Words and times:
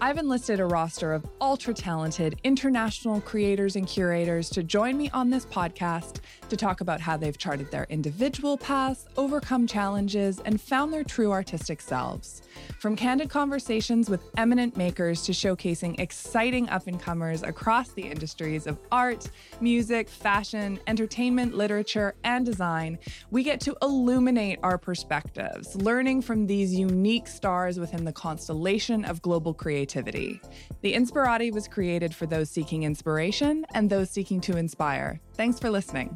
I've 0.00 0.16
enlisted 0.16 0.60
a 0.60 0.64
roster 0.64 1.12
of 1.12 1.26
ultra 1.40 1.74
talented 1.74 2.38
international 2.44 3.20
creators 3.20 3.74
and 3.74 3.84
curators 3.84 4.48
to 4.50 4.62
join 4.62 4.96
me 4.96 5.10
on 5.10 5.28
this 5.28 5.44
podcast 5.44 6.20
to 6.50 6.56
talk 6.56 6.80
about 6.80 7.00
how 7.00 7.16
they've 7.16 7.36
charted 7.36 7.72
their 7.72 7.84
individual 7.90 8.56
paths, 8.56 9.06
overcome 9.16 9.66
challenges, 9.66 10.38
and 10.44 10.60
found 10.60 10.92
their 10.92 11.02
true 11.02 11.32
artistic 11.32 11.80
selves. 11.80 12.42
From 12.78 12.94
candid 12.94 13.28
conversations 13.28 14.08
with 14.08 14.22
eminent 14.36 14.76
makers 14.76 15.22
to 15.22 15.32
showcasing 15.32 15.98
exciting 15.98 16.68
up 16.68 16.86
and 16.86 17.00
comers 17.00 17.42
across 17.42 17.90
the 17.90 18.02
industries 18.02 18.68
of 18.68 18.78
art, 18.92 19.28
music, 19.60 20.08
fashion, 20.08 20.78
entertainment, 20.86 21.56
literature, 21.56 22.14
and 22.22 22.46
design, 22.46 23.00
we 23.32 23.42
get 23.42 23.60
to 23.62 23.76
illuminate 23.82 24.60
our 24.62 24.78
perspectives, 24.78 25.74
learning 25.74 26.22
from 26.22 26.46
these 26.46 26.72
unique 26.72 27.26
stars 27.26 27.80
within 27.80 28.04
the 28.04 28.12
constellation 28.12 29.04
of 29.04 29.20
global 29.22 29.52
creativity. 29.52 29.87
The 29.88 30.94
Inspirati 30.94 31.52
was 31.52 31.66
created 31.66 32.14
for 32.14 32.26
those 32.26 32.50
seeking 32.50 32.84
inspiration 32.84 33.66
and 33.74 33.90
those 33.90 34.10
seeking 34.10 34.40
to 34.42 34.56
inspire. 34.56 35.20
Thanks 35.34 35.58
for 35.58 35.70
listening. 35.70 36.14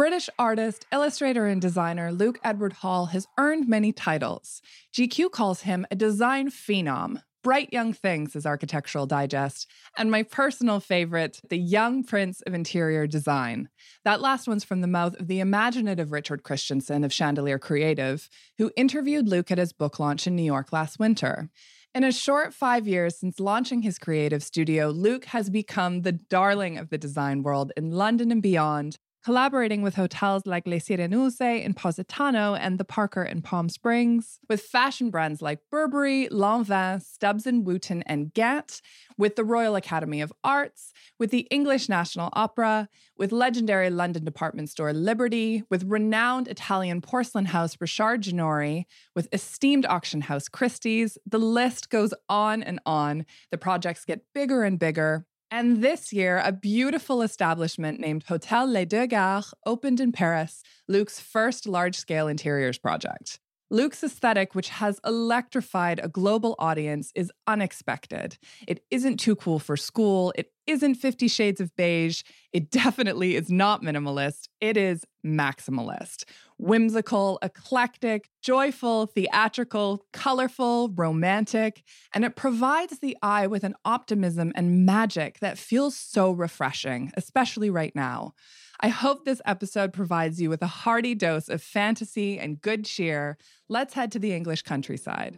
British 0.00 0.30
artist, 0.38 0.86
illustrator, 0.92 1.46
and 1.46 1.60
designer 1.60 2.10
Luke 2.10 2.38
Edward 2.42 2.72
Hall 2.72 3.06
has 3.06 3.26
earned 3.36 3.68
many 3.68 3.92
titles. 3.92 4.62
GQ 4.94 5.30
calls 5.30 5.60
him 5.60 5.86
a 5.90 5.94
design 5.94 6.48
phenom. 6.50 7.22
Bright 7.42 7.72
Young 7.72 7.94
Things 7.94 8.36
is 8.36 8.44
Architectural 8.44 9.06
Digest, 9.06 9.66
and 9.96 10.10
my 10.10 10.22
personal 10.22 10.78
favorite, 10.78 11.40
The 11.48 11.56
Young 11.56 12.04
Prince 12.04 12.42
of 12.42 12.52
Interior 12.52 13.06
Design. 13.06 13.70
That 14.04 14.20
last 14.20 14.46
one's 14.46 14.62
from 14.62 14.82
the 14.82 14.86
mouth 14.86 15.18
of 15.18 15.26
the 15.26 15.40
imaginative 15.40 16.12
Richard 16.12 16.42
Christiansen 16.42 17.02
of 17.02 17.14
Chandelier 17.14 17.58
Creative, 17.58 18.28
who 18.58 18.70
interviewed 18.76 19.26
Luke 19.26 19.50
at 19.50 19.56
his 19.56 19.72
book 19.72 19.98
launch 19.98 20.26
in 20.26 20.36
New 20.36 20.42
York 20.42 20.70
last 20.70 20.98
winter. 20.98 21.48
In 21.94 22.04
a 22.04 22.12
short 22.12 22.52
five 22.52 22.86
years 22.86 23.18
since 23.18 23.40
launching 23.40 23.80
his 23.80 23.98
creative 23.98 24.42
studio, 24.42 24.90
Luke 24.90 25.24
has 25.24 25.48
become 25.48 26.02
the 26.02 26.12
darling 26.12 26.76
of 26.76 26.90
the 26.90 26.98
design 26.98 27.42
world 27.42 27.72
in 27.74 27.90
London 27.90 28.30
and 28.30 28.42
beyond, 28.42 28.98
collaborating 29.24 29.82
with 29.82 29.94
hotels 29.94 30.46
like 30.46 30.66
Le 30.66 30.76
Sirenuse 30.76 31.62
in 31.62 31.74
Positano 31.74 32.54
and 32.54 32.78
the 32.78 32.84
Parker 32.84 33.22
in 33.22 33.42
Palm 33.42 33.68
Springs, 33.68 34.38
with 34.48 34.62
fashion 34.62 35.10
brands 35.10 35.42
like 35.42 35.60
Burberry, 35.70 36.28
Lanvin, 36.30 37.02
Stubbs 37.02 37.46
and 37.46 37.66
Wootton, 37.66 38.02
and 38.06 38.32
Gant, 38.32 38.80
with 39.18 39.36
the 39.36 39.44
Royal 39.44 39.76
Academy 39.76 40.20
of 40.20 40.32
Arts, 40.42 40.92
with 41.18 41.30
the 41.30 41.46
English 41.50 41.88
National 41.88 42.30
Opera, 42.32 42.88
with 43.18 43.32
legendary 43.32 43.90
London 43.90 44.24
department 44.24 44.70
store 44.70 44.94
Liberty, 44.94 45.62
with 45.70 45.84
renowned 45.84 46.48
Italian 46.48 47.00
porcelain 47.02 47.46
house 47.46 47.76
Richard 47.80 48.22
Ginori, 48.22 48.84
with 49.14 49.28
esteemed 49.32 49.84
auction 49.86 50.22
house 50.22 50.48
Christie's. 50.48 51.18
The 51.26 51.38
list 51.38 51.90
goes 51.90 52.14
on 52.28 52.62
and 52.62 52.80
on. 52.86 53.26
The 53.50 53.58
projects 53.58 54.06
get 54.06 54.24
bigger 54.34 54.64
and 54.64 54.78
bigger. 54.78 55.26
And 55.52 55.82
this 55.82 56.12
year, 56.12 56.40
a 56.44 56.52
beautiful 56.52 57.22
establishment 57.22 57.98
named 57.98 58.24
Hotel 58.28 58.66
Les 58.66 58.84
Deux 58.84 59.08
Gares 59.08 59.52
opened 59.66 59.98
in 59.98 60.12
Paris, 60.12 60.62
Luke's 60.86 61.18
first 61.18 61.66
large 61.66 61.96
scale 61.96 62.28
interiors 62.28 62.78
project. 62.78 63.40
Luke's 63.70 64.02
aesthetic, 64.02 64.54
which 64.54 64.68
has 64.68 65.00
electrified 65.06 66.00
a 66.02 66.08
global 66.08 66.56
audience, 66.58 67.12
is 67.14 67.30
unexpected. 67.46 68.36
It 68.66 68.84
isn't 68.90 69.18
too 69.18 69.36
cool 69.36 69.60
for 69.60 69.76
school. 69.76 70.32
It 70.36 70.52
isn't 70.66 70.96
Fifty 70.96 71.28
Shades 71.28 71.60
of 71.60 71.74
Beige. 71.76 72.22
It 72.52 72.70
definitely 72.82 73.36
is 73.36 73.50
not 73.50 73.82
minimalist. 73.82 74.48
It 74.60 74.76
is 74.76 75.04
maximalist. 75.24 76.24
Whimsical, 76.58 77.38
eclectic, 77.42 78.28
joyful, 78.42 79.06
theatrical, 79.06 80.04
colorful, 80.12 80.90
romantic, 80.90 81.82
and 82.12 82.24
it 82.24 82.36
provides 82.36 82.98
the 82.98 83.16
eye 83.22 83.46
with 83.46 83.64
an 83.64 83.74
optimism 83.84 84.52
and 84.56 84.84
magic 84.84 85.38
that 85.40 85.58
feels 85.58 85.96
so 85.96 86.32
refreshing, 86.32 87.12
especially 87.16 87.70
right 87.70 87.94
now. 87.94 88.34
I 88.82 88.88
hope 88.88 89.26
this 89.26 89.42
episode 89.44 89.92
provides 89.92 90.40
you 90.40 90.48
with 90.48 90.62
a 90.62 90.66
hearty 90.66 91.14
dose 91.14 91.50
of 91.50 91.62
fantasy 91.62 92.38
and 92.38 92.62
good 92.62 92.86
cheer. 92.86 93.36
Let's 93.68 93.92
head 93.92 94.10
to 94.12 94.18
the 94.18 94.32
English 94.32 94.62
countryside. 94.62 95.36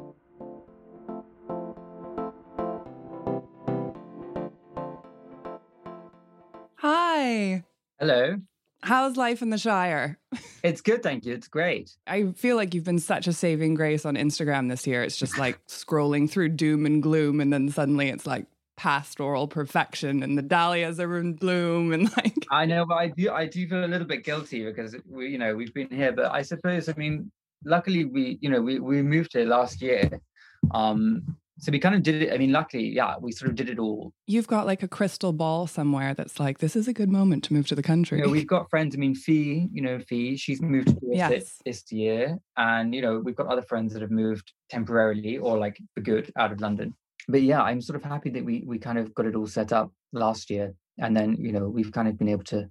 Hi. 6.76 7.64
Hello. 7.98 8.36
How's 8.84 9.16
life 9.16 9.42
in 9.42 9.50
the 9.50 9.58
Shire? 9.58 10.18
It's 10.62 10.80
good, 10.80 11.02
thank 11.02 11.24
you. 11.24 11.34
It's 11.34 11.48
great. 11.48 11.96
I 12.06 12.32
feel 12.36 12.54
like 12.54 12.74
you've 12.74 12.84
been 12.84 12.98
such 13.00 13.26
a 13.26 13.32
saving 13.32 13.74
grace 13.74 14.04
on 14.04 14.14
Instagram 14.14 14.68
this 14.68 14.86
year. 14.86 15.02
It's 15.02 15.16
just 15.16 15.36
like 15.36 15.64
scrolling 15.66 16.30
through 16.30 16.50
doom 16.50 16.86
and 16.86 17.02
gloom, 17.02 17.40
and 17.40 17.52
then 17.52 17.68
suddenly 17.70 18.08
it's 18.08 18.26
like 18.26 18.46
pastoral 18.76 19.48
perfection, 19.48 20.22
and 20.22 20.36
the 20.36 20.42
dahlias 20.42 20.98
are 21.00 21.18
in 21.18 21.34
bloom, 21.34 21.92
and 21.92 22.04
like 22.16 22.34
I 22.50 22.64
know, 22.66 22.84
but 22.86 22.94
I 22.96 23.08
do 23.08 23.30
I 23.30 23.46
do 23.46 23.66
feel 23.68 23.84
a 23.84 23.86
little 23.86 24.06
bit 24.06 24.24
guilty 24.24 24.64
because 24.64 24.96
we, 25.08 25.28
you 25.28 25.38
know, 25.38 25.54
we've 25.54 25.74
been 25.74 25.88
here, 25.90 26.12
but 26.12 26.32
I 26.32 26.42
suppose 26.42 26.88
I 26.88 26.94
mean, 26.96 27.30
luckily 27.64 28.04
we, 28.04 28.38
you 28.40 28.50
know, 28.50 28.60
we 28.60 28.78
we 28.78 29.02
moved 29.02 29.32
here 29.34 29.46
last 29.46 29.80
year. 29.82 30.10
Um 30.72 31.36
so 31.58 31.70
we 31.70 31.78
kind 31.78 31.94
of 31.94 32.02
did 32.02 32.20
it. 32.22 32.32
I 32.32 32.38
mean, 32.38 32.50
luckily, 32.50 32.88
yeah, 32.88 33.14
we 33.20 33.30
sort 33.30 33.50
of 33.50 33.54
did 33.56 33.70
it 33.70 33.78
all. 33.78 34.12
you've 34.26 34.48
got 34.48 34.66
like 34.66 34.82
a 34.82 34.88
crystal 34.88 35.32
ball 35.32 35.68
somewhere 35.68 36.12
that's 36.12 36.40
like 36.40 36.58
this 36.58 36.74
is 36.74 36.88
a 36.88 36.92
good 36.92 37.10
moment 37.10 37.44
to 37.44 37.52
move 37.52 37.68
to 37.68 37.76
the 37.76 37.84
country. 37.84 38.18
You 38.18 38.24
know, 38.24 38.30
we've 38.32 38.48
got 38.48 38.68
friends. 38.68 38.96
I 38.96 38.98
mean, 38.98 39.14
Fee, 39.14 39.68
you 39.72 39.80
know, 39.80 40.00
Fee, 40.00 40.36
she's 40.36 40.60
moved 40.60 40.88
to 40.88 40.96
Yes. 41.02 41.58
this 41.64 41.84
year, 41.92 42.36
and 42.56 42.92
you 42.92 43.00
know, 43.00 43.20
we've 43.20 43.36
got 43.36 43.46
other 43.46 43.62
friends 43.62 43.92
that 43.92 44.02
have 44.02 44.10
moved 44.10 44.52
temporarily 44.70 45.38
or 45.38 45.56
like 45.56 45.78
for 45.94 46.00
good 46.00 46.32
out 46.36 46.50
of 46.50 46.60
London. 46.60 46.94
But 47.28 47.42
yeah, 47.42 47.62
I'm 47.62 47.80
sort 47.80 47.96
of 47.96 48.04
happy 48.04 48.30
that 48.30 48.44
we 48.44 48.64
we 48.66 48.78
kind 48.78 48.98
of 48.98 49.14
got 49.14 49.26
it 49.26 49.36
all 49.36 49.46
set 49.46 49.72
up 49.72 49.92
last 50.12 50.50
year, 50.50 50.74
and 50.98 51.16
then 51.16 51.36
you 51.38 51.52
know, 51.52 51.68
we've 51.68 51.92
kind 51.92 52.08
of 52.08 52.18
been 52.18 52.28
able 52.28 52.44
to 52.44 52.68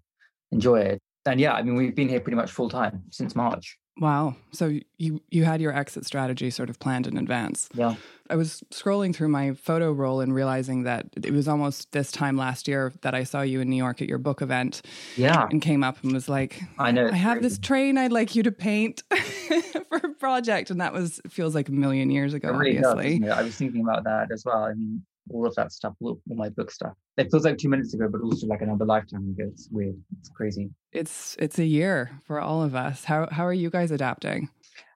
enjoy 0.52 0.82
it. 0.82 1.02
And 1.26 1.40
yeah, 1.40 1.54
I 1.54 1.62
mean, 1.62 1.76
we've 1.76 1.96
been 1.96 2.10
here 2.10 2.20
pretty 2.20 2.36
much 2.36 2.52
full 2.52 2.70
time 2.70 3.04
since 3.12 3.36
March. 3.36 3.78
Wow. 4.00 4.36
So 4.52 4.80
you 4.98 5.22
you 5.30 5.44
had 5.44 5.62
your 5.62 5.74
exit 5.76 6.06
strategy 6.06 6.50
sort 6.50 6.70
of 6.70 6.80
planned 6.80 7.06
in 7.08 7.18
advance. 7.18 7.70
Yeah. 7.76 7.96
I 8.30 8.36
was 8.36 8.64
scrolling 8.72 9.14
through 9.14 9.28
my 9.28 9.52
photo 9.54 9.92
roll 9.92 10.22
and 10.22 10.34
realizing 10.34 10.84
that 10.84 11.08
it 11.22 11.32
was 11.32 11.48
almost 11.50 11.92
this 11.92 12.12
time 12.12 12.38
last 12.38 12.68
year 12.70 12.94
that 13.02 13.14
I 13.14 13.24
saw 13.26 13.42
you 13.42 13.60
in 13.60 13.70
New 13.70 13.76
York 13.76 14.02
at 14.02 14.08
your 14.08 14.18
book 14.18 14.42
event 14.42 14.82
Yeah. 15.18 15.46
and 15.52 15.62
came 15.62 15.84
up 15.84 16.02
and 16.04 16.14
was 16.14 16.30
like, 16.30 16.62
I 16.80 16.92
know. 16.92 17.10
I 17.12 17.16
have 17.18 17.42
this 17.42 17.60
train 17.60 17.98
I'd 17.98 18.14
like 18.14 18.34
you 18.34 18.44
to 18.44 18.52
paint 18.52 19.04
for 19.90 19.98
a 19.98 20.10
project. 20.18 20.72
And 20.72 20.80
that 20.80 20.94
was 20.94 21.20
feels 21.30 21.54
like 21.54 21.68
a 21.68 21.74
million 21.74 22.10
years 22.10 22.34
ago, 22.34 22.52
really 22.54 22.78
obviously. 22.78 23.20
doesn't 23.20 23.24
it? 23.26 23.32
I 23.40 23.44
was 23.44 23.56
thinking 23.56 23.82
about 23.82 24.06
that 24.06 24.32
as 24.32 24.46
well. 24.46 24.64
I 24.64 24.74
mean, 24.74 25.04
all 25.30 25.46
of 25.46 25.56
that 25.56 25.72
stuff, 25.72 25.94
all, 26.02 26.20
all 26.30 26.36
my 26.36 26.50
book 26.50 26.72
stuff. 26.72 26.94
It 27.18 27.30
feels 27.30 27.46
like 27.46 27.58
two 27.58 27.70
minutes 27.70 27.94
ago, 27.94 28.08
but 28.10 28.22
also 28.22 28.48
like 28.48 28.62
another 28.62 28.86
lifetime 28.86 29.36
ago. 29.38 29.50
It's 29.52 29.70
weird. 29.72 29.96
It's 30.20 30.30
crazy. 30.30 30.70
It's 30.92 31.36
it's 31.40 31.60
a 31.60 31.66
year 31.66 32.12
for 32.26 32.40
all 32.40 32.64
of 32.64 32.76
us. 32.76 33.06
How 33.06 33.28
how 33.32 33.46
are 33.46 33.54
you 33.54 33.70
guys 33.70 33.92
adapting? 33.92 34.50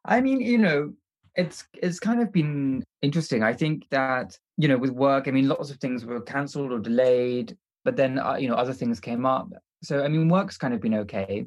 I 0.06 0.22
mean, 0.22 0.42
you 0.42 0.58
know, 0.58 0.94
it's 1.36 1.66
it's 1.74 2.00
kind 2.00 2.22
of 2.22 2.32
been 2.32 2.84
interesting. 3.02 3.44
I 3.44 3.54
think 3.54 3.88
that 3.90 4.38
you 4.58 4.68
know 4.68 4.78
with 4.78 4.92
work, 4.92 5.28
I 5.28 5.32
mean, 5.32 5.48
lots 5.48 5.70
of 5.70 5.78
things 5.78 6.06
were 6.06 6.22
cancelled 6.22 6.72
or 6.72 6.80
delayed, 6.80 7.58
but 7.84 7.96
then 7.96 8.20
uh, 8.20 8.36
you 8.36 8.48
know 8.48 8.56
other 8.56 8.74
things 8.74 9.00
came 9.00 9.26
up. 9.26 9.50
So 9.84 10.04
I 10.04 10.08
mean, 10.08 10.30
work's 10.30 10.58
kind 10.58 10.74
of 10.74 10.82
been 10.82 10.96
okay, 10.96 11.46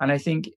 and 0.00 0.12
I 0.12 0.18
think 0.18 0.48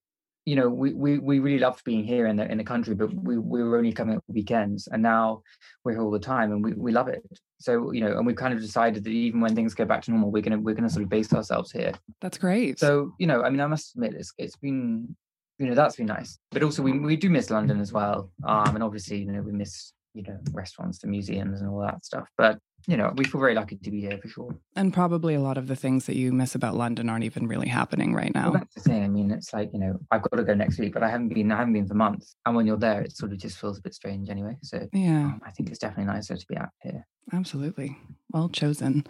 you 0.48 0.56
know 0.56 0.70
we 0.70 0.94
we 0.94 1.20
we 1.20 1.40
really 1.40 1.60
loved 1.60 1.84
being 1.84 2.06
here 2.06 2.26
in 2.26 2.38
the 2.38 2.50
in 2.50 2.58
the 2.58 2.64
country, 2.64 2.96
but 2.96 3.14
we 3.14 3.38
we 3.38 3.62
were 3.62 3.78
only 3.78 3.92
coming 3.92 4.18
weekends, 4.30 4.88
and 4.88 5.04
now 5.04 5.42
we're 5.84 5.92
here 5.92 6.02
all 6.02 6.10
the 6.10 6.28
time, 6.34 6.54
and 6.54 6.64
we 6.64 6.72
we 6.72 6.94
love 6.94 7.10
it. 7.10 7.22
So 7.60 7.92
you 7.92 8.00
know, 8.00 8.18
and 8.18 8.26
we've 8.26 8.38
kind 8.38 8.54
of 8.54 8.62
decided 8.62 9.04
that 9.04 9.10
even 9.10 9.42
when 9.42 9.56
things 9.56 9.74
go 9.74 9.84
back 9.84 10.04
to 10.04 10.12
normal, 10.12 10.32
we're 10.32 10.42
gonna 10.42 10.58
we're 10.58 10.74
gonna 10.74 10.90
sort 10.90 11.04
of 11.04 11.10
base 11.10 11.34
ourselves 11.34 11.74
here. 11.74 11.92
That's 12.22 12.38
great. 12.38 12.80
So 12.80 13.12
you 13.20 13.28
know, 13.28 13.44
I 13.44 13.50
mean, 13.50 13.60
I 13.60 13.68
must 13.68 13.96
admit, 13.96 14.14
it's 14.14 14.32
it's 14.38 14.56
been 14.56 15.18
you 15.60 15.68
know 15.68 15.76
that's 15.76 15.96
been 15.96 16.06
nice 16.06 16.38
but 16.52 16.62
also 16.62 16.84
we, 16.84 17.00
we 17.00 17.16
do 17.16 17.32
miss 17.32 17.50
london 17.50 17.82
as 17.82 17.92
well 17.92 18.30
um 18.48 18.76
and 18.76 18.84
obviously 18.84 19.18
you 19.18 19.32
know 19.32 19.42
we 19.42 19.52
miss 19.52 19.92
you 20.14 20.22
know 20.22 20.38
restaurants 20.52 21.00
the 21.00 21.08
museums 21.08 21.62
and 21.62 21.68
all 21.68 21.80
that 21.80 22.06
stuff 22.06 22.28
but 22.38 22.60
you 22.88 22.96
know 22.98 23.14
we 23.16 23.26
feel 23.26 23.40
very 23.40 23.54
lucky 23.54 23.76
to 23.76 23.92
be 23.92 24.02
here 24.02 24.18
for 24.18 24.28
sure. 24.28 24.56
And 24.76 24.94
probably 24.94 25.36
a 25.36 25.42
lot 25.42 25.58
of 25.58 25.68
the 25.68 25.76
things 25.76 26.06
that 26.06 26.16
you 26.16 26.32
miss 26.32 26.56
about 26.56 26.76
london 26.76 27.10
aren't 27.10 27.26
even 27.26 27.48
really 27.48 27.68
happening 27.68 28.14
right 28.14 28.34
now. 28.34 28.52
Well, 28.52 28.60
that's 28.60 28.74
the 28.76 28.82
thing. 28.82 29.04
I 29.04 29.08
mean 29.08 29.30
it's 29.30 29.54
like 29.54 29.70
you 29.74 29.80
know 29.80 30.00
i've 30.10 30.22
got 30.22 30.38
to 30.38 30.44
go 30.44 30.54
next 30.54 30.80
week 30.80 30.94
but 30.94 31.04
i 31.04 31.10
haven't 31.10 31.30
been 31.30 31.52
i 31.52 31.58
haven't 31.58 31.74
been 31.74 31.88
for 31.88 31.94
months. 31.94 32.36
And 32.46 32.56
when 32.56 32.66
you're 32.66 32.78
there 32.78 33.02
it 33.02 33.16
sort 33.16 33.34
of 33.34 33.38
just 33.38 33.60
feels 33.60 33.78
a 33.78 33.82
bit 33.82 33.94
strange 33.94 34.30
anyway. 34.30 34.58
So 34.64 34.88
yeah. 34.94 35.26
um, 35.26 35.42
i 35.46 35.52
think 35.52 35.70
it's 35.70 35.80
definitely 35.80 36.12
nicer 36.12 36.36
to 36.36 36.46
be 36.48 36.58
out 36.58 36.70
here. 36.82 37.06
Absolutely. 37.34 37.98
Well 38.32 38.50
chosen. 38.50 39.06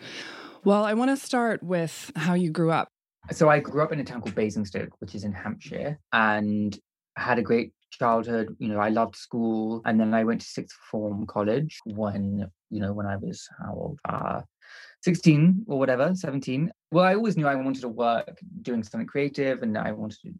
Well 0.64 0.84
i 0.84 0.94
want 0.94 1.12
to 1.12 1.18
start 1.18 1.62
with 1.64 2.12
how 2.16 2.34
you 2.34 2.52
grew 2.52 2.72
up. 2.72 2.90
So 3.32 3.50
I 3.50 3.60
grew 3.60 3.84
up 3.84 3.92
in 3.92 4.00
a 4.00 4.06
town 4.06 4.22
called 4.22 4.36
Basingstoke, 4.36 4.94
which 5.00 5.14
is 5.14 5.26
in 5.26 5.34
Hampshire, 5.34 6.00
and 6.14 6.78
had 7.18 7.40
a 7.40 7.42
great 7.42 7.74
childhood. 7.90 8.56
You 8.60 8.70
know, 8.70 8.80
I 8.80 8.90
loved 8.90 9.16
school, 9.16 9.82
and 9.86 10.00
then 10.00 10.14
I 10.14 10.24
went 10.24 10.42
to 10.42 10.48
sixth 10.48 10.78
form 10.92 11.26
college 11.26 11.80
when 11.86 12.50
you 12.70 12.80
know 12.82 12.94
when 12.94 13.06
I 13.06 13.18
was 13.18 13.48
how 13.60 13.74
old? 13.74 14.00
Uh, 14.08 14.42
16 15.04 15.66
or 15.68 15.80
whatever, 15.80 16.14
17. 16.14 16.72
Well, 16.92 17.06
I 17.06 17.16
always 17.16 17.38
knew 17.38 17.48
I 17.48 17.56
wanted 17.56 17.82
to 17.82 17.90
work 17.90 18.40
doing 18.62 18.84
something 18.84 19.08
creative 19.08 19.62
and 19.62 19.78
I 19.78 19.92
wanted 19.92 20.18
to 20.24 20.32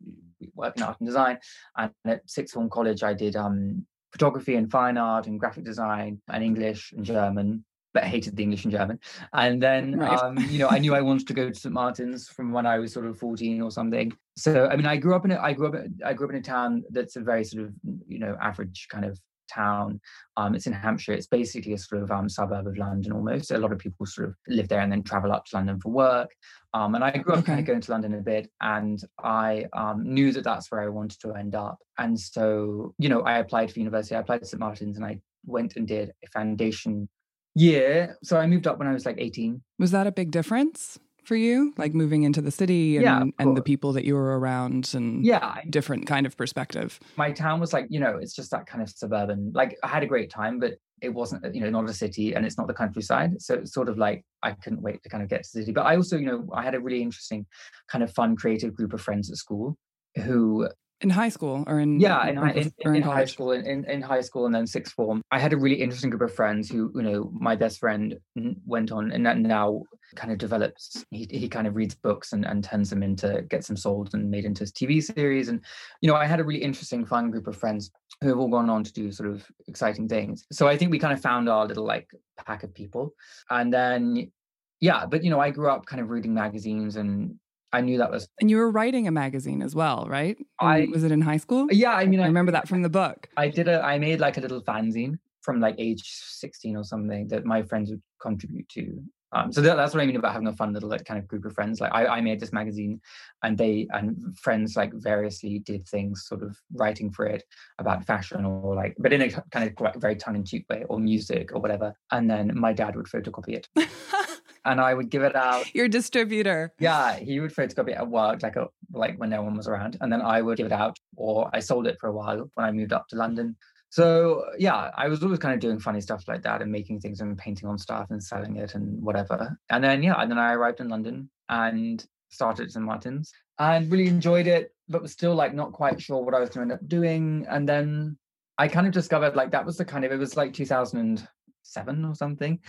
work 0.56 0.76
in 0.78 0.84
art 0.84 1.00
and 1.00 1.08
design. 1.08 1.38
And 1.78 1.92
at 2.06 2.30
sixth 2.30 2.54
form 2.54 2.70
college, 2.70 3.04
I 3.04 3.14
did 3.14 3.36
um, 3.36 3.86
photography 4.12 4.56
and 4.56 4.70
fine 4.70 4.98
art 4.98 5.28
and 5.28 5.40
graphic 5.40 5.64
design 5.64 6.22
and 6.28 6.44
English 6.44 6.92
and 6.92 7.06
German 7.06 7.64
but 7.98 8.04
hated 8.04 8.36
the 8.36 8.44
English 8.44 8.64
and 8.64 8.72
German. 8.72 9.00
And 9.34 9.60
then, 9.60 9.98
right. 9.98 10.20
um, 10.20 10.38
you 10.52 10.60
know, 10.60 10.68
I 10.68 10.78
knew 10.78 10.94
I 10.94 11.02
wanted 11.02 11.26
to 11.30 11.34
go 11.34 11.50
to 11.50 11.60
St 11.60 11.74
Martin's 11.74 12.28
from 12.28 12.52
when 12.52 12.68
I 12.68 12.78
was 12.78 12.94
sort 12.94 13.08
of 13.08 13.18
14 13.18 13.60
or 13.60 13.72
something. 13.72 14.16
So, 14.36 14.68
I 14.68 14.76
mean, 14.76 14.86
I 14.86 14.98
grew 14.98 15.16
up 15.16 15.26
in 15.26 15.32
a, 15.32 15.40
I 15.40 15.54
grew 15.54 15.70
up, 15.70 15.76
I 16.06 16.14
grew 16.14 16.28
up 16.28 16.34
in 16.34 16.40
a 16.40 16.44
town 16.44 16.84
that's 16.92 17.16
a 17.16 17.22
very 17.22 17.44
sort 17.44 17.66
of, 17.66 17.74
you 18.08 18.20
know, 18.20 18.38
average 18.40 18.88
kind 18.92 19.04
of 19.04 19.20
town. 19.52 20.00
Um, 20.36 20.54
it's 20.54 20.68
in 20.68 20.74
Hampshire. 20.74 21.14
It's 21.14 21.26
basically 21.26 21.74
a 21.74 21.78
sort 21.80 22.04
of 22.04 22.12
um, 22.12 22.30
suburb 22.30 22.68
of 22.68 22.78
London 22.78 23.14
almost. 23.14 23.50
A 23.50 23.58
lot 23.58 23.72
of 23.72 23.80
people 23.80 24.06
sort 24.06 24.28
of 24.28 24.36
live 24.48 24.68
there 24.68 24.82
and 24.82 24.92
then 24.92 25.02
travel 25.02 25.32
up 25.32 25.46
to 25.46 25.56
London 25.56 25.80
for 25.80 25.92
work. 25.92 26.30
Um, 26.76 26.94
and 26.94 27.04
I 27.04 27.18
grew 27.18 27.34
up 27.34 27.40
okay. 27.40 27.48
kind 27.48 27.60
of 27.60 27.66
going 27.66 27.82
to 27.82 27.92
London 27.92 28.14
a 28.14 28.22
bit, 28.22 28.52
and 28.62 29.02
I 29.24 29.66
um, 29.74 30.04
knew 30.14 30.32
that 30.34 30.44
that's 30.44 30.70
where 30.72 30.82
I 30.82 30.90
wanted 30.90 31.20
to 31.22 31.34
end 31.34 31.56
up. 31.56 31.80
And 31.98 32.20
so, 32.20 32.94
you 33.00 33.10
know, 33.10 33.22
I 33.22 33.40
applied 33.40 33.72
for 33.72 33.80
university. 33.80 34.14
I 34.14 34.20
applied 34.20 34.42
to 34.42 34.46
St 34.46 34.60
Martin's, 34.60 34.98
and 34.98 35.06
I 35.06 35.20
went 35.48 35.78
and 35.78 35.88
did 35.88 36.12
a 36.24 36.28
foundation 36.28 37.10
yeah. 37.58 38.14
So 38.24 38.38
I 38.38 38.48
moved 38.48 38.68
up 38.68 38.78
when 38.80 38.88
I 38.88 38.94
was 38.94 39.06
like 39.06 39.18
18. 39.18 39.62
Was 39.80 39.92
that 39.92 40.08
a 40.08 40.12
big 40.12 40.32
difference 40.32 41.00
for 41.24 41.36
you? 41.36 41.74
Like 41.78 41.94
moving 41.94 42.24
into 42.24 42.42
the 42.42 42.52
city 42.52 42.98
and, 42.98 43.04
yeah, 43.04 43.24
and 43.40 43.58
the 43.58 43.62
people 43.62 43.92
that 43.94 44.06
you 44.06 44.16
were 44.16 44.40
around 44.40 44.92
and 44.94 45.26
yeah, 45.26 45.62
different 45.70 46.08
kind 46.08 46.26
of 46.26 46.38
perspective. 46.38 47.00
My 47.18 47.32
town 47.32 47.60
was 47.60 47.74
like, 47.74 47.88
you 47.90 48.00
know, 48.00 48.18
it's 48.22 48.34
just 48.34 48.52
that 48.52 48.68
kind 48.68 48.82
of 48.82 48.90
suburban. 48.90 49.52
Like 49.54 49.78
I 49.84 49.88
had 49.88 50.04
a 50.04 50.08
great 50.08 50.30
time, 50.30 50.60
but 50.60 50.74
it 51.02 51.10
wasn't, 51.10 51.54
you 51.54 51.62
know, 51.62 51.70
not 51.70 51.90
a 51.90 51.94
city 51.94 52.34
and 52.34 52.46
it's 52.46 52.58
not 52.58 52.68
the 52.68 52.74
countryside. 52.74 53.42
So 53.42 53.56
it's 53.56 53.74
sort 53.74 53.90
of 53.90 53.98
like 53.98 54.24
I 54.44 54.52
couldn't 54.52 54.82
wait 54.82 55.04
to 55.04 55.10
kind 55.10 55.24
of 55.24 55.30
get 55.30 55.44
to 55.44 55.50
the 55.54 55.62
city. 55.62 55.72
But 55.72 55.86
I 55.86 55.96
also, 55.96 56.18
you 56.18 56.26
know, 56.26 56.48
I 56.54 56.64
had 56.64 56.76
a 56.76 56.80
really 56.80 57.02
interesting 57.02 57.46
kind 57.88 58.04
of 58.04 58.14
fun 58.14 58.36
creative 58.36 58.74
group 58.74 58.94
of 58.94 59.02
friends 59.02 59.30
at 59.30 59.38
school 59.38 59.78
who 60.16 60.70
in 61.02 61.10
high 61.10 61.30
school 61.30 61.64
or 61.68 61.80
in 61.80 62.00
yeah 62.00 62.28
in, 62.28 62.38
in, 62.38 62.72
in, 62.80 62.96
in 62.96 63.02
high 63.04 63.26
school 63.26 63.52
in, 63.52 63.86
in 63.86 64.02
high 64.02 64.22
school 64.22 64.46
and 64.46 64.56
then 64.56 64.66
sixth 64.66 64.94
form. 64.94 65.22
I 65.32 65.40
had 65.40 65.54
a 65.54 65.58
really 65.58 65.76
interesting 65.76 66.10
group 66.10 66.24
of 66.24 66.34
friends 66.34 66.70
who 66.70 66.92
you 66.96 67.04
know 67.04 67.32
my 67.34 67.56
best 67.56 67.80
friend 67.80 68.18
went 68.66 68.92
on 68.92 69.12
and 69.12 69.44
now 69.44 69.84
kind 70.16 70.32
of 70.32 70.40
develops. 70.40 71.06
He, 71.12 71.28
he 71.30 71.50
kind 71.50 71.68
of 71.68 71.76
reads 71.76 71.94
books 71.94 72.34
and, 72.34 72.46
and 72.46 72.64
turns 72.64 72.90
them 72.90 73.04
into 73.04 73.44
gets 73.44 73.68
them 73.68 73.78
sold 73.78 74.14
and 74.14 74.32
made 74.32 74.46
into 74.46 74.62
his 74.62 74.72
tv 74.72 75.04
series. 75.04 75.50
And 75.50 75.64
you 76.02 76.10
know 76.10 76.16
i 76.16 76.26
had 76.26 76.40
a 76.40 76.44
really 76.44 76.64
interesting 76.64 77.06
fun 77.06 77.30
group 77.30 77.48
of 77.48 77.56
friends 77.56 77.92
who 78.22 78.30
have 78.30 78.40
all 78.40 78.50
gone 78.50 78.70
on 78.70 78.84
to 78.84 78.94
do 78.94 79.12
sort 79.12 79.30
of 79.30 79.46
exciting 79.68 80.08
things. 80.08 80.46
So 80.52 80.68
i 80.68 80.78
think 80.78 80.92
we 80.92 81.00
kind 81.00 81.14
of 81.14 81.22
found 81.22 81.48
our 81.48 81.68
little 81.68 81.86
like 81.86 82.10
pack 82.46 82.64
of 82.64 82.74
people. 82.74 83.14
And 83.50 83.72
then 83.74 84.32
yeah 84.80 85.08
but 85.08 85.24
you 85.24 85.30
know 85.32 85.40
i 85.40 85.50
grew 85.50 85.70
up 85.72 85.88
kind 85.88 86.00
of 86.00 86.12
reading 86.12 86.36
magazines 86.36 86.98
and 86.98 87.36
I 87.74 87.82
knew 87.82 87.98
that 87.98 88.12
was. 88.12 88.30
And 88.40 88.50
you 88.50 88.58
were 88.58 88.72
writing 88.72 89.08
a 89.08 89.12
magazine 89.12 89.62
as 89.62 89.76
well, 89.76 90.08
right? 90.10 90.38
I 90.60 90.88
was 90.92 91.04
it 91.04 91.12
in 91.12 91.22
high 91.22 91.38
school? 91.38 91.68
Yeah, 91.72 91.92
I 91.92 92.06
mean, 92.06 92.20
I, 92.20 92.24
I 92.24 92.28
remember 92.28 92.52
that 92.54 92.68
from 92.68 92.82
the 92.82 92.90
book. 92.90 93.28
I 93.38 93.50
did 93.50 93.68
a. 93.68 93.82
I 93.82 94.00
made 94.00 94.20
like 94.20 94.38
a 94.38 94.42
little 94.42 94.62
fanzine 94.62 95.20
from 95.42 95.60
like 95.60 95.76
age 95.78 96.04
sixteen 96.04 96.78
or 96.78 96.84
something 96.84 97.28
that 97.28 97.46
my 97.46 97.62
friends 97.64 97.90
would 97.90 98.02
contribute 98.22 98.70
to. 98.70 99.02
Um, 99.34 99.52
so 99.52 99.60
that, 99.60 99.76
that's 99.76 99.94
what 99.94 100.02
I 100.02 100.06
mean 100.06 100.16
about 100.16 100.32
having 100.32 100.48
a 100.48 100.56
fun 100.56 100.72
little 100.72 100.90
like 100.90 101.04
kind 101.04 101.20
of 101.20 101.28
group 101.28 101.44
of 101.44 101.54
friends. 101.54 101.82
Like 101.82 101.92
I, 101.94 102.06
I 102.06 102.22
made 102.22 102.40
this 102.40 102.54
magazine, 102.54 103.02
and 103.44 103.58
they 103.58 103.88
and 103.92 104.38
friends 104.38 104.78
like 104.78 104.94
variously 104.94 105.60
did 105.60 105.86
things, 105.86 106.26
sort 106.26 106.44
of 106.44 106.58
writing 106.74 107.12
for 107.12 107.26
it 107.26 107.44
about 107.80 108.06
fashion 108.06 108.46
or 108.46 108.76
like, 108.76 108.96
but 108.98 109.12
in 109.12 109.22
a 109.22 109.30
kind 109.52 109.70
of 109.70 110.02
very 110.02 110.16
tongue 110.16 110.38
in 110.38 110.46
cheek 110.46 110.66
way, 110.70 110.86
or 110.88 111.00
music 111.00 111.52
or 111.54 111.60
whatever. 111.60 111.94
And 112.12 112.30
then 112.30 112.52
my 112.56 112.72
dad 112.72 112.96
would 112.96 113.08
photocopy 113.08 113.56
it. 113.56 113.68
and 114.68 114.82
I 114.82 114.94
would 114.94 115.10
give 115.10 115.24
it 115.24 115.36
out. 115.36 115.74
Your 115.74 115.88
distributor. 115.88 116.74
Yeah, 116.80 117.16
he 117.16 117.40
would 117.40 117.54
photocopy 117.54 117.90
it 117.90 117.98
at 117.98 118.08
work, 118.08 118.44
like 118.44 118.58
a, 118.58 118.68
like 118.92 119.18
when 119.18 119.30
no 119.30 119.42
one 119.42 119.56
was 119.56 119.68
around, 119.68 119.98
and 120.02 120.12
then 120.12 120.22
I 120.22 120.42
would 120.42 120.58
give 120.58 120.68
it 120.68 120.72
out, 120.72 120.98
or 121.16 121.50
I 121.54 121.60
sold 121.60 121.88
it 121.88 121.98
for 122.00 122.08
a 122.10 122.14
while 122.14 122.52
when 122.54 122.66
I 122.66 122.72
moved 122.72 122.94
up 122.94 123.08
to 123.10 123.16
London. 123.16 123.56
So 123.90 124.44
yeah, 124.60 124.92
I 124.96 125.08
was 125.08 125.24
always 125.24 125.40
kind 125.40 125.54
of 125.54 125.62
doing 125.62 125.80
funny 125.80 126.02
stuff 126.02 126.26
like 126.28 126.44
that 126.44 126.62
and 126.62 126.70
making 126.70 127.00
things 127.00 127.22
and 127.22 127.38
painting 127.38 127.70
on 127.70 127.78
stuff 127.78 128.08
and 128.12 128.22
selling 128.22 128.58
it 128.58 128.76
and 128.76 129.02
whatever. 129.02 129.58
And 129.70 129.82
then 129.82 130.04
yeah, 130.04 130.16
and 130.22 130.30
then 130.30 130.38
I 130.38 130.54
arrived 130.54 130.82
in 130.82 130.90
London 130.90 131.30
and 131.48 132.06
started 132.30 132.70
St 132.70 132.86
Martin's 132.86 133.32
and 133.60 133.90
really 133.90 134.08
enjoyed 134.08 134.46
it, 134.46 134.74
but 134.90 135.02
was 135.02 135.14
still 135.14 135.34
like 135.34 135.54
not 135.56 135.72
quite 135.72 136.02
sure 136.02 136.22
what 136.22 136.36
I 136.36 136.40
was 136.40 136.50
going 136.50 136.68
to 136.68 136.74
end 136.74 136.82
up 136.82 136.88
doing. 136.90 137.46
And 137.50 137.68
then 137.68 138.18
I 138.58 138.68
kind 138.68 138.86
of 138.86 138.92
discovered 138.92 139.38
like 139.38 139.52
that 139.52 139.66
was 139.66 139.78
the 139.78 139.86
kind 139.86 140.04
of 140.04 140.12
it 140.12 140.20
was 140.20 140.36
like 140.36 140.52
2007 140.54 142.06
or 142.06 142.14
something 142.14 142.60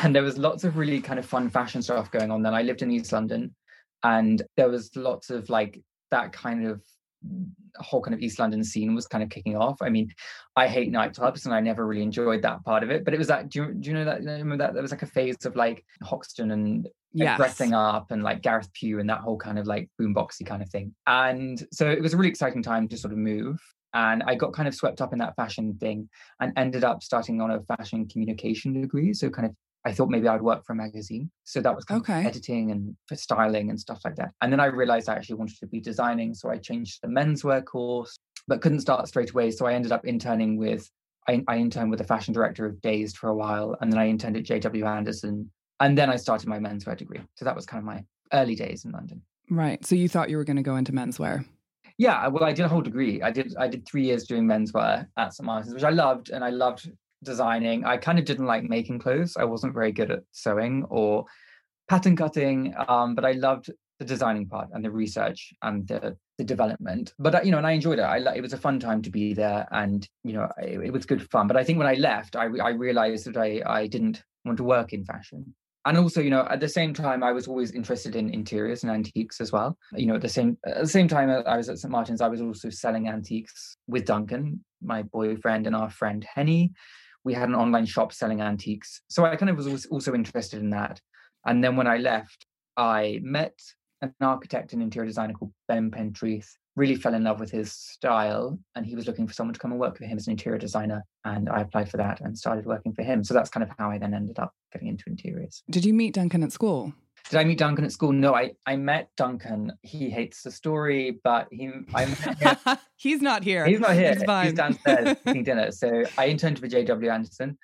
and 0.00 0.14
there 0.14 0.22
was 0.22 0.38
lots 0.38 0.64
of 0.64 0.76
really 0.76 1.00
kind 1.00 1.18
of 1.18 1.26
fun 1.26 1.50
fashion 1.50 1.82
stuff 1.82 2.10
going 2.10 2.30
on 2.30 2.42
then. 2.42 2.54
I 2.54 2.62
lived 2.62 2.82
in 2.82 2.90
east 2.90 3.12
london 3.12 3.54
and 4.02 4.42
there 4.56 4.68
was 4.68 4.94
lots 4.96 5.30
of 5.30 5.48
like 5.50 5.80
that 6.10 6.32
kind 6.32 6.66
of 6.66 6.82
mm, 7.26 7.48
whole 7.76 8.02
kind 8.02 8.14
of 8.14 8.20
east 8.20 8.38
london 8.38 8.64
scene 8.64 8.94
was 8.94 9.06
kind 9.06 9.22
of 9.22 9.30
kicking 9.30 9.56
off. 9.56 9.80
I 9.82 9.88
mean 9.88 10.10
i 10.56 10.66
hate 10.66 10.92
nightclubs 10.92 11.44
and 11.44 11.54
i 11.54 11.60
never 11.60 11.86
really 11.86 12.02
enjoyed 12.02 12.42
that 12.42 12.64
part 12.64 12.82
of 12.82 12.90
it 12.90 13.04
but 13.04 13.14
it 13.14 13.18
was 13.18 13.28
that 13.28 13.48
do 13.48 13.62
you, 13.62 13.74
do 13.74 13.90
you 13.90 13.94
know 13.94 14.04
that 14.04 14.22
remember 14.22 14.58
that? 14.58 14.74
There 14.74 14.82
was 14.82 14.90
like 14.90 15.02
a 15.02 15.06
phase 15.06 15.44
of 15.44 15.56
like 15.56 15.84
hoxton 16.02 16.50
and 16.50 16.88
like, 17.14 17.36
dressing 17.36 17.74
up 17.74 18.10
and 18.10 18.22
like 18.22 18.42
gareth 18.42 18.72
pugh 18.72 18.98
and 18.98 19.08
that 19.10 19.20
whole 19.20 19.36
kind 19.36 19.58
of 19.58 19.66
like 19.66 19.90
boomboxy 20.00 20.46
kind 20.46 20.62
of 20.62 20.68
thing. 20.70 20.94
And 21.06 21.62
so 21.72 21.90
it 21.90 22.00
was 22.00 22.14
a 22.14 22.16
really 22.16 22.30
exciting 22.30 22.62
time 22.62 22.88
to 22.88 22.96
sort 22.96 23.12
of 23.12 23.18
move 23.18 23.60
and 23.94 24.22
I 24.26 24.34
got 24.34 24.54
kind 24.54 24.68
of 24.68 24.74
swept 24.74 25.00
up 25.00 25.12
in 25.12 25.18
that 25.18 25.36
fashion 25.36 25.76
thing 25.78 26.08
and 26.40 26.52
ended 26.56 26.84
up 26.84 27.02
starting 27.02 27.40
on 27.40 27.50
a 27.50 27.60
fashion 27.62 28.08
communication 28.08 28.80
degree. 28.80 29.12
So 29.12 29.28
kind 29.28 29.46
of 29.46 29.54
I 29.84 29.92
thought 29.92 30.10
maybe 30.10 30.28
I'd 30.28 30.42
work 30.42 30.64
for 30.64 30.72
a 30.72 30.76
magazine. 30.76 31.30
So 31.44 31.60
that 31.60 31.74
was 31.74 31.84
kind 31.84 32.00
okay. 32.02 32.20
of 32.20 32.26
editing 32.26 32.70
and 32.70 32.96
styling 33.18 33.70
and 33.70 33.78
stuff 33.78 34.00
like 34.04 34.16
that. 34.16 34.30
And 34.40 34.52
then 34.52 34.60
I 34.60 34.66
realized 34.66 35.08
I 35.08 35.14
actually 35.14 35.36
wanted 35.36 35.58
to 35.58 35.66
be 35.66 35.80
designing. 35.80 36.34
So 36.34 36.50
I 36.50 36.58
changed 36.58 37.00
the 37.02 37.08
menswear 37.08 37.64
course, 37.64 38.16
but 38.46 38.60
couldn't 38.60 38.80
start 38.80 39.08
straight 39.08 39.30
away. 39.30 39.50
So 39.50 39.66
I 39.66 39.74
ended 39.74 39.92
up 39.92 40.06
interning 40.06 40.56
with, 40.56 40.88
I, 41.28 41.42
I 41.48 41.56
interned 41.56 41.90
with 41.90 41.98
the 41.98 42.06
fashion 42.06 42.32
director 42.32 42.64
of 42.64 42.80
Dazed 42.80 43.16
for 43.16 43.28
a 43.28 43.34
while. 43.34 43.76
And 43.80 43.92
then 43.92 43.98
I 43.98 44.08
interned 44.08 44.36
at 44.36 44.44
JW 44.44 44.86
Anderson. 44.86 45.50
And 45.80 45.98
then 45.98 46.10
I 46.10 46.16
started 46.16 46.48
my 46.48 46.58
menswear 46.58 46.96
degree. 46.96 47.20
So 47.34 47.44
that 47.44 47.56
was 47.56 47.66
kind 47.66 47.80
of 47.80 47.84
my 47.84 48.04
early 48.32 48.54
days 48.54 48.84
in 48.84 48.92
London. 48.92 49.22
Right. 49.50 49.84
So 49.84 49.96
you 49.96 50.08
thought 50.08 50.30
you 50.30 50.36
were 50.36 50.44
going 50.44 50.56
to 50.56 50.62
go 50.62 50.76
into 50.76 50.92
menswear? 50.92 51.44
Yeah, 51.98 52.26
well, 52.28 52.44
I 52.44 52.52
did 52.52 52.64
a 52.64 52.68
whole 52.68 52.80
degree. 52.80 53.20
I 53.22 53.30
did 53.30 53.54
I 53.58 53.68
did 53.68 53.86
three 53.86 54.04
years 54.04 54.24
doing 54.24 54.44
menswear 54.44 55.06
at 55.16 55.34
St 55.34 55.44
Martin's, 55.44 55.74
which 55.74 55.84
I 55.84 55.90
loved, 55.90 56.30
and 56.30 56.42
I 56.42 56.50
loved 56.50 56.90
designing. 57.22 57.84
I 57.84 57.96
kind 57.96 58.18
of 58.18 58.24
didn't 58.24 58.46
like 58.46 58.64
making 58.64 58.98
clothes. 58.98 59.36
I 59.36 59.44
wasn't 59.44 59.74
very 59.74 59.92
good 59.92 60.10
at 60.10 60.22
sewing 60.32 60.84
or 60.88 61.26
pattern 61.88 62.16
cutting, 62.16 62.74
um, 62.88 63.14
but 63.14 63.24
I 63.24 63.32
loved 63.32 63.70
the 63.98 64.04
designing 64.04 64.48
part 64.48 64.68
and 64.72 64.84
the 64.84 64.90
research 64.90 65.52
and 65.62 65.86
the 65.86 66.16
the 66.38 66.44
development. 66.44 67.14
But 67.18 67.34
uh, 67.34 67.40
you 67.44 67.50
know, 67.50 67.58
and 67.58 67.66
I 67.66 67.72
enjoyed 67.72 67.98
it. 67.98 68.02
I 68.02 68.18
it 68.34 68.40
was 68.40 68.52
a 68.52 68.58
fun 68.58 68.80
time 68.80 69.02
to 69.02 69.10
be 69.10 69.34
there, 69.34 69.66
and 69.70 70.08
you 70.24 70.32
know, 70.32 70.48
it, 70.58 70.80
it 70.80 70.92
was 70.92 71.06
good 71.06 71.28
fun. 71.30 71.46
But 71.46 71.56
I 71.56 71.64
think 71.64 71.78
when 71.78 71.86
I 71.86 71.94
left, 71.94 72.36
I 72.36 72.44
I 72.44 72.70
realized 72.70 73.26
that 73.26 73.36
I 73.36 73.62
I 73.66 73.86
didn't 73.86 74.22
want 74.44 74.58
to 74.58 74.64
work 74.64 74.92
in 74.92 75.04
fashion. 75.04 75.54
And 75.84 75.98
also, 75.98 76.20
you 76.20 76.30
know, 76.30 76.46
at 76.48 76.60
the 76.60 76.68
same 76.68 76.94
time, 76.94 77.24
I 77.24 77.32
was 77.32 77.48
always 77.48 77.72
interested 77.72 78.14
in 78.14 78.30
interiors 78.30 78.84
and 78.84 78.92
antiques 78.92 79.40
as 79.40 79.50
well. 79.50 79.76
You 79.96 80.06
know, 80.06 80.14
at 80.14 80.20
the 80.20 80.28
same 80.28 80.56
at 80.64 80.82
the 80.82 80.88
same 80.88 81.08
time 81.08 81.28
I 81.30 81.56
was 81.56 81.68
at 81.68 81.78
St 81.78 81.90
Martin's, 81.90 82.20
I 82.20 82.28
was 82.28 82.40
also 82.40 82.70
selling 82.70 83.08
antiques 83.08 83.76
with 83.88 84.04
Duncan 84.04 84.64
my 84.84 85.02
boyfriend 85.02 85.66
and 85.66 85.76
our 85.76 85.90
friend 85.90 86.26
Henny. 86.34 86.72
We 87.24 87.34
had 87.34 87.48
an 87.48 87.54
online 87.54 87.86
shop 87.86 88.12
selling 88.12 88.40
antiques. 88.40 89.00
So 89.08 89.24
I 89.24 89.36
kind 89.36 89.50
of 89.50 89.56
was 89.56 89.86
also 89.86 90.14
interested 90.14 90.60
in 90.60 90.70
that. 90.70 91.00
And 91.46 91.62
then 91.62 91.76
when 91.76 91.86
I 91.86 91.98
left, 91.98 92.46
I 92.76 93.20
met 93.22 93.58
an 94.00 94.14
architect 94.20 94.72
and 94.72 94.82
interior 94.82 95.06
designer 95.06 95.34
called 95.34 95.52
Ben 95.68 95.90
Pentreath. 95.90 96.48
Really 96.74 96.96
fell 96.96 97.12
in 97.12 97.24
love 97.24 97.38
with 97.38 97.50
his 97.50 97.70
style, 97.70 98.58
and 98.74 98.86
he 98.86 98.96
was 98.96 99.06
looking 99.06 99.26
for 99.26 99.34
someone 99.34 99.52
to 99.52 99.60
come 99.60 99.72
and 99.72 99.80
work 99.80 99.98
for 99.98 100.06
him 100.06 100.16
as 100.16 100.26
an 100.26 100.30
interior 100.30 100.58
designer. 100.58 101.04
And 101.24 101.50
I 101.50 101.60
applied 101.60 101.90
for 101.90 101.98
that 101.98 102.22
and 102.22 102.36
started 102.36 102.64
working 102.64 102.94
for 102.94 103.02
him. 103.02 103.22
So 103.22 103.34
that's 103.34 103.50
kind 103.50 103.62
of 103.62 103.70
how 103.78 103.90
I 103.90 103.98
then 103.98 104.14
ended 104.14 104.38
up 104.38 104.54
getting 104.72 104.88
into 104.88 105.04
interiors. 105.06 105.62
Did 105.68 105.84
you 105.84 105.92
meet 105.92 106.14
Duncan 106.14 106.42
at 106.42 106.50
school? 106.50 106.94
Did 107.30 107.38
I 107.38 107.44
meet 107.44 107.58
Duncan 107.58 107.84
at 107.84 107.92
school? 107.92 108.12
No, 108.12 108.34
I, 108.34 108.52
I 108.66 108.76
met 108.76 109.10
Duncan. 109.16 109.72
He 109.82 110.10
hates 110.10 110.42
the 110.42 110.50
story, 110.50 111.18
but 111.24 111.48
he 111.50 111.70
I 111.94 112.06
met 112.06 112.80
he's 112.96 113.22
not 113.22 113.42
here. 113.42 113.64
He's 113.64 113.80
not 113.80 113.94
here. 113.94 114.14
He's 114.14 114.52
downstairs 114.52 115.16
eating 115.26 115.44
dinner. 115.44 115.70
So 115.70 116.04
I 116.18 116.28
interned 116.28 116.58
for 116.58 116.68
JW 116.68 117.12
Anderson, 117.12 117.56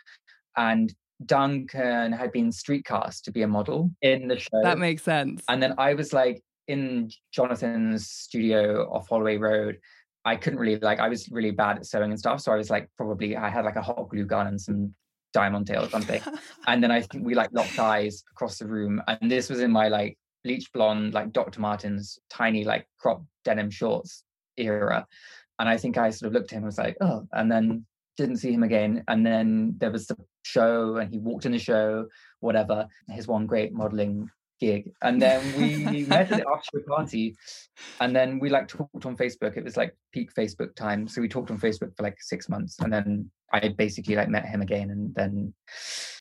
and 0.57 0.95
Duncan 1.25 2.13
had 2.13 2.33
been 2.33 2.51
streetcast 2.51 3.23
to 3.23 3.33
be 3.33 3.43
a 3.43 3.49
model 3.49 3.91
in 4.03 4.29
the 4.29 4.39
show. 4.39 4.63
That 4.63 4.79
makes 4.79 5.03
sense. 5.03 5.43
And 5.49 5.63
then 5.63 5.75
I 5.79 5.95
was 5.95 6.13
like 6.13 6.43
in 6.69 7.11
Jonathan's 7.33 8.09
studio 8.09 8.89
off 8.93 9.09
Holloway 9.09 9.37
Road. 9.37 9.79
I 10.25 10.37
couldn't 10.37 10.59
really 10.59 10.79
like 10.79 11.01
I 11.01 11.09
was 11.09 11.29
really 11.31 11.51
bad 11.51 11.79
at 11.79 11.87
sewing 11.87 12.11
and 12.11 12.19
stuff. 12.19 12.41
So 12.41 12.53
I 12.53 12.57
was 12.57 12.71
like 12.71 12.89
probably 12.97 13.37
I 13.37 13.49
had 13.49 13.65
like 13.65 13.77
a 13.77 13.83
hot 13.83 14.09
glue 14.09 14.27
gun 14.27 14.47
and 14.47 14.61
some 14.61 14.95
diamanté 15.35 15.81
or 15.81 15.89
something. 15.89 16.21
and 16.67 16.83
then 16.83 16.91
I 16.91 17.03
think 17.03 17.25
we 17.25 17.35
like 17.35 17.51
locked 17.53 17.79
eyes 17.79 18.25
across 18.31 18.59
the 18.59 18.67
room. 18.67 19.03
And 19.07 19.31
this 19.31 19.49
was 19.49 19.61
in 19.61 19.71
my 19.71 19.89
like 19.89 20.19
bleach 20.45 20.73
blonde, 20.73 21.15
like 21.15 21.33
Dr. 21.33 21.61
Martens 21.61 22.19
tiny 22.31 22.65
like 22.65 22.87
crop 22.99 23.23
denim 23.45 23.71
shorts 23.71 24.25
era. 24.57 25.07
And 25.59 25.69
I 25.69 25.77
think 25.77 25.99
I 25.99 26.11
sort 26.11 26.29
of 26.29 26.35
looked 26.35 26.53
at 26.53 26.57
him 26.57 26.63
and 26.63 26.67
was 26.67 26.79
like, 26.79 26.97
oh, 27.01 27.27
and 27.33 27.51
then 27.51 27.85
didn't 28.17 28.37
see 28.37 28.53
him 28.53 28.63
again. 28.63 29.05
And 29.09 29.25
then 29.25 29.75
there 29.79 29.91
was 29.91 30.07
the 30.07 30.17
show 30.43 30.97
and 30.97 31.11
he 31.11 31.19
walked 31.19 31.47
in 31.47 31.53
the 31.53 31.59
show, 31.59 32.07
whatever, 32.41 32.87
his 33.09 33.27
one 33.27 33.47
great 33.47 33.73
modeling 33.73 34.29
gig. 34.59 34.91
And 35.03 35.21
then 35.21 35.41
we 35.57 36.05
met 36.07 36.33
at 36.33 36.39
the 36.39 36.49
after 36.49 36.81
party 36.87 37.37
and 38.01 38.15
then 38.15 38.39
we 38.39 38.51
like 38.51 38.69
talked 38.69 39.07
on 39.07 39.17
Facebook. 39.17 39.57
It 39.57 39.65
was 39.65 39.77
like 39.77 39.97
peak 40.13 40.35
Facebook 40.35 40.75
time. 40.75 41.09
So 41.09 41.21
we 41.21 41.29
talked 41.29 41.51
on 41.51 41.59
Facebook 41.59 41.97
for 41.97 42.03
like 42.03 42.17
six 42.21 42.49
months 42.49 42.79
and 42.81 42.93
then 42.93 43.31
I 43.53 43.69
basically 43.69 44.17
like 44.17 44.29
met 44.29 44.47
him 44.47 44.61
again 44.61 44.91
and 44.91 45.15
then 45.15 45.55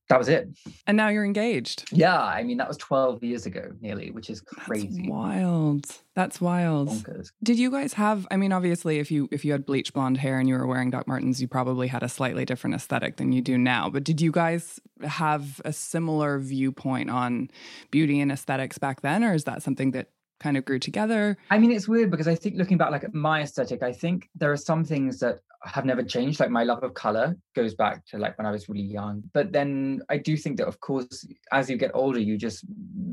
that 0.10 0.18
was 0.18 0.30
it. 0.30 0.50
And 0.86 0.96
now 0.96 1.10
you're 1.10 1.26
engaged. 1.26 1.90
Yeah, 1.92 2.20
I 2.20 2.44
mean 2.44 2.58
that 2.58 2.68
was 2.68 2.78
12 2.78 3.24
years 3.24 3.46
ago 3.46 3.72
nearly, 3.82 4.12
which 4.12 4.30
is 4.30 4.42
crazy. 4.42 4.88
That's 4.88 5.10
wild. 5.10 5.86
That's 6.16 6.42
wild. 6.42 6.90
Bonkers. 6.90 7.32
Did 7.44 7.60
you 7.60 7.70
guys 7.70 7.94
have 7.94 8.26
I 8.32 8.38
mean 8.38 8.52
obviously 8.52 9.00
if 9.00 9.12
you 9.12 9.28
if 9.32 9.44
you 9.44 9.52
had 9.52 9.66
bleach 9.66 9.94
blonde 9.94 10.18
hair 10.18 10.40
and 10.40 10.48
you 10.48 10.56
were 10.56 10.68
wearing 10.68 10.90
Doc 10.90 11.08
Martens, 11.08 11.42
you 11.42 11.48
probably 11.48 11.88
had 11.88 12.04
a 12.04 12.10
slightly 12.10 12.46
different 12.46 12.76
aesthetic 12.76 13.18
than 13.18 13.32
you 13.32 13.42
do 13.42 13.58
now, 13.58 13.90
but 13.90 14.04
did 14.04 14.22
you 14.22 14.32
guys 14.32 14.80
have 15.04 15.62
a 15.66 15.74
similar 15.74 16.40
viewpoint 16.40 17.10
on 17.10 17.50
beauty 17.92 18.20
and 18.20 18.32
aesthetics 18.32 18.78
back 18.78 19.02
then 19.02 19.24
or 19.24 19.34
is 19.34 19.44
that 19.44 19.62
something 19.62 19.92
that 19.92 20.10
kind 20.40 20.58
of 20.58 20.66
grew 20.66 20.80
together? 20.80 21.38
I 21.50 21.58
mean, 21.58 21.72
it's 21.72 21.88
weird 21.88 22.12
because 22.12 22.28
I 22.28 22.36
think 22.36 22.56
looking 22.56 22.78
back, 22.78 22.92
like 22.92 23.04
at 23.04 23.14
my 23.14 23.42
aesthetic, 23.42 23.84
I 23.84 23.92
think 23.92 24.30
there 24.36 24.52
are 24.52 24.58
some 24.58 24.84
things 24.84 25.20
that 25.20 25.40
have 25.64 25.86
never 25.86 26.04
changed. 26.04 26.40
Like 26.40 26.50
my 26.50 26.64
love 26.64 26.84
of 26.84 26.94
color 26.94 27.36
goes 27.56 27.74
back 27.74 28.06
to 28.08 28.18
like 28.18 28.38
when 28.38 28.46
I 28.46 28.52
was 28.52 28.70
really 28.70 28.84
young. 28.84 29.24
But 29.34 29.52
then 29.52 30.02
I 30.10 30.18
do 30.18 30.38
think 30.38 30.58
that, 30.58 30.68
of 30.68 30.80
course, 30.80 31.28
as 31.52 31.70
you 31.70 31.78
get 31.78 31.92
older, 31.94 32.20
you 32.20 32.38
just 32.38 32.66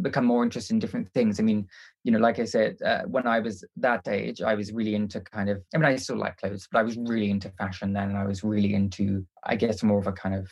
become 0.02 0.26
more 0.26 0.44
interested 0.44 0.74
in 0.74 0.78
different 0.78 1.10
things. 1.12 1.40
I 1.40 1.42
mean, 1.42 1.66
you 2.04 2.12
know, 2.12 2.18
like 2.18 2.38
I 2.38 2.44
said, 2.44 2.76
uh, 2.82 3.02
when 3.02 3.26
I 3.26 3.40
was 3.40 3.64
that 3.78 4.06
age, 4.08 4.42
I 4.42 4.54
was 4.54 4.72
really 4.72 4.94
into 4.94 5.20
kind 5.20 5.48
of, 5.48 5.62
I 5.74 5.78
mean, 5.78 5.86
I 5.86 5.96
still 5.96 6.18
like 6.18 6.36
clothes, 6.36 6.68
but 6.70 6.78
I 6.78 6.82
was 6.82 6.96
really 6.98 7.30
into 7.30 7.50
fashion 7.50 7.92
then. 7.92 8.10
And 8.10 8.18
I 8.18 8.26
was 8.26 8.44
really 8.44 8.74
into, 8.74 9.26
I 9.44 9.56
guess, 9.56 9.82
more 9.82 9.98
of 9.98 10.06
a 10.06 10.12
kind 10.12 10.34
of 10.34 10.48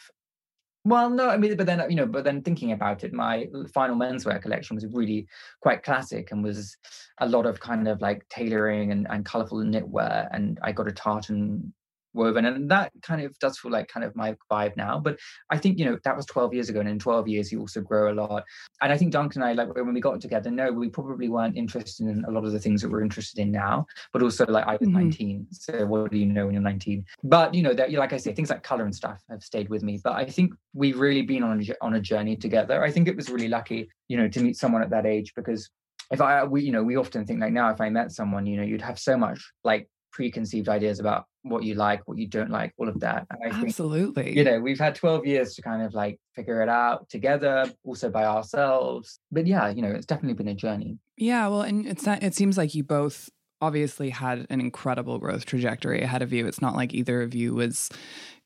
well, 0.84 1.10
no, 1.10 1.28
I 1.28 1.36
mean, 1.36 1.56
but 1.56 1.66
then 1.66 1.82
you 1.88 1.96
know, 1.96 2.06
but 2.06 2.24
then 2.24 2.42
thinking 2.42 2.72
about 2.72 3.04
it, 3.04 3.12
my 3.12 3.48
final 3.72 3.96
menswear 3.96 4.42
collection 4.42 4.74
was 4.74 4.86
really 4.86 5.26
quite 5.60 5.84
classic 5.84 6.32
and 6.32 6.42
was 6.42 6.76
a 7.18 7.28
lot 7.28 7.46
of 7.46 7.60
kind 7.60 7.86
of 7.86 8.00
like 8.00 8.28
tailoring 8.28 8.90
and, 8.90 9.06
and 9.08 9.24
colorful 9.24 9.58
knitwear. 9.58 10.28
And 10.32 10.58
I 10.62 10.72
got 10.72 10.88
a 10.88 10.92
tartan 10.92 11.72
woven 12.14 12.44
and 12.44 12.70
that 12.70 12.92
kind 13.02 13.22
of 13.22 13.38
does 13.38 13.58
feel 13.58 13.70
like 13.70 13.88
kind 13.88 14.04
of 14.04 14.14
my 14.14 14.36
vibe 14.50 14.76
now 14.76 14.98
but 14.98 15.18
i 15.50 15.58
think 15.58 15.78
you 15.78 15.84
know 15.84 15.98
that 16.04 16.16
was 16.16 16.26
12 16.26 16.54
years 16.54 16.68
ago 16.68 16.80
and 16.80 16.88
in 16.88 16.98
12 16.98 17.28
years 17.28 17.52
you 17.52 17.60
also 17.60 17.80
grow 17.80 18.12
a 18.12 18.14
lot. 18.14 18.44
And 18.80 18.92
i 18.92 18.98
think 18.98 19.12
duncan 19.12 19.42
and 19.42 19.50
i 19.50 19.52
like 19.54 19.74
when 19.74 19.94
we 19.94 20.00
got 20.00 20.20
together 20.20 20.50
no 20.50 20.72
we 20.72 20.88
probably 20.88 21.28
weren't 21.28 21.56
interested 21.56 22.06
in 22.06 22.24
a 22.26 22.30
lot 22.30 22.44
of 22.44 22.52
the 22.52 22.58
things 22.58 22.82
that 22.82 22.90
we're 22.90 23.02
interested 23.02 23.40
in 23.40 23.50
now 23.50 23.86
but 24.12 24.22
also 24.22 24.44
like 24.46 24.66
i 24.66 24.76
was 24.76 24.88
mm-hmm. 24.88 25.04
19 25.04 25.46
so 25.50 25.86
what 25.86 26.10
do 26.10 26.18
you 26.18 26.26
know 26.26 26.46
when 26.46 26.54
you're 26.54 26.62
19 26.62 27.04
but 27.24 27.54
you 27.54 27.62
know 27.62 27.74
that 27.74 27.92
like 27.92 28.12
i 28.12 28.16
say 28.16 28.32
things 28.32 28.50
like 28.50 28.62
color 28.62 28.84
and 28.84 28.94
stuff 28.94 29.22
have 29.30 29.42
stayed 29.42 29.68
with 29.68 29.82
me 29.82 30.00
but 30.02 30.14
i 30.14 30.24
think 30.24 30.52
we've 30.74 30.98
really 30.98 31.22
been 31.22 31.42
on 31.42 31.60
a, 31.60 31.84
on 31.84 31.94
a 31.94 32.00
journey 32.00 32.36
together. 32.36 32.82
I 32.82 32.90
think 32.90 33.08
it 33.08 33.16
was 33.16 33.28
really 33.28 33.48
lucky 33.48 33.88
you 34.08 34.16
know 34.16 34.28
to 34.28 34.40
meet 34.40 34.56
someone 34.56 34.82
at 34.82 34.90
that 34.90 35.06
age 35.06 35.32
because 35.34 35.70
if 36.12 36.20
I, 36.20 36.44
we, 36.44 36.62
you 36.62 36.72
know, 36.72 36.82
we 36.82 36.96
often 36.96 37.24
think 37.24 37.40
like 37.40 37.52
now, 37.52 37.70
if 37.70 37.80
I 37.80 37.88
met 37.88 38.12
someone, 38.12 38.44
you 38.44 38.58
know, 38.58 38.62
you'd 38.62 38.82
have 38.82 38.98
so 38.98 39.16
much 39.16 39.50
like 39.64 39.88
preconceived 40.12 40.68
ideas 40.68 41.00
about 41.00 41.24
what 41.42 41.64
you 41.64 41.74
like, 41.74 42.06
what 42.06 42.18
you 42.18 42.26
don't 42.26 42.50
like, 42.50 42.72
all 42.76 42.88
of 42.88 43.00
that. 43.00 43.26
And 43.30 43.52
I 43.52 43.60
Absolutely. 43.60 44.24
Think, 44.24 44.36
you 44.36 44.44
know, 44.44 44.60
we've 44.60 44.78
had 44.78 44.94
12 44.94 45.26
years 45.26 45.54
to 45.54 45.62
kind 45.62 45.82
of 45.82 45.94
like 45.94 46.18
figure 46.34 46.62
it 46.62 46.68
out 46.68 47.08
together, 47.08 47.70
also 47.84 48.10
by 48.10 48.24
ourselves. 48.24 49.18
But 49.30 49.46
yeah, 49.46 49.68
you 49.68 49.82
know, 49.82 49.90
it's 49.90 50.06
definitely 50.06 50.34
been 50.34 50.48
a 50.48 50.54
journey. 50.54 50.98
Yeah, 51.16 51.48
well, 51.48 51.62
and 51.62 51.86
it's 51.86 52.06
not, 52.06 52.22
it 52.22 52.34
seems 52.34 52.56
like 52.56 52.74
you 52.74 52.84
both 52.84 53.28
obviously 53.60 54.10
had 54.10 54.46
an 54.50 54.60
incredible 54.60 55.18
growth 55.18 55.46
trajectory 55.46 56.02
ahead 56.02 56.22
of 56.22 56.32
you. 56.32 56.46
It's 56.46 56.60
not 56.62 56.74
like 56.74 56.92
either 56.94 57.22
of 57.22 57.34
you 57.34 57.54
was 57.54 57.90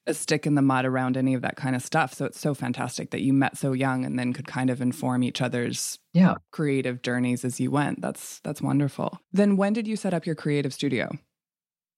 a 0.06 0.14
stick 0.14 0.46
in 0.46 0.54
the 0.54 0.62
mud 0.62 0.84
around 0.84 1.16
any 1.16 1.34
of 1.34 1.42
that 1.42 1.56
kind 1.56 1.74
of 1.74 1.82
stuff. 1.82 2.14
So 2.14 2.26
it's 2.26 2.38
so 2.38 2.54
fantastic 2.54 3.10
that 3.10 3.22
you 3.22 3.32
met 3.32 3.56
so 3.56 3.72
young 3.72 4.04
and 4.04 4.18
then 4.18 4.32
could 4.32 4.46
kind 4.46 4.70
of 4.70 4.80
inform 4.80 5.22
each 5.22 5.42
other's 5.42 5.98
yeah 6.12 6.34
creative 6.52 7.02
journeys 7.02 7.44
as 7.44 7.58
you 7.60 7.70
went. 7.70 8.00
That's 8.00 8.40
that's 8.40 8.62
wonderful. 8.62 9.18
Then 9.32 9.56
when 9.56 9.72
did 9.72 9.88
you 9.88 9.96
set 9.96 10.14
up 10.14 10.24
your 10.24 10.34
creative 10.34 10.72
studio? 10.72 11.10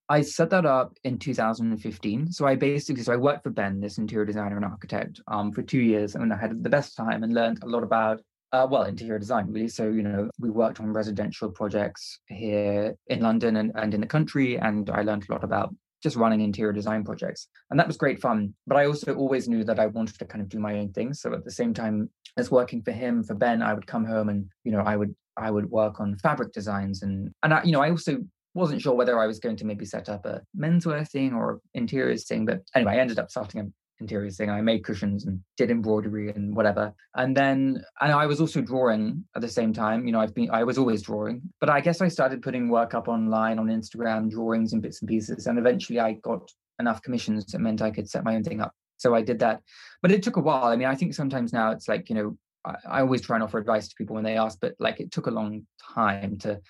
I 0.09 0.23
set 0.23 0.51
that 0.51 0.65
up 0.65 0.97
in 1.05 1.19
2015. 1.19 2.33
So 2.33 2.47
I 2.47 2.55
basically, 2.55 3.03
so 3.03 3.13
I 3.13 3.17
worked 3.17 3.43
for 3.43 3.51
Ben, 3.51 3.81
this 3.81 3.99
interior 3.99 4.25
designer 4.25 4.57
and 4.57 4.65
architect, 4.65 5.21
um, 5.29 5.53
for 5.53 5.63
two 5.63 5.81
years, 5.81 6.15
and 6.15 6.33
I 6.33 6.37
had 6.37 6.63
the 6.63 6.71
best 6.71 6.97
time 6.97 7.23
and 7.23 7.35
learned 7.35 7.63
a 7.63 7.67
lot 7.67 7.83
about, 7.83 8.21
uh, 8.53 8.67
well, 8.71 8.85
interior 8.85 9.19
design 9.19 9.47
really. 9.49 9.69
So 9.69 9.91
you 9.91 10.03
know, 10.03 10.31
we 10.39 10.49
worked 10.49 10.81
on 10.81 10.93
residential 10.93 11.51
projects 11.51 12.21
here 12.27 12.95
in 13.09 13.21
London 13.21 13.57
and, 13.57 13.73
and 13.75 13.93
in 13.93 14.01
the 14.01 14.07
country, 14.07 14.59
and 14.59 14.89
I 14.89 15.03
learned 15.03 15.27
a 15.29 15.33
lot 15.33 15.45
about 15.45 15.75
just 16.03 16.17
running 16.17 16.41
interior 16.41 16.73
design 16.73 17.05
projects, 17.05 17.49
and 17.71 17.79
that 17.79 17.87
was 17.87 17.99
great 17.99 18.21
fun. 18.21 18.55
But 18.67 18.79
I 18.79 18.87
also 18.87 19.15
always 19.15 19.47
knew 19.47 19.63
that 19.65 19.79
I 19.79 19.87
wanted 19.89 20.19
to 20.19 20.25
kind 20.25 20.41
of 20.41 20.49
do 20.49 20.59
my 20.59 20.79
own 20.79 20.93
thing. 20.93 21.13
So 21.13 21.35
at 21.35 21.45
the 21.45 21.51
same 21.51 21.75
time 21.75 22.09
as 22.39 22.51
working 22.51 22.81
for 22.83 22.93
him, 22.93 23.23
for 23.23 23.35
Ben, 23.35 23.61
I 23.61 23.75
would 23.75 23.87
come 23.87 24.07
home 24.07 24.31
and 24.31 24.47
you 24.65 24.73
know, 24.73 24.81
I 24.81 24.97
would 24.97 25.15
I 25.37 25.51
would 25.51 25.71
work 25.71 26.01
on 26.01 26.17
fabric 26.17 26.53
designs 26.53 27.03
and 27.03 27.31
and 27.43 27.53
I, 27.53 27.63
you 27.65 27.73
know 27.73 27.83
I 27.83 27.91
also 27.91 28.19
wasn't 28.59 28.83
sure 28.83 28.95
whether 28.95 29.19
I 29.19 29.27
was 29.27 29.39
going 29.39 29.57
to 29.57 29.65
maybe 29.65 29.85
set 29.85 30.09
up 30.09 30.27
a 30.27 30.43
menswear 30.57 31.09
thing 31.09 31.33
or 31.33 31.61
interiors 31.75 32.27
thing. 32.27 32.45
But 32.45 32.63
anyway, 32.75 32.95
I 32.95 32.99
ended 32.99 33.19
up 33.19 33.31
starting 33.31 33.61
an 33.61 33.73
interiors 34.01 34.37
thing. 34.37 34.51
I 34.51 34.61
made 34.61 34.85
cushions 34.85 35.27
and 35.27 35.41
did 35.57 35.71
embroidery 35.71 36.31
and 36.31 36.55
whatever. 36.55 36.93
And 37.15 37.37
then, 37.37 37.83
and 38.01 38.13
I 38.13 38.27
was 38.27 38.41
also 38.41 38.61
drawing 38.61 39.25
at 39.35 39.43
the 39.43 39.49
same 39.49 39.73
time. 39.73 40.07
You 40.07 40.13
know, 40.13 40.21
I've 40.21 40.35
been, 40.35 40.51
I 40.51 40.65
was 40.65 40.79
always 40.79 41.03
drawing, 41.03 41.43
but 41.61 41.71
I 41.71 41.81
guess 41.81 42.01
I 42.01 42.09
started 42.09 42.43
putting 42.43 42.69
work 42.69 42.95
up 42.95 43.09
online 43.09 43.59
on 43.59 43.67
Instagram, 43.67 44.31
drawings 44.31 44.73
and 44.73 44.83
bits 44.83 45.01
and 45.01 45.09
pieces. 45.09 45.47
And 45.47 45.59
eventually 45.59 46.01
I 46.01 46.13
got 46.15 46.51
enough 46.79 47.03
commissions 47.03 47.47
that 47.47 47.61
meant 47.61 47.83
I 47.83 47.91
could 47.91 48.09
set 48.09 48.25
my 48.25 48.35
own 48.35 48.45
thing 48.45 48.61
up. 48.61 48.73
So 48.99 49.15
I 49.15 49.23
did 49.23 49.39
that. 49.41 49.63
But 50.03 50.13
it 50.13 50.23
took 50.23 50.37
a 50.37 50.41
while. 50.41 50.65
I 50.65 50.77
mean, 50.77 50.89
I 50.89 50.95
think 50.95 51.15
sometimes 51.15 51.53
now 51.53 51.71
it's 51.71 51.89
like, 51.89 52.09
you 52.09 52.15
know, 52.15 52.39
I, 52.65 52.75
I 52.89 53.01
always 53.01 53.23
try 53.23 53.37
and 53.37 53.43
offer 53.43 53.59
advice 53.59 53.89
to 53.89 53.95
people 53.97 54.15
when 54.15 54.25
they 54.25 54.37
ask, 54.37 54.59
but 54.61 54.75
like 54.79 55.01
it 55.01 55.13
took 55.13 55.27
a 55.27 55.33
long 55.33 55.67
time 55.95 56.39
to 56.39 56.61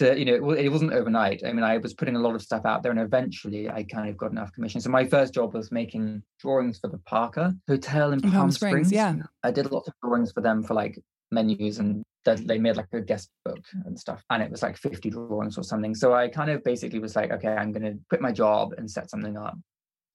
to 0.00 0.18
you 0.18 0.24
know 0.24 0.50
it 0.52 0.68
wasn't 0.68 0.92
overnight. 0.92 1.42
I 1.46 1.52
mean 1.52 1.62
i 1.62 1.76
was 1.76 1.94
putting 1.94 2.16
a 2.16 2.18
lot 2.18 2.34
of 2.34 2.42
stuff 2.42 2.64
out 2.64 2.82
there 2.82 2.90
and 2.90 3.00
eventually 3.00 3.68
i 3.68 3.82
kind 3.82 4.08
of 4.08 4.16
got 4.16 4.32
enough 4.32 4.52
commission. 4.52 4.80
So 4.80 4.90
my 4.90 5.06
first 5.06 5.34
job 5.34 5.54
was 5.54 5.70
making 5.70 6.22
drawings 6.40 6.78
for 6.78 6.88
the 6.88 6.98
parker 6.98 7.54
hotel 7.68 8.12
in 8.12 8.20
palm, 8.20 8.32
palm 8.32 8.50
springs, 8.50 8.88
springs, 8.88 8.92
yeah. 8.92 9.14
I 9.44 9.50
did 9.50 9.70
lots 9.70 9.88
of 9.88 9.94
drawings 10.02 10.32
for 10.32 10.40
them 10.40 10.62
for 10.62 10.74
like 10.74 10.98
menus 11.30 11.78
and 11.78 12.02
they 12.24 12.58
made 12.58 12.76
like 12.76 12.86
a 12.92 13.00
guest 13.00 13.30
book 13.44 13.60
and 13.84 13.98
stuff 13.98 14.22
and 14.30 14.42
it 14.42 14.50
was 14.50 14.62
like 14.62 14.76
50 14.76 15.10
drawings 15.10 15.56
or 15.56 15.62
something. 15.62 15.94
So 15.94 16.14
i 16.14 16.28
kind 16.28 16.50
of 16.50 16.64
basically 16.64 16.98
was 16.98 17.14
like 17.14 17.30
okay 17.30 17.54
i'm 17.54 17.72
going 17.72 17.82
to 17.82 17.98
quit 18.08 18.20
my 18.20 18.32
job 18.32 18.74
and 18.78 18.90
set 18.90 19.10
something 19.10 19.36
up. 19.36 19.56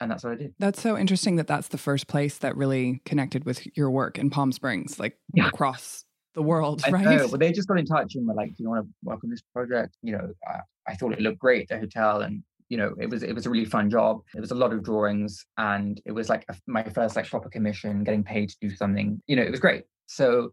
And 0.02 0.12
that's 0.12 0.26
what 0.26 0.34
I 0.34 0.36
did. 0.36 0.54
That's 0.60 0.82
so 0.82 0.98
interesting 0.98 1.38
that 1.38 1.48
that's 1.48 1.70
the 1.70 1.78
first 1.78 2.08
place 2.08 2.38
that 2.40 2.58
really 2.58 3.02
connected 3.06 3.46
with 3.46 3.66
your 3.78 3.90
work 3.90 4.20
in 4.20 4.30
Palm 4.30 4.52
Springs, 4.52 5.00
like 5.00 5.18
yeah. 5.34 5.48
across 5.48 6.04
the 6.36 6.42
world, 6.42 6.82
I 6.86 6.92
right? 6.92 7.18
Know, 7.18 7.28
but 7.28 7.40
they 7.40 7.52
just 7.52 7.68
got 7.68 7.80
in 7.80 7.86
touch 7.86 8.16
and 8.16 8.28
were 8.28 8.34
like, 8.34 8.50
"Do 8.56 8.64
you 8.64 8.70
want 8.70 8.86
to 8.86 8.92
work 9.04 9.24
on 9.24 9.30
this 9.30 9.42
project?" 9.54 9.96
You 10.04 10.14
know, 10.14 10.34
I, 10.48 10.60
I 10.88 10.96
thought 10.96 11.14
it 11.14 11.22
looked 11.22 11.40
great, 11.40 11.68
the 11.68 11.80
hotel, 11.80 12.22
and 12.22 12.44
you 12.70 12.78
know, 12.78 12.94
it 13.00 13.10
was 13.10 13.24
it 13.24 13.34
was 13.34 13.46
a 13.46 13.50
really 13.50 13.66
fun 13.66 13.90
job. 13.90 14.22
It 14.36 14.42
was 14.42 14.52
a 14.52 14.56
lot 14.56 14.74
of 14.74 14.84
drawings, 14.84 15.46
and 15.58 16.00
it 16.06 16.12
was 16.12 16.30
like 16.30 16.46
a, 16.50 16.56
my 16.68 16.84
first 16.84 17.16
like 17.16 17.30
proper 17.30 17.50
commission, 17.50 18.04
getting 18.04 18.24
paid 18.24 18.50
to 18.50 18.56
do 18.62 18.70
something. 18.76 19.22
You 19.28 19.38
know, 19.38 19.44
it 19.44 19.52
was 19.52 19.60
great. 19.60 19.86
So 20.08 20.52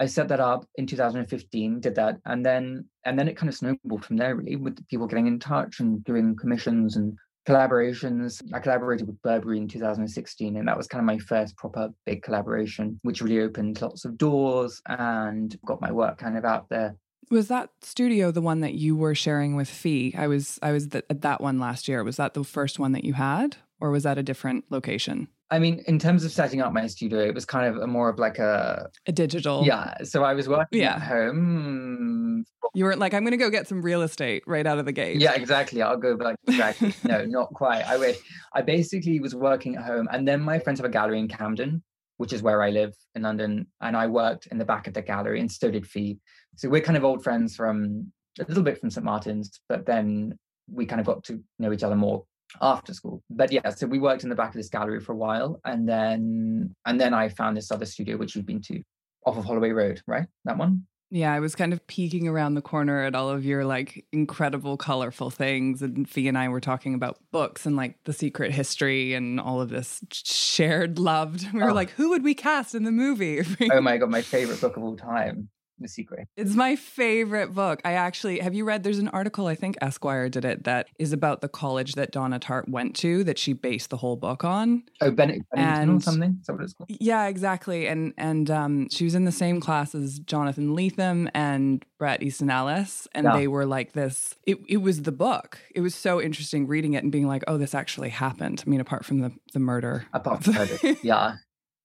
I 0.00 0.06
set 0.06 0.28
that 0.28 0.40
up 0.40 0.66
in 0.74 0.86
2015, 0.86 1.80
did 1.80 1.94
that, 1.94 2.18
and 2.26 2.44
then 2.44 2.86
and 3.04 3.18
then 3.18 3.28
it 3.28 3.36
kind 3.36 3.48
of 3.48 3.54
snowballed 3.54 4.04
from 4.04 4.16
there, 4.16 4.34
really, 4.34 4.56
with 4.56 4.86
people 4.88 5.06
getting 5.06 5.28
in 5.28 5.38
touch 5.38 5.80
and 5.80 6.02
doing 6.04 6.36
commissions 6.36 6.96
and 6.96 7.16
collaborations. 7.46 8.42
I 8.52 8.60
collaborated 8.60 9.06
with 9.06 9.20
Burberry 9.22 9.58
in 9.58 9.68
2016, 9.68 10.56
and 10.56 10.68
that 10.68 10.76
was 10.76 10.86
kind 10.86 11.00
of 11.00 11.06
my 11.06 11.18
first 11.18 11.56
proper 11.56 11.90
big 12.06 12.22
collaboration, 12.22 12.98
which 13.02 13.22
really 13.22 13.40
opened 13.40 13.80
lots 13.80 14.04
of 14.04 14.18
doors 14.18 14.80
and 14.86 15.56
got 15.66 15.80
my 15.80 15.92
work 15.92 16.18
kind 16.18 16.36
of 16.36 16.44
out 16.44 16.68
there. 16.68 16.96
Was 17.30 17.48
that 17.48 17.70
studio 17.80 18.30
the 18.30 18.42
one 18.42 18.60
that 18.60 18.74
you 18.74 18.94
were 18.96 19.14
sharing 19.14 19.56
with 19.56 19.68
Fee? 19.68 20.14
I 20.18 20.26
was 20.26 20.58
I 20.62 20.72
was 20.72 20.88
th- 20.88 21.04
at 21.08 21.22
that 21.22 21.40
one 21.40 21.58
last 21.58 21.88
year. 21.88 22.04
Was 22.04 22.16
that 22.16 22.34
the 22.34 22.44
first 22.44 22.78
one 22.78 22.92
that 22.92 23.04
you 23.04 23.14
had, 23.14 23.56
or 23.80 23.90
was 23.90 24.02
that 24.02 24.18
a 24.18 24.22
different 24.22 24.64
location? 24.70 25.28
I 25.50 25.58
mean, 25.58 25.82
in 25.86 25.98
terms 25.98 26.24
of 26.24 26.32
setting 26.32 26.62
up 26.62 26.72
my 26.72 26.86
studio, 26.86 27.20
it 27.20 27.34
was 27.34 27.44
kind 27.44 27.66
of 27.66 27.82
a 27.82 27.86
more 27.86 28.08
of 28.08 28.18
like 28.18 28.38
a 28.38 28.88
A 29.06 29.12
digital. 29.12 29.64
yeah. 29.64 30.02
So 30.02 30.24
I 30.24 30.32
was 30.34 30.48
working 30.48 30.80
Yeah. 30.80 30.94
at 30.96 31.02
home. 31.02 32.44
You 32.74 32.84
weren't 32.84 32.98
like, 33.00 33.12
I'm 33.12 33.22
going 33.22 33.32
to 33.32 33.36
go 33.36 33.50
get 33.50 33.68
some 33.68 33.82
real 33.82 34.00
estate 34.00 34.44
right 34.46 34.66
out 34.66 34.78
of 34.78 34.86
the 34.86 34.92
gate. 34.92 35.20
Yeah, 35.20 35.32
exactly. 35.34 35.82
I'll 35.82 35.98
go 35.98 36.16
back. 36.16 36.36
Exactly. 36.48 36.94
no, 37.04 37.26
not 37.26 37.52
quite. 37.52 37.82
I 37.86 37.98
wish. 37.98 38.16
I 38.54 38.62
basically 38.62 39.20
was 39.20 39.34
working 39.34 39.76
at 39.76 39.84
home, 39.84 40.08
and 40.10 40.26
then 40.26 40.40
my 40.40 40.58
friends 40.58 40.78
have 40.80 40.86
a 40.86 40.92
gallery 40.92 41.18
in 41.18 41.28
Camden, 41.28 41.82
which 42.16 42.32
is 42.32 42.42
where 42.42 42.62
I 42.62 42.70
live 42.70 42.94
in 43.14 43.20
London, 43.22 43.66
and 43.82 43.94
I 43.94 44.06
worked 44.06 44.46
in 44.46 44.56
the 44.56 44.64
back 44.64 44.86
of 44.86 44.94
the 44.94 45.02
gallery, 45.02 45.38
and 45.40 45.52
so 45.52 45.70
did 45.70 45.86
Fee. 45.86 46.18
So 46.56 46.68
we're 46.68 46.80
kind 46.82 46.96
of 46.96 47.04
old 47.04 47.22
friends 47.24 47.56
from 47.56 48.12
a 48.40 48.44
little 48.46 48.62
bit 48.62 48.78
from 48.80 48.90
St 48.90 49.04
Martin's, 49.04 49.60
but 49.68 49.86
then 49.86 50.38
we 50.70 50.86
kind 50.86 51.00
of 51.00 51.06
got 51.06 51.24
to 51.24 51.42
know 51.58 51.72
each 51.72 51.82
other 51.82 51.96
more 51.96 52.24
after 52.60 52.92
school. 52.94 53.22
But 53.30 53.50
yeah, 53.52 53.70
so 53.70 53.86
we 53.86 53.98
worked 53.98 54.22
in 54.22 54.28
the 54.30 54.36
back 54.36 54.50
of 54.50 54.54
this 54.56 54.68
gallery 54.68 55.00
for 55.00 55.12
a 55.12 55.16
while, 55.16 55.60
and 55.64 55.88
then 55.88 56.74
and 56.86 57.00
then 57.00 57.14
I 57.14 57.28
found 57.30 57.56
this 57.56 57.70
other 57.70 57.86
studio 57.86 58.16
which 58.16 58.36
you've 58.36 58.46
been 58.46 58.60
to, 58.62 58.82
off 59.26 59.36
of 59.38 59.44
Holloway 59.44 59.70
Road, 59.70 60.00
right? 60.06 60.26
That 60.44 60.58
one. 60.58 60.86
Yeah, 61.14 61.34
I 61.34 61.40
was 61.40 61.54
kind 61.54 61.74
of 61.74 61.86
peeking 61.88 62.26
around 62.26 62.54
the 62.54 62.62
corner 62.62 63.02
at 63.02 63.14
all 63.14 63.28
of 63.28 63.44
your 63.44 63.66
like 63.66 64.06
incredible, 64.12 64.78
colorful 64.78 65.28
things. 65.28 65.82
And 65.82 66.08
Fee 66.08 66.26
and 66.26 66.38
I 66.38 66.48
were 66.48 66.58
talking 66.60 66.94
about 66.94 67.18
books 67.32 67.66
and 67.66 67.76
like 67.76 68.02
the 68.04 68.14
secret 68.14 68.50
history 68.50 69.12
and 69.12 69.38
all 69.38 69.60
of 69.60 69.68
this 69.68 70.00
shared 70.12 70.98
loved. 70.98 71.48
We 71.52 71.60
were 71.60 71.70
Oh. 71.70 71.74
like, 71.74 71.90
who 71.90 72.08
would 72.10 72.24
we 72.24 72.34
cast 72.34 72.74
in 72.74 72.84
the 72.84 72.92
movie? 72.92 73.42
Oh 73.70 73.82
my 73.82 73.98
god, 73.98 74.08
my 74.08 74.22
favorite 74.22 74.58
book 74.62 74.78
of 74.78 74.82
all 74.84 74.96
time, 74.96 75.50
The 75.82 75.88
Secret. 75.88 76.28
It's 76.36 76.54
my 76.54 76.76
favorite 76.76 77.54
book. 77.54 77.80
I 77.84 77.92
actually 77.92 78.38
have 78.40 78.54
you 78.54 78.64
read 78.64 78.82
there's 78.82 78.98
an 78.98 79.08
article, 79.08 79.46
I 79.46 79.54
think 79.54 79.76
Esquire 79.82 80.28
did 80.28 80.44
it, 80.44 80.64
that 80.64 80.88
is 80.98 81.12
about 81.12 81.40
the 81.40 81.48
college 81.48 81.94
that 81.94 82.10
Donna 82.12 82.38
Tartt 82.40 82.68
went 82.68 82.94
to 82.96 83.24
that 83.24 83.38
she 83.38 83.52
based 83.52 83.90
the 83.90 83.96
whole 83.96 84.16
book 84.16 84.44
on. 84.44 84.84
Oh, 85.00 85.10
Bennett 85.10 85.42
Bennington 85.54 85.96
or 85.96 86.00
something. 86.00 86.38
Is 86.40 86.46
that 86.46 86.52
what 86.54 86.62
it's 86.62 86.72
called? 86.72 86.90
Yeah, 87.00 87.26
exactly. 87.26 87.86
And 87.86 88.14
and 88.16 88.50
um 88.50 88.88
she 88.90 89.04
was 89.04 89.14
in 89.14 89.24
the 89.24 89.32
same 89.32 89.60
class 89.60 89.94
as 89.94 90.18
Jonathan 90.20 90.76
Lethem 90.76 91.28
and 91.34 91.84
Bret 91.98 92.22
Easton 92.22 92.50
Ellis. 92.50 93.08
And 93.12 93.24
Yeah. 93.24 93.36
they 93.36 93.48
were 93.48 93.66
like 93.66 93.92
this 93.92 94.34
it, 94.46 94.58
it 94.68 94.78
was 94.78 95.02
the 95.02 95.12
book. 95.12 95.58
It 95.74 95.80
was 95.80 95.94
so 95.94 96.20
interesting 96.20 96.66
reading 96.66 96.94
it 96.94 97.02
and 97.02 97.12
being 97.12 97.26
like, 97.26 97.42
oh, 97.46 97.56
this 97.58 97.74
actually 97.74 98.10
happened. 98.10 98.62
I 98.66 98.70
mean, 98.70 98.80
apart 98.80 99.04
from 99.04 99.20
the 99.20 99.32
the 99.52 99.60
murder. 99.60 100.06
Apart 100.12 100.44
from 100.44 100.54
Herbert. 100.54 100.98
yeah. 101.02 101.36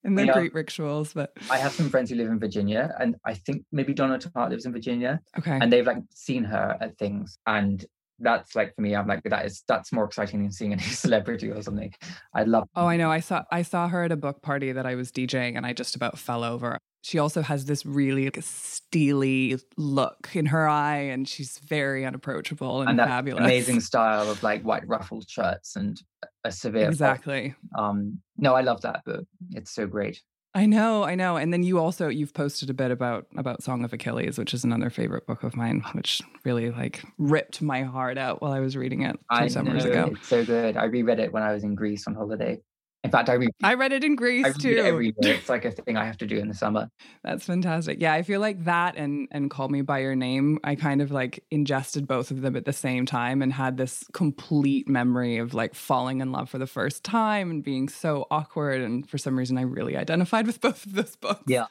And 0.07 0.17
the 0.17 0.25
Yeah. 0.25 0.33
great 0.33 0.53
rituals, 0.55 1.13
but 1.13 1.33
I 1.51 1.57
have 1.57 1.73
some 1.73 1.89
friends 1.89 2.09
who 2.09 2.15
live 2.15 2.29
in 2.29 2.39
Virginia, 2.39 2.95
and 2.99 3.15
I 3.25 3.35
think 3.35 3.65
maybe 3.71 3.93
Donna 3.93 4.17
Tartt 4.17 4.49
lives 4.49 4.65
in 4.65 4.71
Virginia, 4.73 5.19
okay. 5.37 5.59
and 5.61 5.71
they've 5.71 5.85
like 5.85 6.01
seen 6.15 6.43
her 6.45 6.75
at 6.81 6.97
things, 6.97 7.37
and 7.45 7.85
that's 8.19 8.55
like 8.55 8.73
for 8.73 8.81
me, 8.81 8.95
I'm 8.95 9.05
like 9.07 9.21
that 9.25 9.45
is 9.45 9.63
that's 9.67 9.93
more 9.93 10.05
exciting 10.05 10.41
than 10.41 10.51
seeing 10.51 10.73
any 10.73 10.81
celebrity 11.05 11.51
or 11.51 11.61
something. 11.61 11.93
I 12.33 12.43
love. 12.43 12.67
Oh, 12.75 12.87
I 12.87 12.97
know. 12.97 13.11
I 13.11 13.19
saw 13.19 13.43
I 13.51 13.61
saw 13.61 13.87
her 13.87 14.03
at 14.03 14.11
a 14.11 14.17
book 14.17 14.41
party 14.41 14.71
that 14.71 14.87
I 14.87 14.95
was 14.95 15.11
DJing 15.11 15.55
and 15.55 15.65
I 15.65 15.73
just 15.73 15.95
about 15.95 16.17
fell 16.17 16.43
over. 16.43 16.79
She 17.03 17.19
also 17.19 17.41
has 17.41 17.65
this 17.65 17.85
really 17.85 18.25
like, 18.25 18.39
steely 18.41 19.57
look 19.77 20.29
in 20.33 20.47
her 20.47 20.67
eye 20.67 20.97
and 20.97 21.27
she's 21.27 21.59
very 21.59 22.05
unapproachable 22.05 22.81
and, 22.81 22.99
and 22.99 22.99
fabulous. 22.99 23.43
amazing 23.43 23.79
style 23.81 24.29
of 24.29 24.41
like 24.43 24.63
white 24.63 24.85
ruffled 24.87 25.29
shirts 25.29 25.75
and 25.75 26.01
uh, 26.23 26.27
a 26.47 26.51
severe. 26.51 26.87
Exactly. 26.87 27.55
Um, 27.77 28.19
no, 28.37 28.55
I 28.55 28.61
love 28.61 28.81
that 28.81 29.03
book. 29.05 29.25
It's 29.51 29.71
so 29.71 29.85
great. 29.85 30.21
I 30.55 30.65
know, 30.65 31.03
I 31.03 31.13
know. 31.13 31.37
And 31.37 31.53
then 31.53 31.61
you 31.61 31.77
also 31.77 32.07
you've 32.07 32.33
posted 32.33 32.69
a 32.71 32.73
bit 32.73 32.89
about 32.89 33.27
about 33.37 33.61
Song 33.61 33.83
of 33.83 33.93
Achilles, 33.93 34.39
which 34.39 34.55
is 34.55 34.63
another 34.63 34.89
favorite 34.89 35.27
book 35.27 35.43
of 35.43 35.55
mine, 35.55 35.83
which 35.93 36.21
really 36.45 36.71
like 36.71 37.03
ripped 37.19 37.61
my 37.61 37.83
heart 37.83 38.17
out 38.17 38.41
while 38.41 38.53
I 38.53 38.59
was 38.59 38.75
reading 38.75 39.03
it 39.03 39.13
two 39.13 39.19
I 39.29 39.47
summers 39.49 39.85
know, 39.85 39.91
ago. 39.91 40.13
It's 40.15 40.27
so 40.27 40.43
good. 40.43 40.75
I 40.75 40.85
reread 40.85 41.19
it 41.19 41.31
when 41.31 41.43
I 41.43 41.53
was 41.53 41.63
in 41.63 41.75
Greece 41.75 42.07
on 42.07 42.15
holiday. 42.15 42.59
In 43.03 43.11
fact, 43.11 43.29
I 43.29 43.33
read. 43.33 43.51
I 43.63 43.75
read 43.75 43.93
it 43.93 44.03
in 44.03 44.15
Greece 44.15 44.45
I 44.45 44.49
read 44.49 44.59
too. 44.59 45.13
it. 45.19 45.25
It's 45.27 45.49
like 45.49 45.65
a 45.65 45.71
thing 45.71 45.97
I 45.97 46.05
have 46.05 46.17
to 46.17 46.25
do 46.25 46.37
in 46.37 46.47
the 46.47 46.53
summer. 46.53 46.89
That's 47.23 47.45
fantastic. 47.45 48.01
Yeah, 48.01 48.13
I 48.13 48.23
feel 48.23 48.41
like 48.41 48.65
that 48.65 48.97
and 48.97 49.27
and 49.31 49.49
Call 49.49 49.69
Me 49.69 49.81
by 49.81 49.99
Your 49.99 50.15
Name, 50.15 50.59
I 50.63 50.75
kind 50.75 51.01
of 51.01 51.11
like 51.11 51.43
ingested 51.51 52.07
both 52.07 52.31
of 52.31 52.41
them 52.41 52.55
at 52.55 52.65
the 52.65 52.73
same 52.73 53.05
time 53.05 53.41
and 53.41 53.53
had 53.53 53.77
this 53.77 54.03
complete 54.13 54.89
memory 54.89 55.37
of 55.37 55.53
like 55.53 55.75
falling 55.75 56.21
in 56.21 56.31
love 56.31 56.49
for 56.49 56.57
the 56.57 56.67
first 56.67 57.03
time 57.03 57.51
and 57.51 57.63
being 57.63 57.87
so 57.87 58.25
awkward 58.31 58.81
and 58.81 59.07
for 59.09 59.17
some 59.17 59.37
reason 59.37 59.57
I 59.57 59.61
really 59.61 59.95
identified 59.95 60.47
with 60.47 60.59
both 60.61 60.85
of 60.85 60.93
those 60.93 61.15
books. 61.15 61.43
Yeah. 61.47 61.67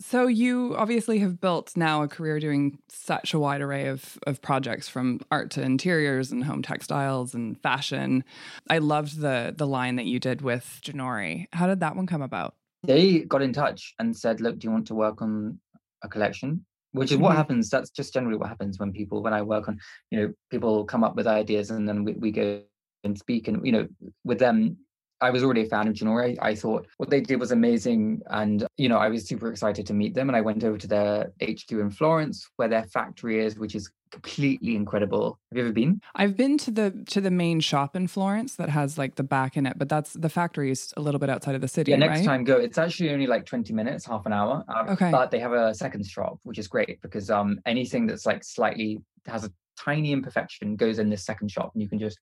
So 0.00 0.28
you 0.28 0.76
obviously 0.76 1.18
have 1.18 1.40
built 1.40 1.76
now 1.76 2.02
a 2.04 2.08
career 2.08 2.38
doing 2.38 2.78
such 2.88 3.34
a 3.34 3.38
wide 3.38 3.60
array 3.60 3.88
of 3.88 4.16
of 4.28 4.40
projects 4.40 4.88
from 4.88 5.20
art 5.32 5.50
to 5.52 5.62
interiors 5.62 6.30
and 6.30 6.44
home 6.44 6.62
textiles 6.62 7.34
and 7.34 7.60
fashion. 7.60 8.22
I 8.70 8.78
loved 8.78 9.18
the 9.18 9.52
the 9.56 9.66
line 9.66 9.96
that 9.96 10.06
you 10.06 10.20
did 10.20 10.40
with 10.40 10.80
Ginori. 10.84 11.46
How 11.52 11.66
did 11.66 11.80
that 11.80 11.96
one 11.96 12.06
come 12.06 12.22
about? 12.22 12.54
they 12.84 13.20
got 13.20 13.42
in 13.42 13.52
touch 13.52 13.92
and 13.98 14.16
said, 14.16 14.40
"Look, 14.40 14.58
do 14.60 14.66
you 14.68 14.70
want 14.72 14.86
to 14.86 14.94
work 14.94 15.20
on 15.20 15.60
a 16.02 16.08
collection?" 16.08 16.64
Which 16.92 17.10
is 17.12 17.18
what 17.18 17.32
Mhm. 17.32 17.36
happens. 17.36 17.68
That's 17.70 17.90
just 17.90 18.14
generally 18.14 18.38
what 18.38 18.48
happens 18.48 18.78
when 18.78 18.92
people, 18.92 19.22
when 19.22 19.34
I 19.34 19.42
work 19.42 19.68
on, 19.68 19.78
you 20.10 20.18
know, 20.20 20.32
people 20.50 20.84
come 20.86 21.04
up 21.04 21.16
with 21.16 21.26
ideas 21.26 21.70
and 21.70 21.86
then 21.88 22.04
we, 22.04 22.12
we 22.14 22.30
go 22.30 22.62
and 23.04 23.18
speak. 23.18 23.46
And 23.48 23.64
you 23.66 23.72
know, 23.72 23.88
with 24.24 24.38
them, 24.38 24.78
I 25.20 25.30
was 25.30 25.42
already 25.42 25.62
a 25.62 25.66
fan 25.66 25.88
of 25.88 25.94
Ginori. 25.94 26.36
I 26.40 26.54
thought 26.54 26.86
what 26.98 27.10
they 27.10 27.20
did 27.20 27.40
was 27.40 27.50
amazing, 27.50 28.22
and 28.30 28.66
you 28.76 28.88
know, 28.88 28.98
I 28.98 29.08
was 29.08 29.26
super 29.26 29.50
excited 29.50 29.86
to 29.86 29.94
meet 29.94 30.14
them. 30.14 30.28
And 30.28 30.36
I 30.36 30.40
went 30.40 30.62
over 30.64 30.78
to 30.78 30.86
their 30.86 31.32
HQ 31.42 31.70
in 31.72 31.90
Florence, 31.90 32.48
where 32.56 32.68
their 32.68 32.84
factory 32.84 33.44
is, 33.44 33.58
which 33.58 33.74
is 33.74 33.90
completely 34.10 34.74
incredible. 34.76 35.38
Have 35.50 35.58
you 35.58 35.64
ever 35.64 35.72
been? 35.72 36.00
I've 36.14 36.36
been 36.36 36.56
to 36.58 36.70
the 36.70 37.04
to 37.08 37.20
the 37.20 37.30
main 37.30 37.60
shop 37.60 37.96
in 37.96 38.06
Florence 38.06 38.54
that 38.56 38.68
has 38.70 38.96
like 38.96 39.16
the 39.16 39.24
back 39.24 39.56
in 39.56 39.66
it, 39.66 39.76
but 39.76 39.88
that's 39.88 40.12
the 40.12 40.28
factory 40.28 40.70
is 40.70 40.94
a 40.96 41.00
little 41.00 41.18
bit 41.18 41.30
outside 41.30 41.54
of 41.56 41.60
the 41.60 41.68
city, 41.68 41.90
Yeah, 41.90 41.98
next 41.98 42.18
right? 42.20 42.24
time 42.26 42.44
go. 42.44 42.56
It's 42.56 42.78
actually 42.78 43.10
only 43.10 43.26
like 43.26 43.44
20 43.44 43.72
minutes, 43.72 44.06
half 44.06 44.24
an 44.26 44.32
hour. 44.32 44.64
uh, 44.68 44.84
Okay. 44.92 45.10
But 45.10 45.30
they 45.30 45.40
have 45.40 45.52
a 45.52 45.74
second 45.74 46.06
shop, 46.06 46.38
which 46.44 46.58
is 46.58 46.68
great 46.68 47.00
because 47.02 47.28
um 47.30 47.58
anything 47.66 48.06
that's 48.06 48.24
like 48.24 48.44
slightly 48.44 49.00
has 49.26 49.44
a 49.44 49.50
tiny 49.78 50.12
imperfection 50.12 50.76
goes 50.76 50.98
in 50.98 51.08
this 51.10 51.24
second 51.24 51.50
shop 51.50 51.70
and 51.74 51.82
you 51.82 51.88
can 51.88 51.98
just 51.98 52.18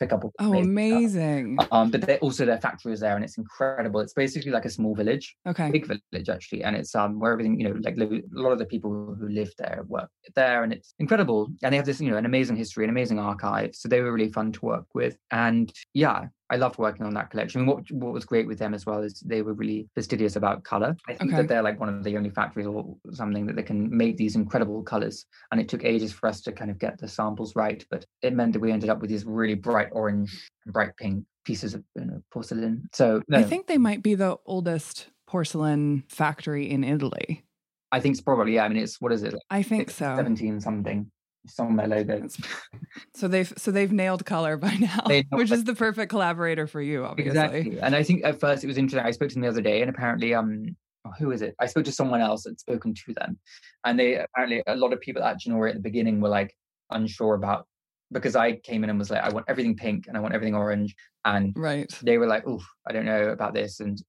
pick 0.00 0.12
up 0.12 0.24
Oh, 0.38 0.52
amazing 0.54 0.96
amazing. 0.96 1.58
Um, 1.70 1.90
but 1.90 2.02
they 2.02 2.18
also 2.18 2.44
their 2.44 2.58
factory 2.58 2.92
is 2.92 3.00
there 3.00 3.14
and 3.14 3.24
it's 3.24 3.38
incredible. 3.38 4.00
It's 4.00 4.12
basically 4.12 4.50
like 4.50 4.64
a 4.64 4.70
small 4.70 4.94
village, 4.94 5.36
Okay. 5.46 5.70
big 5.70 5.86
village 5.86 6.28
actually, 6.28 6.62
and 6.64 6.76
it's 6.76 6.94
um 6.94 7.18
where 7.20 7.32
everything 7.32 7.58
you 7.60 7.68
know 7.68 7.76
like 7.82 7.96
a 7.98 8.20
lot 8.32 8.52
of 8.52 8.58
the 8.58 8.66
people 8.66 9.14
who 9.18 9.28
live 9.28 9.52
there 9.58 9.84
work 9.88 10.10
there, 10.34 10.62
and 10.64 10.72
it's 10.72 10.94
incredible. 10.98 11.48
And 11.62 11.72
they 11.72 11.76
have 11.76 11.86
this 11.86 12.00
you 12.00 12.10
know 12.10 12.16
an 12.16 12.26
amazing 12.26 12.56
history, 12.56 12.84
an 12.84 12.90
amazing 12.90 13.18
archive. 13.18 13.74
So 13.74 13.88
they 13.88 14.00
were 14.00 14.12
really 14.12 14.32
fun 14.32 14.52
to 14.52 14.64
work 14.64 14.86
with, 14.94 15.16
and 15.30 15.72
yeah. 15.94 16.26
I 16.48 16.56
loved 16.56 16.78
working 16.78 17.04
on 17.04 17.14
that 17.14 17.30
collection. 17.30 17.60
And 17.60 17.68
what 17.68 17.90
what 17.90 18.12
was 18.12 18.24
great 18.24 18.46
with 18.46 18.58
them 18.58 18.72
as 18.74 18.86
well 18.86 19.02
is 19.02 19.20
they 19.20 19.42
were 19.42 19.52
really 19.52 19.88
fastidious 19.94 20.36
about 20.36 20.62
color. 20.64 20.96
I 21.08 21.14
think 21.14 21.32
Okay. 21.32 21.42
that 21.42 21.48
they're 21.48 21.62
like 21.62 21.80
one 21.80 21.88
of 21.88 22.04
the 22.04 22.16
only 22.16 22.30
factories 22.30 22.66
or 22.66 22.96
something 23.12 23.46
that 23.46 23.56
they 23.56 23.62
can 23.62 23.94
make 23.96 24.16
these 24.16 24.36
incredible 24.36 24.82
colors. 24.82 25.26
And 25.50 25.60
it 25.60 25.68
took 25.68 25.84
ages 25.84 26.12
for 26.12 26.28
us 26.28 26.40
to 26.42 26.52
kind 26.52 26.70
of 26.70 26.78
get 26.78 26.98
the 26.98 27.08
samples 27.08 27.56
right, 27.56 27.84
but 27.90 28.04
it 28.22 28.32
meant 28.32 28.52
that 28.52 28.60
we 28.60 28.70
ended 28.70 28.90
up 28.90 29.00
with 29.00 29.10
these 29.10 29.24
really 29.24 29.54
bright 29.54 29.88
orange 29.92 30.48
and 30.64 30.72
bright 30.72 30.96
pink 30.96 31.24
pieces 31.44 31.74
of 31.74 31.82
you 31.96 32.04
know, 32.04 32.22
porcelain. 32.32 32.88
So 32.92 33.22
I 33.32 33.42
think 33.42 33.66
they 33.66 33.78
might 33.78 34.02
be 34.02 34.14
the 34.14 34.36
oldest 34.46 35.08
porcelain 35.26 36.04
factory 36.08 36.70
in 36.70 36.84
Italy. 36.84 37.42
I 37.92 38.00
think 38.00 38.12
it's 38.14 38.20
probably 38.20 38.54
yeah. 38.54 38.64
I 38.64 38.68
mean, 38.68 38.78
it's 38.82 39.00
what 39.00 39.12
is 39.12 39.22
it? 39.22 39.32
Like 39.32 39.42
I 39.50 39.62
think 39.62 39.90
so. 39.90 40.14
Seventeen 40.16 40.60
something. 40.60 41.10
It's 41.46 41.60
on 41.60 41.76
their 41.76 42.28
So 43.14 43.28
they've 43.28 43.52
so 43.56 43.70
they've 43.70 43.92
nailed 43.92 44.26
color 44.26 44.56
by 44.56 44.74
now, 44.80 45.04
which 45.30 45.52
is 45.52 45.64
the 45.64 45.74
perfect 45.74 46.10
collaborator 46.10 46.66
for 46.66 46.80
you, 46.82 47.04
obviously. 47.04 47.30
Exactly. 47.30 47.80
And 47.80 47.94
I 47.94 48.02
think 48.02 48.24
at 48.24 48.40
first 48.40 48.64
it 48.64 48.66
was 48.66 48.78
interesting. 48.78 49.06
I 49.06 49.12
spoke 49.12 49.28
to 49.28 49.34
them 49.34 49.42
the 49.42 49.48
other 49.48 49.60
day, 49.60 49.80
and 49.80 49.88
apparently, 49.88 50.34
um, 50.34 50.76
oh, 51.04 51.12
who 51.18 51.30
is 51.30 51.42
it? 51.42 51.54
I 51.60 51.66
spoke 51.66 51.84
to 51.84 51.92
someone 51.92 52.20
else 52.20 52.44
that's 52.44 52.62
spoken 52.62 52.94
to 52.94 53.14
them, 53.14 53.38
and 53.84 53.98
they 53.98 54.16
apparently 54.16 54.62
a 54.66 54.76
lot 54.76 54.92
of 54.92 55.00
people 55.00 55.22
at 55.22 55.40
Ginori 55.40 55.68
at 55.70 55.76
the 55.76 55.82
beginning 55.82 56.20
were 56.20 56.28
like 56.28 56.56
unsure 56.90 57.34
about 57.34 57.66
because 58.12 58.34
I 58.36 58.56
came 58.56 58.82
in 58.84 58.90
and 58.90 58.98
was 58.98 59.10
like, 59.10 59.22
I 59.22 59.30
want 59.30 59.46
everything 59.48 59.76
pink 59.76 60.06
and 60.08 60.16
I 60.16 60.20
want 60.20 60.34
everything 60.34 60.54
orange, 60.56 60.96
and 61.24 61.52
Right. 61.56 61.92
they 62.02 62.18
were 62.18 62.26
like, 62.26 62.42
oh, 62.46 62.62
I 62.88 62.92
don't 62.92 63.06
know 63.06 63.28
about 63.28 63.54
this, 63.54 63.78
and 63.78 64.02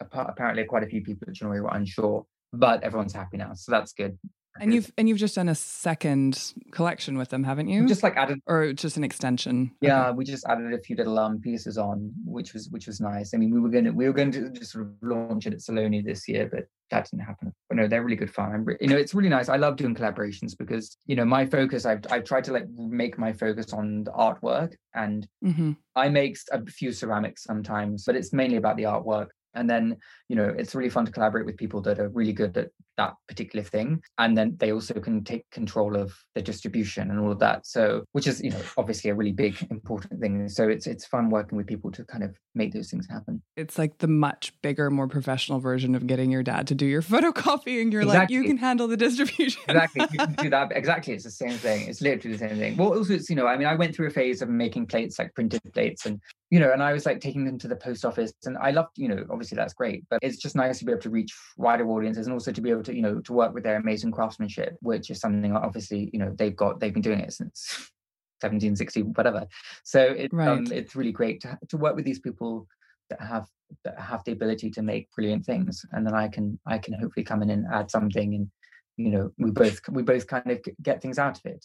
apparently 0.00 0.64
quite 0.64 0.84
a 0.84 0.88
few 0.88 1.02
people 1.02 1.26
at 1.28 1.34
Ginori 1.34 1.60
were 1.60 1.70
unsure, 1.72 2.24
but 2.52 2.84
everyone's 2.84 3.12
happy 3.12 3.36
now, 3.36 3.54
so 3.54 3.72
that's 3.72 3.92
good. 3.92 4.16
And 4.60 4.74
you've 4.74 4.92
and 4.98 5.08
you've 5.08 5.18
just 5.18 5.34
done 5.34 5.48
a 5.48 5.54
second 5.54 6.52
collection 6.70 7.16
with 7.18 7.28
them, 7.30 7.44
haven't 7.44 7.68
you? 7.68 7.86
just 7.86 8.02
like 8.02 8.16
added 8.16 8.40
or 8.46 8.72
just 8.72 8.96
an 8.96 9.04
extension. 9.04 9.70
Yeah, 9.80 10.10
we 10.10 10.24
just 10.24 10.44
added 10.46 10.72
a 10.72 10.78
few 10.78 10.96
little 10.96 11.18
um 11.18 11.40
pieces 11.40 11.78
on, 11.78 12.12
which 12.24 12.52
was 12.52 12.68
which 12.70 12.86
was 12.86 13.00
nice. 13.00 13.34
I 13.34 13.38
mean, 13.38 13.52
we 13.52 13.60
were 13.60 13.70
going 13.70 13.84
to 13.84 13.90
we 13.90 14.06
were 14.06 14.12
going 14.12 14.32
to 14.32 14.50
just 14.50 14.72
sort 14.72 14.86
of 14.86 14.92
launch 15.02 15.46
it 15.46 15.54
at 15.54 15.62
Salone 15.62 16.04
this 16.04 16.28
year, 16.28 16.48
but 16.50 16.66
that 16.90 17.10
didn't 17.10 17.24
happen. 17.24 17.52
But 17.68 17.76
no, 17.76 17.86
they're 17.86 18.02
really 18.02 18.16
good 18.16 18.32
fun. 18.32 18.52
I'm, 18.52 18.66
you 18.80 18.88
know, 18.88 18.96
it's 18.96 19.14
really 19.14 19.28
nice. 19.28 19.48
I 19.48 19.56
love 19.56 19.76
doing 19.76 19.94
collaborations 19.94 20.56
because 20.56 20.96
you 21.06 21.16
know 21.16 21.24
my 21.24 21.46
focus. 21.46 21.86
I've 21.86 22.00
I've 22.10 22.24
tried 22.24 22.44
to 22.44 22.52
like 22.52 22.68
make 22.70 23.18
my 23.18 23.32
focus 23.32 23.72
on 23.72 24.04
the 24.04 24.12
artwork, 24.12 24.74
and 24.94 25.26
Mm-hmm. 25.44 25.72
I 25.96 26.08
make 26.08 26.36
a 26.52 26.64
few 26.66 26.92
ceramics 26.92 27.44
sometimes, 27.44 28.04
but 28.04 28.16
it's 28.16 28.32
mainly 28.32 28.56
about 28.56 28.76
the 28.76 28.84
artwork. 28.84 29.28
And 29.54 29.68
then, 29.68 29.96
you 30.28 30.36
know, 30.36 30.44
it's 30.56 30.74
really 30.74 30.90
fun 30.90 31.06
to 31.06 31.12
collaborate 31.12 31.46
with 31.46 31.56
people 31.56 31.80
that 31.82 31.98
are 31.98 32.08
really 32.08 32.32
good 32.32 32.56
at 32.56 32.68
that 32.98 33.14
particular 33.26 33.64
thing. 33.64 34.02
And 34.18 34.36
then 34.36 34.56
they 34.58 34.72
also 34.72 34.94
can 34.94 35.24
take 35.24 35.48
control 35.50 35.96
of 35.96 36.12
the 36.34 36.42
distribution 36.42 37.10
and 37.10 37.18
all 37.18 37.32
of 37.32 37.38
that. 37.38 37.66
So, 37.66 38.04
which 38.12 38.26
is, 38.26 38.42
you 38.42 38.50
know, 38.50 38.60
obviously 38.76 39.08
a 39.08 39.14
really 39.14 39.32
big, 39.32 39.56
important 39.70 40.20
thing. 40.20 40.48
So 40.48 40.68
it's 40.68 40.86
it's 40.86 41.06
fun 41.06 41.30
working 41.30 41.56
with 41.56 41.66
people 41.66 41.90
to 41.92 42.04
kind 42.04 42.22
of 42.22 42.36
make 42.54 42.74
those 42.74 42.90
things 42.90 43.06
happen. 43.08 43.42
It's 43.56 43.78
like 43.78 43.98
the 43.98 44.08
much 44.08 44.52
bigger, 44.60 44.90
more 44.90 45.08
professional 45.08 45.60
version 45.60 45.94
of 45.94 46.06
getting 46.06 46.30
your 46.30 46.42
dad 46.42 46.66
to 46.66 46.74
do 46.74 46.84
your 46.84 47.02
photocopying. 47.12 47.92
You're 47.92 48.04
like, 48.04 48.28
you 48.30 48.42
can 48.44 48.58
handle 48.58 48.88
the 48.88 48.96
distribution. 48.96 49.62
Exactly. 49.68 50.06
You 50.12 50.18
can 50.18 50.32
do 50.34 50.50
that. 50.56 50.72
Exactly. 50.72 51.14
It's 51.14 51.24
the 51.24 51.30
same 51.30 51.52
thing. 51.52 51.88
It's 51.88 52.02
literally 52.02 52.36
the 52.36 52.48
same 52.48 52.58
thing. 52.58 52.76
Well, 52.76 52.94
also, 52.94 53.14
it's, 53.14 53.30
you 53.30 53.36
know, 53.36 53.46
I 53.46 53.56
mean, 53.56 53.68
I 53.68 53.74
went 53.74 53.94
through 53.94 54.08
a 54.08 54.10
phase 54.10 54.42
of 54.42 54.48
making 54.48 54.86
plates, 54.86 55.18
like 55.18 55.34
printed 55.34 55.60
plates, 55.72 56.04
and, 56.04 56.20
you 56.50 56.58
know, 56.58 56.72
and 56.72 56.82
I 56.82 56.92
was 56.92 57.06
like 57.06 57.20
taking 57.20 57.44
them 57.44 57.58
to 57.58 57.68
the 57.68 57.76
post 57.76 58.04
office. 58.04 58.32
And 58.44 58.58
I 58.58 58.72
loved, 58.72 58.90
you 58.96 59.08
know, 59.08 59.24
obviously 59.30 59.56
that's 59.56 59.74
great, 59.74 60.04
but 60.10 60.18
it's 60.22 60.38
just 60.38 60.56
nice 60.56 60.80
to 60.80 60.84
be 60.84 60.92
able 60.92 61.02
to 61.02 61.10
reach 61.10 61.34
wider 61.56 61.88
audiences 61.88 62.26
and 62.26 62.34
also 62.34 62.52
to 62.52 62.60
be 62.60 62.70
able 62.70 62.82
to, 62.82 62.87
you 62.92 63.02
know, 63.02 63.20
to 63.20 63.32
work 63.32 63.54
with 63.54 63.64
their 63.64 63.76
amazing 63.76 64.10
craftsmanship, 64.10 64.76
which 64.80 65.10
is 65.10 65.20
something 65.20 65.54
obviously, 65.54 66.10
you 66.12 66.18
know, 66.18 66.34
they've 66.36 66.56
got, 66.56 66.80
they've 66.80 66.92
been 66.92 67.02
doing 67.02 67.20
it 67.20 67.32
since 67.32 67.90
1760, 68.40 69.02
whatever. 69.02 69.46
So 69.84 70.00
it's, 70.00 70.34
um, 70.34 70.66
it's 70.70 70.94
really 70.94 71.12
great 71.12 71.40
to, 71.42 71.58
to 71.68 71.76
work 71.76 71.96
with 71.96 72.04
these 72.04 72.20
people 72.20 72.66
that 73.10 73.20
have 73.20 73.46
that 73.84 74.00
have 74.00 74.24
the 74.24 74.32
ability 74.32 74.70
to 74.70 74.82
make 74.82 75.10
brilliant 75.12 75.44
things. 75.44 75.84
And 75.92 76.06
then 76.06 76.14
i 76.14 76.26
can 76.28 76.58
i 76.66 76.78
can 76.78 76.94
hopefully 76.94 77.24
come 77.24 77.42
in 77.42 77.50
and 77.50 77.66
add 77.70 77.90
something 77.90 78.34
and 78.34 78.50
you 78.98 79.10
know 79.10 79.30
we 79.38 79.50
both 79.50 79.80
we 79.88 80.02
both 80.02 80.26
kind 80.26 80.50
of 80.50 80.60
get 80.82 81.00
things 81.00 81.18
out 81.18 81.38
of 81.38 81.46
it 81.46 81.64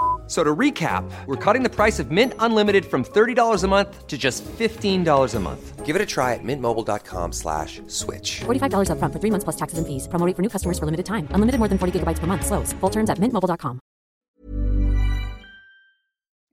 F- 0.31 0.37
So 0.37 0.45
to 0.45 0.55
recap, 0.55 1.03
we're 1.27 1.35
cutting 1.35 1.61
the 1.61 1.69
price 1.69 1.99
of 1.99 2.09
Mint 2.09 2.33
Unlimited 2.39 2.85
from 2.85 3.03
$30 3.03 3.63
a 3.63 3.67
month 3.67 4.07
to 4.07 4.17
just 4.17 4.45
$15 4.45 5.35
a 5.35 5.39
month. 5.39 5.85
Give 5.85 5.93
it 5.93 6.01
a 6.01 6.05
try 6.05 6.35
at 6.35 6.39
mintmobile.com 6.43 7.33
slash 7.33 7.81
switch. 7.87 8.39
$45 8.45 8.87
upfront 8.87 9.11
for 9.11 9.19
three 9.19 9.31
months 9.31 9.43
plus 9.43 9.57
taxes 9.57 9.77
and 9.77 9.85
fees. 9.85 10.07
Promo 10.07 10.33
for 10.33 10.41
new 10.41 10.47
customers 10.47 10.79
for 10.79 10.85
limited 10.85 11.05
time. 11.05 11.27
Unlimited 11.31 11.59
more 11.59 11.67
than 11.67 11.77
40 11.77 11.99
gigabytes 11.99 12.19
per 12.19 12.27
month. 12.27 12.45
Slows. 12.45 12.71
Full 12.79 12.89
terms 12.89 13.09
at 13.09 13.17
mintmobile.com. 13.19 13.79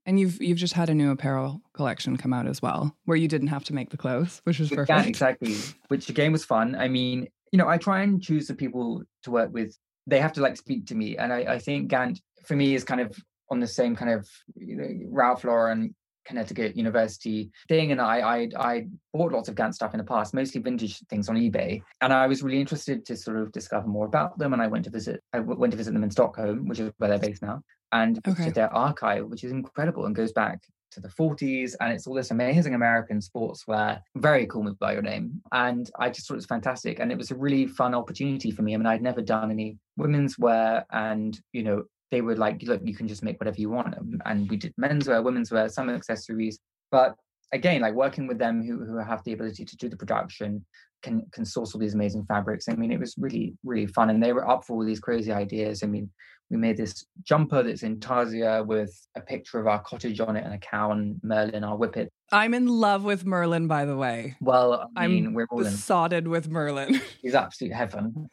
And 0.07 0.19
you've 0.19 0.41
you've 0.41 0.59
just 0.59 0.73
had 0.75 0.88
a 0.88 0.95
new 0.95 1.11
apparel 1.11 1.61
collection 1.75 2.17
come 2.17 2.33
out 2.33 2.47
as 2.49 2.62
well, 2.62 2.97
where 3.05 3.17
you 3.17 3.29
didn't 3.29 3.49
have 3.49 3.62
to 3.64 3.75
make 3.75 3.91
the 3.91 3.97
clothes, 3.99 4.41
which 4.45 4.59
was 4.59 4.71
perfect. 4.71 4.88
Gant, 4.88 5.07
exactly 5.07 5.55
which 5.88 6.09
again 6.09 6.33
was 6.33 6.45
fun 6.47 6.75
i 6.75 6.88
mean 6.88 7.29
you 7.53 7.59
know 7.59 7.69
i 7.69 7.77
try 7.79 8.01
and 8.03 8.23
choose 8.23 8.47
the 8.49 8.55
people 8.55 9.03
to 9.23 9.31
work 9.31 9.53
with 9.53 9.77
they 10.07 10.19
have 10.21 10.33
to 10.33 10.41
like 10.41 10.57
speak 10.57 10.87
to 10.87 10.95
me 10.95 11.17
and 11.19 11.31
i, 11.33 11.41
I 11.57 11.59
think 11.59 11.88
gant 11.88 12.21
for 12.47 12.57
me 12.57 12.75
is 12.75 12.85
kind 12.85 13.01
of 13.03 13.12
on 13.51 13.61
the 13.61 13.67
same 13.67 13.97
kind 13.97 14.11
of 14.11 14.29
you 14.57 14.77
know, 14.77 14.89
ralph 15.11 15.45
lauren 15.45 15.95
connecticut 16.25 16.77
university 16.77 17.51
thing 17.69 17.91
and 17.91 18.01
I, 18.03 18.21
I 18.21 18.49
i 18.59 18.87
bought 19.15 19.33
lots 19.33 19.49
of 19.49 19.55
gant 19.55 19.75
stuff 19.75 19.95
in 19.95 19.99
the 19.99 20.05
past 20.05 20.35
mostly 20.35 20.61
vintage 20.61 20.99
things 21.09 21.29
on 21.31 21.37
ebay 21.37 21.83
and 22.03 22.13
i 22.13 22.27
was 22.27 22.43
really 22.43 22.61
interested 22.61 23.07
to 23.07 23.17
sort 23.17 23.39
of 23.39 23.51
discover 23.51 23.87
more 23.89 24.05
about 24.05 24.37
them 24.39 24.53
and 24.53 24.61
i 24.61 24.67
went 24.67 24.85
to 24.85 24.91
visit 24.91 25.23
i 25.33 25.39
w- 25.39 25.59
went 25.59 25.71
to 25.71 25.79
visit 25.79 25.95
them 25.95 26.05
in 26.05 26.11
stockholm 26.11 26.69
which 26.69 26.81
is 26.81 26.93
where 26.99 27.09
they're 27.09 27.19
based 27.19 27.41
now 27.41 27.63
and 27.93 28.21
Okay. 28.29 28.51
their 28.51 28.73
archive 28.75 29.25
which 29.27 29.43
is 29.43 29.53
incredible 29.53 30.05
and 30.05 30.15
goes 30.15 30.33
back 30.33 30.61
to 30.91 31.01
the 31.01 31.09
40s 31.09 31.75
and 31.81 31.93
it's 31.93 32.07
all 32.07 32.15
this 32.15 32.31
amazing 32.31 32.75
American 32.75 33.21
sportswear. 33.21 34.01
Very 34.17 34.47
cool 34.47 34.63
move 34.63 34.79
by 34.79 34.93
your 34.95 35.03
name. 35.03 35.41
And 35.53 35.91
I 35.99 36.09
just 36.11 36.27
thought 36.27 36.35
it 36.35 36.37
was 36.37 36.47
fantastic. 36.47 36.99
And 36.99 37.13
it 37.13 37.19
was 37.19 37.31
a 37.31 37.37
really 37.37 37.67
fun 37.67 37.95
opportunity 37.95 38.51
for 38.51 38.63
me. 38.63 38.75
I 38.75 38.77
mean, 38.79 38.87
I'd 38.87 39.03
never 39.03 39.21
done 39.21 39.51
any 39.51 39.77
women's 39.97 40.39
wear 40.39 40.87
and, 40.91 41.39
you 41.53 41.63
know, 41.63 41.85
they 42.11 42.21
were 42.21 42.37
like, 42.37 42.62
look, 42.62 42.81
you 42.85 42.94
can 42.94 43.09
just 43.09 43.23
make 43.23 43.38
whatever 43.40 43.61
you 43.61 43.71
want. 43.71 43.97
Um, 43.97 44.21
And 44.25 44.49
we 44.49 44.57
did 44.57 44.75
menswear, 44.81 45.23
women's 45.23 45.51
wear, 45.51 45.68
some 45.68 45.90
accessories. 45.90 46.59
But 46.90 47.14
again, 47.53 47.83
like 47.83 47.94
working 47.94 48.27
with 48.27 48.38
them 48.38 48.62
who, 48.62 48.85
who 48.85 48.99
have 48.99 49.23
the 49.25 49.33
ability 49.33 49.64
to 49.64 49.77
do 49.77 49.88
the 49.88 49.97
production, 49.97 50.64
can 51.03 51.25
can 51.33 51.44
source 51.44 51.75
all 51.75 51.81
these 51.81 51.94
amazing 51.94 52.25
fabrics. 52.27 52.68
I 52.68 52.75
mean, 52.75 52.90
it 52.90 52.99
was 53.01 53.14
really, 53.18 53.55
really 53.64 53.87
fun. 53.87 54.11
And 54.11 54.23
they 54.23 54.33
were 54.33 54.49
up 54.49 54.64
for 54.64 54.75
all 54.75 54.85
these 54.85 55.01
crazy 55.01 55.33
ideas. 55.33 55.83
I 55.83 55.87
mean, 55.87 56.11
we 56.51 56.57
made 56.57 56.77
this 56.77 57.05
jumper 57.23 57.62
that's 57.62 57.83
intarsia 57.83 58.66
with 58.66 58.92
a 59.16 59.21
picture 59.21 59.61
of 59.61 59.66
our 59.66 59.81
cottage 59.81 60.21
on 60.21 60.37
it 60.37 60.44
and 60.44 60.55
a 60.55 60.59
cow 60.59 60.92
and 60.92 61.21
Merlin, 61.23 61.64
our 61.64 61.77
whippet. 61.77 62.09
I'm 62.31 62.53
in 62.55 62.67
love 62.67 63.05
with 63.05 63.25
Merlin, 63.25 63.69
by 63.69 63.85
the 63.87 63.97
way. 63.97 64.37
Well, 64.41 64.91
I 64.97 65.05
I'm 65.05 65.11
mean, 65.11 65.35
we're 65.35 65.47
all 65.51 65.61
in. 65.61 65.64
besotted 65.64 66.29
with 66.29 66.49
Merlin. 66.49 67.01
He's 67.23 67.35
absolute 67.35 67.73
heaven. 67.73 68.29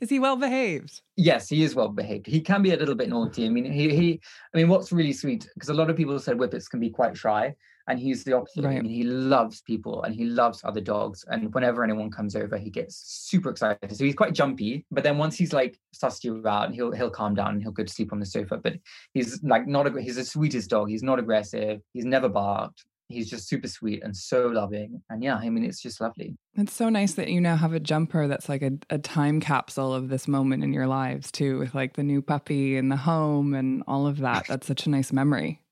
Is 0.00 0.08
he 0.08 0.18
well 0.20 0.36
behaved? 0.36 1.02
Yes, 1.16 1.48
he 1.48 1.62
is 1.64 1.74
well 1.74 1.88
behaved. 1.88 2.26
He 2.26 2.40
can 2.40 2.62
be 2.62 2.72
a 2.72 2.76
little 2.76 2.94
bit 2.94 3.08
naughty. 3.08 3.44
I 3.46 3.48
mean, 3.48 3.64
he 3.70 3.94
he. 3.94 4.20
I 4.54 4.58
mean, 4.58 4.68
what's 4.68 4.92
really 4.92 5.12
sweet 5.12 5.48
because 5.54 5.68
a 5.68 5.74
lot 5.74 5.90
of 5.90 5.96
people 5.96 6.18
said 6.18 6.36
whippets 6.38 6.68
can 6.68 6.78
be 6.80 6.90
quite 6.90 7.16
shy, 7.16 7.54
and 7.88 7.98
he's 7.98 8.22
the 8.24 8.34
opposite. 8.34 8.64
I 8.64 8.74
mean, 8.80 8.84
he 8.84 9.02
loves 9.02 9.62
people 9.62 10.04
and 10.04 10.14
he 10.14 10.24
loves 10.24 10.60
other 10.64 10.80
dogs. 10.80 11.24
And 11.28 11.52
whenever 11.52 11.82
anyone 11.82 12.10
comes 12.10 12.36
over, 12.36 12.56
he 12.56 12.70
gets 12.70 12.96
super 12.96 13.50
excited. 13.50 13.96
So 13.96 14.04
he's 14.04 14.14
quite 14.14 14.32
jumpy. 14.32 14.86
But 14.92 15.02
then 15.02 15.18
once 15.18 15.36
he's 15.36 15.52
like 15.52 15.76
sussed 15.94 16.22
you 16.24 16.46
out, 16.46 16.72
he'll 16.72 16.92
he'll 16.92 17.10
calm 17.10 17.34
down 17.34 17.54
and 17.54 17.62
he'll 17.62 17.72
go 17.72 17.84
to 17.84 17.92
sleep 17.92 18.12
on 18.12 18.20
the 18.20 18.26
sofa. 18.26 18.58
But 18.58 18.74
he's 19.12 19.42
like 19.42 19.66
not. 19.66 19.92
He's 19.98 20.16
the 20.16 20.24
sweetest 20.24 20.70
dog. 20.70 20.88
He's 20.88 21.02
not 21.02 21.18
aggressive. 21.18 21.80
He's 21.92 22.04
never 22.04 22.28
barked. 22.28 22.84
He's 23.12 23.30
just 23.30 23.48
super 23.48 23.68
sweet 23.68 24.02
and 24.02 24.16
so 24.16 24.48
loving. 24.48 25.02
And 25.10 25.22
yeah, 25.22 25.36
I 25.36 25.48
mean, 25.50 25.64
it's 25.64 25.80
just 25.80 26.00
lovely. 26.00 26.36
It's 26.54 26.72
so 26.72 26.88
nice 26.88 27.14
that 27.14 27.28
you 27.28 27.40
now 27.40 27.56
have 27.56 27.72
a 27.72 27.80
jumper 27.80 28.26
that's 28.26 28.48
like 28.48 28.62
a, 28.62 28.72
a 28.90 28.98
time 28.98 29.40
capsule 29.40 29.94
of 29.94 30.08
this 30.08 30.26
moment 30.26 30.64
in 30.64 30.72
your 30.72 30.86
lives 30.86 31.30
too, 31.30 31.58
with 31.58 31.74
like 31.74 31.94
the 31.94 32.02
new 32.02 32.22
puppy 32.22 32.76
and 32.76 32.90
the 32.90 32.96
home 32.96 33.54
and 33.54 33.82
all 33.86 34.06
of 34.06 34.18
that. 34.18 34.46
That's 34.48 34.66
such 34.66 34.86
a 34.86 34.90
nice 34.90 35.12
memory. 35.12 35.62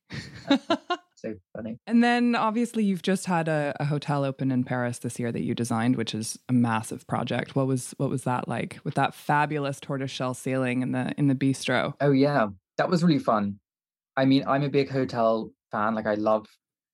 So 1.21 1.35
funny. 1.55 1.79
and 1.87 2.03
then 2.03 2.35
obviously 2.35 2.83
you've 2.83 3.03
just 3.03 3.27
had 3.27 3.47
a, 3.47 3.77
a 3.79 3.85
hotel 3.85 4.25
open 4.25 4.51
in 4.51 4.65
Paris 4.65 5.01
this 5.01 5.19
year 5.19 5.31
that 5.31 5.43
you 5.43 5.55
designed, 5.55 5.97
which 5.97 6.15
is 6.15 6.39
a 6.49 6.55
massive 6.55 7.07
project. 7.07 7.55
What 7.55 7.67
was 7.67 7.95
what 7.99 8.09
was 8.09 8.25
that 8.25 8.49
like 8.49 8.79
with 8.85 8.95
that 8.95 9.13
fabulous 9.15 9.81
tortoiseshell 9.81 10.33
ceiling 10.33 10.81
in 10.81 10.93
the 10.93 11.13
in 11.19 11.27
the 11.29 11.35
bistro? 11.35 11.93
Oh 12.01 12.13
yeah, 12.13 12.47
that 12.79 12.89
was 12.89 13.05
really 13.05 13.19
fun. 13.19 13.61
I 14.17 14.25
mean, 14.25 14.45
I'm 14.47 14.63
a 14.63 14.71
big 14.71 14.89
hotel 14.89 15.53
fan. 15.71 15.95
Like 15.95 16.07
I 16.07 16.15
love 16.15 16.47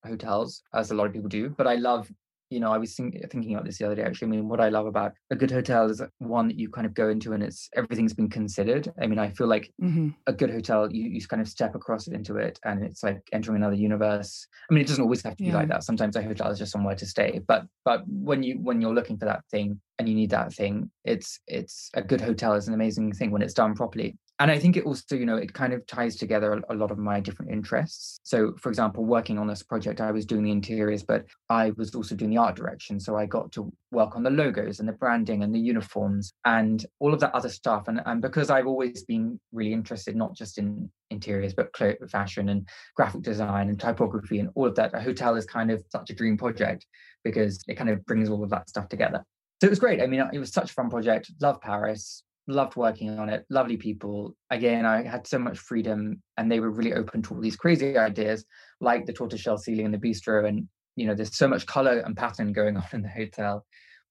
hotels, 0.07 0.63
as 0.75 0.91
a 0.91 0.95
lot 0.95 1.07
of 1.07 1.13
people 1.13 1.29
do. 1.29 1.51
But 1.51 1.67
I 1.67 1.75
love, 1.77 2.11
you 2.51 2.61
know, 2.61 2.73
I 2.73 2.79
was 2.79 2.95
think, 2.95 3.17
thinking 3.31 3.55
about 3.55 3.65
this 3.67 3.79
the 3.79 3.87
other 3.87 3.95
day. 3.97 4.03
Actually, 4.03 4.29
I 4.29 4.31
mean, 4.33 4.49
what 4.49 4.61
I 4.61 4.69
love 4.69 4.87
about 4.87 5.13
a 5.31 5.37
good 5.37 5.51
hotel 5.51 5.91
is 5.91 6.01
one 6.19 6.49
that 6.49 6.59
you 6.59 6.69
kind 6.71 6.87
of 6.87 6.95
go 6.95 7.09
into 7.09 7.33
and 7.33 7.43
it's 7.43 7.69
everything's 7.75 8.15
been 8.15 8.31
considered. 8.31 8.93
I 9.01 9.07
mean, 9.07 9.19
I 9.19 9.31
feel 9.31 9.49
like 9.49 9.73
Mhm. 9.83 10.15
a 10.29 10.33
good 10.33 10.51
hotel, 10.51 10.91
you, 10.93 11.05
you 11.11 11.21
kind 11.27 11.43
of 11.43 11.49
step 11.49 11.75
across 11.75 12.07
into 12.07 12.37
it, 12.37 12.59
and 12.65 12.85
it's 12.85 13.03
like 13.03 13.21
entering 13.33 13.57
another 13.57 13.75
universe. 13.77 14.47
I 14.71 14.75
mean, 14.75 14.83
it 14.83 14.87
doesn't 14.89 15.03
always 15.03 15.23
have 15.23 15.37
to 15.37 15.45
be 15.45 15.53
like 15.53 15.69
that. 15.69 15.83
Sometimes 15.85 16.17
a 16.17 16.23
hotel 16.23 16.51
is 16.51 16.59
just 16.59 16.73
somewhere 16.73 16.97
to 16.97 17.07
stay. 17.07 17.41
But 17.47 17.67
but 17.85 18.03
when 18.07 18.43
you 18.43 18.55
when 18.63 18.81
you're 18.81 18.95
looking 18.95 19.19
for 19.19 19.25
that 19.27 19.43
thing 19.51 19.81
and 19.99 20.09
you 20.09 20.15
need 20.15 20.31
that 20.31 20.53
thing, 20.53 20.91
it's 21.05 21.41
it's 21.47 21.91
a 21.95 22.03
good 22.03 22.21
hotel 22.21 22.55
is 22.55 22.69
an 22.69 22.75
amazing 22.75 23.13
thing 23.13 23.31
when 23.33 23.43
it's 23.43 23.55
done 23.55 23.75
properly. 23.75 24.17
And 24.39 24.51
I 24.51 24.59
think 24.59 24.77
it 24.77 24.85
also, 24.85 25.17
you 25.17 25.25
know, 25.25 25.37
it 25.37 25.55
kind 25.55 25.73
of 25.73 25.87
ties 25.87 26.17
together 26.17 26.53
a, 26.53 26.75
a 26.75 26.77
lot 26.77 26.91
of 26.91 26.99
my 26.99 27.21
different 27.21 27.53
interests. 27.53 28.21
So, 28.23 28.53
for 28.61 28.69
example, 28.69 29.05
working 29.05 29.39
on 29.39 29.47
this 29.47 29.63
project, 29.63 30.01
I 30.01 30.11
was 30.11 30.27
doing 30.27 30.43
the 30.43 30.51
interiors, 30.51 31.03
but 31.03 31.25
I 31.49 31.71
was 31.77 31.95
also 31.95 32.15
doing 32.15 32.31
the 32.33 32.37
art 32.37 32.55
direction. 32.55 33.01
So 33.01 33.17
I 33.17 33.25
got 33.25 33.51
to 33.53 33.73
work 33.93 34.15
on 34.15 34.23
the 34.23 34.31
logos 34.31 34.79
and 34.79 34.89
the 34.89 34.93
branding 34.93 35.43
and 35.43 35.55
the 35.55 35.59
uniforms 35.59 36.35
and 36.45 36.85
all 36.99 37.15
of 37.15 37.21
that 37.21 37.35
other 37.35 37.49
stuff. 37.49 37.89
And, 37.89 38.03
and 38.05 38.21
because 38.21 38.51
I've 38.51 38.67
always 38.67 39.05
been 39.05 39.41
really 39.53 39.73
interested, 39.73 40.15
not 40.15 40.35
just 40.35 40.59
in 40.59 40.91
interiors, 41.11 41.55
but 41.55 41.75
fashion 42.11 42.51
and 42.51 42.69
graphic 42.95 43.23
design 43.23 43.71
and 43.71 43.81
typography 43.81 44.39
and 44.39 44.51
all 44.55 44.67
of 44.67 44.75
that, 44.75 44.95
a 44.95 45.01
hotel 45.01 45.37
is 45.37 45.47
kind 45.47 45.71
of 45.71 45.83
such 45.91 46.11
a 46.11 46.15
dream 46.15 46.37
project 46.37 46.85
because 47.25 47.65
it 47.69 47.77
kind 47.77 47.89
of 47.89 48.05
brings 48.05 48.29
all 48.29 48.45
of 48.45 48.51
that 48.51 48.69
stuff 48.69 48.89
together. 48.89 49.25
So 49.63 49.67
it 49.67 49.71
was 49.71 49.79
great. 49.79 50.03
I 50.03 50.07
mean, 50.07 50.23
it 50.33 50.39
was 50.39 50.53
such 50.53 50.71
a 50.71 50.75
fun 50.75 50.91
project. 50.91 51.33
Love 51.41 51.63
Paris. 51.63 52.23
Loved 52.49 52.77
working 52.77 53.19
on 53.19 53.29
it. 53.29 53.45
Lovely 53.51 53.77
people. 53.77 54.37
Again, 54.51 54.87
I 54.87 55.03
had 55.03 55.27
so 55.27 55.39
much 55.39 55.59
freedom, 55.59 56.23
and 56.37 56.51
they 56.51 56.61
were 56.61 56.71
really 56.71 56.93
open 56.93 57.23
to 57.23 57.35
all 57.35 57.41
these 57.41 57.57
crazy 57.57 57.99
ideas, 57.99 58.45
like 58.81 59.07
the 59.07 59.13
tortoiseshell 59.13 59.59
ceiling 59.59 59.87
in 59.87 59.93
the 59.93 59.99
bistro. 59.99 60.49
And 60.49 60.69
you 60.95 61.07
know, 61.07 61.15
there's 61.15 61.37
so 61.37 61.49
much 61.49 61.67
color 61.67 61.99
and 61.99 62.17
pattern 62.17 62.53
going 62.53 62.77
on 62.77 62.85
in 62.93 63.03
the 63.03 63.09
hotel, 63.09 63.65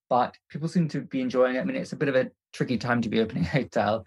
but 0.08 0.34
people 0.50 0.68
seem 0.68 0.88
to 0.88 1.00
be 1.00 1.20
enjoying 1.20 1.56
it. 1.56 1.60
I 1.60 1.64
mean, 1.64 1.76
it's 1.76 1.92
a 1.92 1.96
bit 1.96 2.08
of 2.08 2.16
a 2.16 2.30
tricky 2.52 2.78
time 2.78 3.00
to 3.02 3.08
be 3.08 3.20
opening 3.20 3.44
a 3.44 3.48
hotel, 3.48 4.04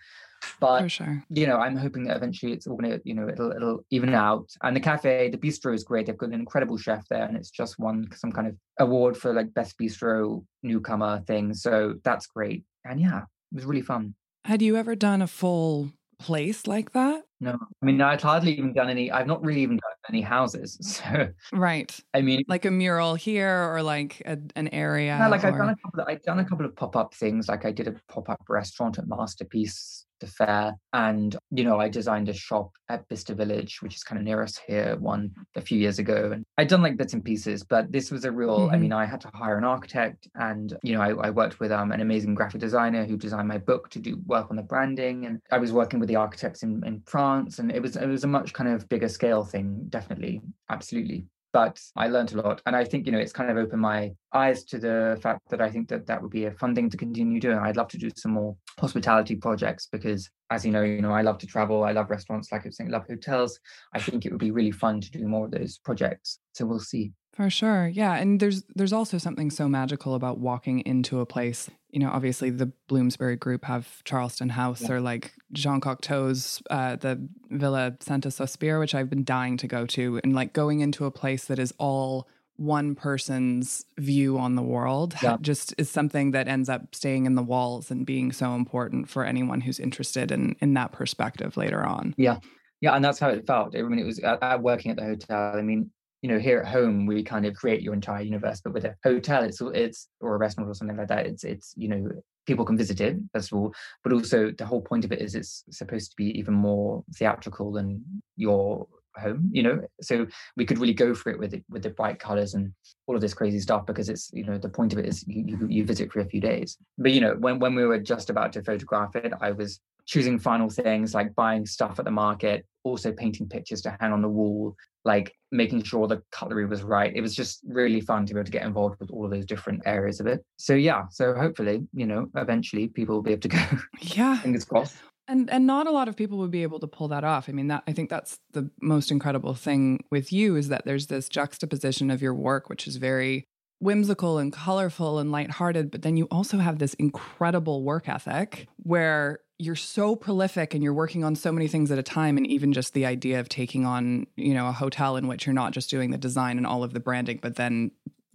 but 0.60 0.90
sure. 0.90 1.24
you 1.30 1.48
know, 1.48 1.58
I'm 1.58 1.76
hoping 1.76 2.04
that 2.06 2.18
eventually 2.18 2.54
it's 2.54 2.68
all 2.68 2.78
gonna, 2.78 3.00
you 3.04 3.14
know, 3.14 3.28
it'll 3.28 3.52
it'll 3.52 3.86
even 3.92 4.14
out. 4.14 4.50
And 4.64 4.76
the 4.76 4.80
cafe, 4.80 5.30
the 5.30 5.38
bistro 5.38 5.74
is 5.74 5.84
great. 5.84 6.06
They've 6.06 6.18
got 6.18 6.30
an 6.30 6.36
incredible 6.36 6.78
chef 6.78 7.08
there, 7.10 7.26
and 7.26 7.36
it's 7.36 7.52
just 7.52 7.80
won 7.80 8.08
some 8.16 8.32
kind 8.32 8.48
of 8.48 8.56
award 8.80 9.18
for 9.18 9.34
like 9.34 9.54
best 9.54 9.78
bistro 9.78 10.44
newcomer 10.64 11.22
thing. 11.28 11.54
So 11.54 11.96
that's 12.04 12.28
great. 12.28 12.64
And 12.86 13.00
yeah, 13.00 13.20
it 13.20 13.56
was 13.56 13.66
really 13.66 13.82
fun. 13.82 14.16
Had 14.46 14.62
you 14.62 14.78
ever 14.78 14.96
done 14.96 15.22
a 15.22 15.28
full 15.28 15.92
place 16.18 16.68
like 16.68 16.92
that? 16.92 17.24
No, 17.42 17.52
I 17.82 17.86
mean, 17.86 18.02
I'd 18.02 18.22
hardly 18.22 18.52
even 18.54 18.74
done 18.74 18.90
any. 18.90 19.12
I've 19.12 19.28
not 19.28 19.44
really 19.44 19.62
even 19.62 19.78
done 19.78 19.92
any 20.10 20.22
houses. 20.22 20.78
So 21.04 21.30
Right. 21.54 21.98
I 22.14 22.22
mean, 22.22 22.44
Like 22.48 22.66
a 22.66 22.72
mural 22.72 23.16
here 23.16 23.72
or 23.74 23.82
like 23.82 24.22
a, 24.26 24.38
an 24.56 24.68
area. 24.70 25.18
yeah, 25.18 25.28
like 25.30 25.44
I've 25.46 25.56
done 25.58 25.70
a 25.70 25.76
couple. 25.78 26.02
Of, 26.02 26.08
I've 26.10 26.24
done 26.24 26.40
a 26.40 26.46
couple 26.46 26.66
of 26.66 26.76
pop 26.76 26.96
up 26.96 27.14
things. 27.14 27.48
Like 27.48 27.64
I 27.66 27.72
did 27.72 27.88
a 27.88 27.96
pop 28.10 28.30
up 28.30 28.42
restaurant 28.50 28.98
at 28.98 29.08
Masterpiece 29.08 30.06
the 30.20 30.28
fair 30.28 30.74
and 30.94 31.36
you 31.52 31.64
know 31.64 31.80
i 31.80 31.88
designed 31.90 32.30
a 32.30 32.34
shop 32.34 32.72
at 32.90 33.08
Bicester 33.08 33.34
village 33.36 33.82
which 33.82 33.96
is 33.96 34.04
kind 34.04 34.20
of 34.20 34.26
near 34.26 34.42
us 34.42 34.58
here 34.68 34.96
one 34.98 35.32
a 35.56 35.62
few 35.62 35.78
years 35.80 36.00
ago 36.00 36.32
and 36.34 36.44
i'd 36.58 36.68
done 36.68 36.82
like 36.82 36.98
bits 36.98 37.14
and 37.14 37.24
pieces 37.24 37.64
but 37.64 37.92
this 37.92 38.12
was 38.12 38.26
a 38.26 38.32
real 38.32 38.70
i 38.72 38.76
Mhm. 38.76 38.82
mean 38.82 38.94
i 38.94 39.06
had 39.06 39.22
to 39.22 39.32
hire 39.34 39.58
an 39.58 39.64
architect 39.64 40.28
and 40.36 40.78
you 40.84 40.94
know 40.94 41.02
i, 41.02 41.10
I 41.28 41.30
worked 41.30 41.60
with 41.60 41.72
um, 41.72 41.92
an 41.92 42.02
amazing 42.02 42.36
graphic 42.36 42.62
designer 42.62 43.06
who 43.06 43.18
designed 43.18 43.48
my 43.48 43.58
book 43.58 43.90
to 43.92 44.00
do 44.00 44.18
work 44.26 44.48
on 44.50 44.56
the 44.58 44.64
branding 44.64 45.26
and 45.26 45.40
i 45.52 45.58
was 45.58 45.72
working 45.72 46.00
with 46.00 46.10
the 46.10 46.16
architects 46.16 46.64
in, 46.64 46.84
in 46.86 47.02
france 47.06 47.60
and 47.60 47.72
it 47.72 47.82
was 47.82 47.96
it 47.96 48.08
was 48.08 48.24
a 48.24 48.28
much 48.28 48.54
kind 48.54 48.70
of 48.70 48.88
bigger 48.90 49.10
scale 49.10 49.44
thing 49.44 49.86
definitely 49.90 50.42
absolutely 50.70 51.26
but 51.52 51.80
I 51.96 52.08
learned 52.08 52.34
a 52.34 52.42
lot. 52.42 52.62
And 52.66 52.76
I 52.76 52.84
think, 52.84 53.06
you 53.06 53.12
know, 53.12 53.20
it's 53.20 53.34
kind 53.34 53.50
of 53.50 53.58
opened 53.58 53.82
my 53.82 54.14
eyes 54.34 54.64
to 54.66 54.78
the 54.78 55.20
fact 55.22 55.50
that 55.50 55.62
I 55.62 55.70
think 55.70 55.90
that 55.90 56.06
that 56.08 56.22
would 56.22 56.32
be 56.32 56.46
a 56.46 56.52
fun 56.52 56.76
thing 56.76 56.90
to 56.90 56.98
continue 56.98 57.40
doing. 57.40 57.58
I'd 57.58 57.78
love 57.78 57.88
to 57.90 57.98
do 57.98 58.10
some 58.16 58.34
more 58.34 58.56
hospitality 58.80 59.36
projects 59.36 59.88
because 59.92 60.30
as 60.52 60.66
you 60.66 60.72
know, 60.72 60.82
you 60.82 61.02
know, 61.02 61.12
I 61.12 61.22
love 61.22 61.38
to 61.40 61.48
travel. 61.48 61.84
I 61.84 61.92
love 61.92 62.10
restaurants, 62.10 62.52
like 62.52 62.66
I 62.66 62.70
was 62.70 62.78
saying, 62.78 62.92
love 62.92 63.08
hotels. 63.08 63.60
I 63.94 64.00
think 64.00 64.26
it 64.26 64.32
would 64.32 64.40
be 64.40 64.52
really 64.52 64.72
fun 64.72 65.02
to 65.02 65.12
do 65.12 65.28
more 65.28 65.46
of 65.46 65.52
those 65.52 65.78
projects. 65.78 66.40
So 66.54 66.66
we'll 66.66 66.80
see. 66.80 67.12
For 67.40 67.50
sure. 67.50 67.88
Yeah. 67.88 68.16
And 68.16 68.42
there's 68.42 68.64
there's 68.76 68.92
also 68.92 69.18
something 69.18 69.50
so 69.50 69.70
magical 69.70 70.14
about 70.14 70.40
walking 70.40 70.82
into 70.82 71.22
a 71.22 71.26
place. 71.26 71.70
You 71.90 72.02
know, 72.02 72.10
obviously 72.10 72.50
the 72.50 72.66
Bloomsbury 72.90 73.38
group 73.38 73.64
have 73.64 74.04
Charleston 74.04 74.50
House 74.50 74.82
Yeah. 74.82 74.92
or 74.96 75.00
like 75.00 75.32
Jean 75.54 75.80
Cocteau's 75.80 76.62
uh 76.70 76.98
the 76.98 77.30
Villa 77.50 77.96
Santa 78.02 78.28
Sospira, 78.28 78.78
which 78.80 78.94
I've 78.94 79.10
been 79.10 79.24
dying 79.24 79.56
to 79.56 79.68
go 79.68 79.86
to. 79.86 80.20
And 80.22 80.36
like 80.36 80.52
going 80.52 80.82
into 80.82 81.06
a 81.06 81.12
place 81.12 81.46
that 81.46 81.60
is 81.60 81.74
all 81.78 82.28
one 82.58 82.94
person's 82.94 83.86
view 83.98 84.38
on 84.38 84.56
the 84.56 84.62
world 84.62 85.16
Yeah. 85.24 85.38
just 85.40 85.74
is 85.78 85.90
something 85.90 86.32
that 86.32 86.50
ends 86.50 86.68
up 86.68 86.94
staying 86.94 87.26
in 87.26 87.36
the 87.36 87.42
walls 87.42 87.90
and 87.90 88.06
being 88.06 88.34
so 88.34 88.54
important 88.54 89.08
for 89.08 89.24
anyone 89.24 89.62
who's 89.62 89.80
interested 89.80 90.30
in 90.34 90.58
in 90.60 90.74
that 90.74 90.92
perspective 90.92 91.56
later 91.56 91.86
on. 91.86 92.14
Yeah, 92.18 92.40
Yeah, 92.82 92.96
and 92.98 93.06
that's 93.06 93.20
how 93.20 93.30
it 93.30 93.48
felt. 93.48 93.78
I 93.78 93.82
mean, 93.84 93.98
it 94.00 94.06
was 94.06 94.20
uh, 94.22 94.36
uh, 94.42 94.58
working 94.62 94.92
at 94.92 94.98
the 94.98 95.06
hotel. 95.06 95.54
I 95.58 95.62
mean, 95.62 95.92
you 96.22 96.30
know, 96.30 96.40
here 96.40 96.60
at 96.60 96.68
home 96.68 97.06
we 97.06 97.24
kind 97.24 97.46
of 97.46 97.56
create 97.56 97.82
your 97.82 97.94
entire 97.94 98.22
universe, 98.22 98.62
but 98.62 98.74
with 98.74 98.86
a 98.86 98.96
hotel, 99.04 99.44
it's 99.44 99.62
it's 99.62 100.10
or 100.20 100.36
a 100.36 100.38
restaurant 100.38 100.70
or 100.70 100.74
something 100.74 100.98
like 100.98 101.08
that. 101.08 101.26
It's 101.26 101.44
it's 101.44 101.74
you 101.78 101.88
know 101.88 102.10
people 102.46 102.66
can 102.66 102.78
visit 102.78 103.00
it 103.00 103.18
first 103.34 103.52
of 103.52 103.58
all, 103.58 103.74
but 104.04 104.12
also 104.12 104.52
the 104.52 104.66
whole 104.66 104.82
point 104.82 105.06
of 105.06 105.12
it 105.12 105.22
is 105.22 105.36
it's 105.36 105.64
supposed 105.70 106.12
to 106.12 106.16
be 106.18 106.38
even 106.38 106.54
more 106.54 107.04
theatrical 107.16 107.72
than 107.72 108.04
your 108.36 108.88
home. 109.16 109.50
You 109.54 109.64
know, 109.64 109.82
so 110.02 110.28
we 110.58 110.66
could 110.66 110.78
really 110.78 110.94
go 110.94 111.14
for 111.14 111.30
it 111.32 111.40
with 111.40 111.54
it 111.54 111.64
with 111.70 111.84
the 111.84 111.90
bright 111.90 112.20
colors 112.20 112.54
and 112.54 112.74
all 113.08 113.16
of 113.16 113.22
this 113.22 113.34
crazy 113.34 113.60
stuff 113.60 113.86
because 113.86 114.10
it's 114.10 114.30
you 114.34 114.44
know 114.44 114.58
the 114.58 114.70
point 114.70 114.92
of 114.92 115.00
it 115.00 115.06
is 115.06 115.26
you, 115.28 115.44
you 115.46 115.68
you 115.70 115.86
visit 115.86 116.12
for 116.12 116.20
a 116.20 116.26
few 116.26 116.42
days. 116.42 116.78
But 116.98 117.14
you 117.14 117.22
know 117.22 117.36
when 117.40 117.60
when 117.60 117.76
we 117.76 117.86
were 117.86 118.00
just 118.00 118.30
about 118.30 118.52
to 118.54 118.64
photograph 118.64 119.16
it, 119.16 119.32
I 119.40 119.52
was 119.52 119.80
choosing 120.10 120.40
final 120.40 120.70
things 120.72 121.14
like 121.14 121.36
buying 121.36 121.68
stuff 121.68 122.00
at 122.00 122.06
the 122.06 122.12
market, 122.12 122.66
also 122.84 123.12
painting 123.12 123.48
pictures 123.48 123.80
to 123.80 123.96
hang 124.00 124.12
on 124.12 124.24
the 124.24 124.28
wall, 124.28 124.76
like 125.06 125.32
making 125.52 125.84
sure 125.84 126.08
the 126.08 126.20
cutlery 126.32 126.66
was 126.66 126.82
right. 126.82 127.16
It 127.16 127.22
was 127.22 127.36
just 127.36 127.60
really 127.68 128.02
fun 128.02 128.26
to 128.26 128.34
be 128.34 128.40
able 128.40 128.46
to 128.46 128.52
get 128.52 128.66
involved 128.66 129.00
with 129.00 129.12
all 129.12 129.26
of 129.26 129.32
those 129.32 129.46
different 129.46 129.84
areas 129.86 130.20
of 130.20 130.26
it. 130.26 130.44
So 130.58 130.74
yeah, 130.74 131.04
so 131.12 131.36
hopefully, 131.36 131.88
you 131.94 132.08
know, 132.08 132.28
eventually 132.36 132.88
people 132.88 133.14
will 133.14 133.22
be 133.22 133.34
able 133.34 133.42
to 133.42 133.48
go. 133.50 133.64
Yeah. 134.02 134.38
Fingers 134.42 134.66
crossed. 134.66 134.98
And 135.28 135.48
and 135.52 135.68
not 135.68 135.86
a 135.86 135.92
lot 135.92 136.08
of 136.08 136.18
people 136.18 136.40
would 136.40 136.50
be 136.50 136.64
able 136.64 136.80
to 136.80 136.88
pull 136.88 137.08
that 137.10 137.24
off. 137.24 137.48
I 137.48 137.52
mean, 137.52 137.68
that 137.68 137.84
I 137.86 137.94
think 137.94 138.10
that's 138.10 138.40
the 138.54 138.72
most 138.82 139.12
incredible 139.12 139.54
thing 139.54 140.04
with 140.10 140.34
you 140.34 140.56
is 140.56 140.70
that 140.70 140.86
there's 140.86 141.06
this 141.06 141.30
juxtaposition 141.30 142.10
of 142.10 142.20
your 142.20 142.34
work, 142.34 142.68
which 142.68 142.88
is 142.88 142.96
very 142.96 143.48
whimsical 143.80 144.38
and 144.38 144.52
colorful 144.52 145.20
and 145.20 145.32
lighthearted, 145.32 145.90
but 145.90 146.02
then 146.02 146.18
you 146.18 146.26
also 146.26 146.58
have 146.58 146.80
this 146.80 146.94
incredible 146.96 147.84
work 147.84 148.08
ethic 148.08 148.68
where 148.78 149.40
you're 149.58 149.76
so 149.76 150.16
prolific 150.16 150.74
and 150.74 150.84
you're 150.84 150.94
working 150.94 151.24
on 151.24 151.36
so 151.36 151.52
many 151.52 151.68
things 151.68 151.92
at 151.92 151.98
a 151.98 152.04
time 152.04 152.38
and 152.38 152.48
even 152.48 152.72
just 152.72 152.94
the 152.94 153.06
idea 153.06 153.40
of 153.40 153.50
taking 153.50 153.86
on, 153.86 154.28
you 154.36 154.54
know, 154.54 154.68
a 154.68 154.72
hotel 154.72 155.18
in 155.18 155.28
which 155.28 155.46
you're 155.46 155.54
not 155.54 155.74
just 155.74 155.90
doing 155.90 156.12
the 156.12 156.18
design 156.18 156.58
and 156.58 156.66
all 156.66 156.84
of 156.84 156.94
the 156.94 157.00
branding, 157.00 157.40
but 157.42 157.56
then 157.56 157.92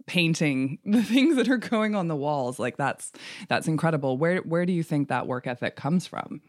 painting 0.07 0.77
the 0.85 1.03
things 1.03 1.35
that 1.35 1.49
are 1.49 1.57
going 1.57 1.95
on 1.95 2.07
the 2.07 2.15
walls. 2.15 2.59
Like 2.59 2.77
that's 2.77 3.11
that's 3.47 3.67
incredible. 3.67 4.17
Where 4.17 4.37
where 4.37 4.65
do 4.65 4.73
you 4.73 4.83
think 4.83 5.09
that 5.09 5.27
work 5.27 5.47
ethic 5.47 5.75
comes 5.75 6.07
from? 6.07 6.41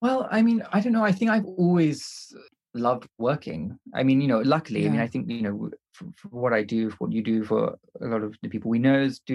Well, 0.00 0.28
I 0.30 0.42
mean, 0.42 0.62
I 0.72 0.80
don't 0.80 0.92
know. 0.92 1.04
I 1.04 1.12
think 1.12 1.30
I've 1.30 1.46
always 1.46 2.32
loved 2.74 3.08
working. 3.18 3.78
I 3.94 4.02
mean, 4.02 4.20
you 4.20 4.28
know, 4.28 4.40
luckily, 4.40 4.86
I 4.86 4.90
mean, 4.90 5.00
I 5.00 5.06
think, 5.06 5.28
you 5.28 5.42
know, 5.42 5.70
for, 5.92 6.06
for 6.16 6.28
what 6.28 6.52
I 6.52 6.62
do, 6.62 6.90
for 6.90 6.96
what 6.98 7.12
you 7.12 7.22
do, 7.22 7.44
for 7.44 7.78
a 8.00 8.06
lot 8.06 8.22
of 8.22 8.36
the 8.42 8.48
people 8.48 8.70
we 8.70 8.78
know 8.78 9.08
do, 9.26 9.34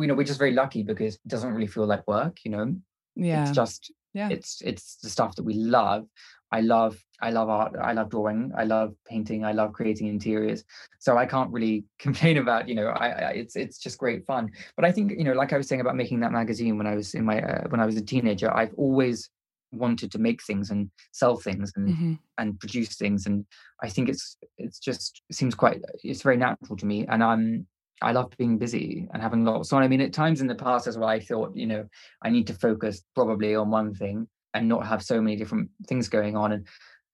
you 0.00 0.06
know, 0.06 0.14
we're 0.14 0.24
just 0.24 0.38
very 0.38 0.52
lucky 0.52 0.82
because 0.82 1.14
it 1.14 1.28
doesn't 1.28 1.52
really 1.52 1.66
feel 1.66 1.86
like 1.86 2.06
work, 2.06 2.38
you 2.44 2.50
know? 2.50 2.74
yeah. 3.16 3.42
It's 3.42 3.52
just 3.52 3.92
yeah. 4.12 4.28
it's 4.30 4.60
it's 4.62 4.96
the 4.96 5.08
stuff 5.08 5.36
that 5.36 5.44
we 5.44 5.54
love. 5.54 6.06
I 6.52 6.60
love 6.60 6.96
i 7.20 7.30
love 7.30 7.48
art 7.48 7.74
i 7.80 7.92
love 7.92 8.10
drawing 8.10 8.52
i 8.56 8.64
love 8.64 8.94
painting 9.06 9.44
i 9.44 9.52
love 9.52 9.72
creating 9.72 10.06
interiors. 10.06 10.64
So 11.00 11.16
i 11.16 11.26
can't 11.26 11.50
really 11.50 11.84
complain 11.98 12.36
about 12.38 12.68
you 12.68 12.76
know 12.76 12.88
i, 12.88 13.08
I 13.08 13.30
it's 13.30 13.56
it's 13.56 13.78
just 13.78 13.98
great 13.98 14.24
fun. 14.24 14.52
But 14.76 14.84
i 14.84 14.92
think 14.92 15.12
you 15.12 15.24
know 15.24 15.32
like 15.32 15.52
i 15.52 15.56
was 15.56 15.66
saying 15.66 15.80
about 15.80 15.96
making 15.96 16.20
that 16.20 16.32
magazine 16.32 16.78
when 16.78 16.86
i 16.86 16.94
was 16.94 17.14
in 17.14 17.24
my 17.24 17.40
uh, 17.40 17.64
when 17.68 17.80
i 17.80 17.86
was 17.86 17.96
a 17.96 18.02
teenager 18.02 18.54
i've 18.54 18.74
always 18.76 19.30
wanted 19.74 20.10
to 20.12 20.18
make 20.18 20.42
things 20.42 20.70
and 20.70 20.90
sell 21.12 21.36
things 21.36 21.72
and 21.76 21.88
Mhm. 21.88 22.18
and 22.38 22.58
produce 22.60 22.96
things. 22.96 23.26
And 23.26 23.44
i 23.82 23.88
think 23.88 24.08
it's 24.08 24.36
it's 24.58 24.78
just 24.78 25.22
it 25.30 25.36
seems 25.36 25.54
quite 25.54 25.80
it's 26.02 26.22
very 26.22 26.36
natural 26.36 26.76
to 26.78 26.86
me. 26.86 27.06
And 27.06 27.22
i'm 27.22 27.66
i 28.02 28.12
love 28.12 28.32
being 28.38 28.58
busy 28.58 29.08
and 29.12 29.22
having 29.22 29.44
lots 29.44 29.72
on. 29.72 29.82
I 29.82 29.88
mean 29.88 30.00
at 30.00 30.12
times 30.12 30.40
in 30.40 30.46
the 30.48 30.54
past 30.66 30.86
as 30.86 30.96
well 30.98 31.08
i 31.08 31.20
thought 31.20 31.50
you 31.56 31.66
know 31.66 31.82
i 32.22 32.28
need 32.30 32.46
to 32.48 32.54
focus 32.66 33.02
probably 33.14 33.54
on 33.54 33.70
one 33.70 33.94
thing 33.94 34.26
and 34.54 34.68
not 34.68 34.86
have 34.86 35.02
so 35.02 35.20
many 35.20 35.36
different 35.36 35.68
things 35.88 36.08
going 36.08 36.36
on. 36.36 36.52
And 36.52 36.66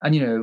and 0.02 0.14
you 0.14 0.22
know 0.26 0.38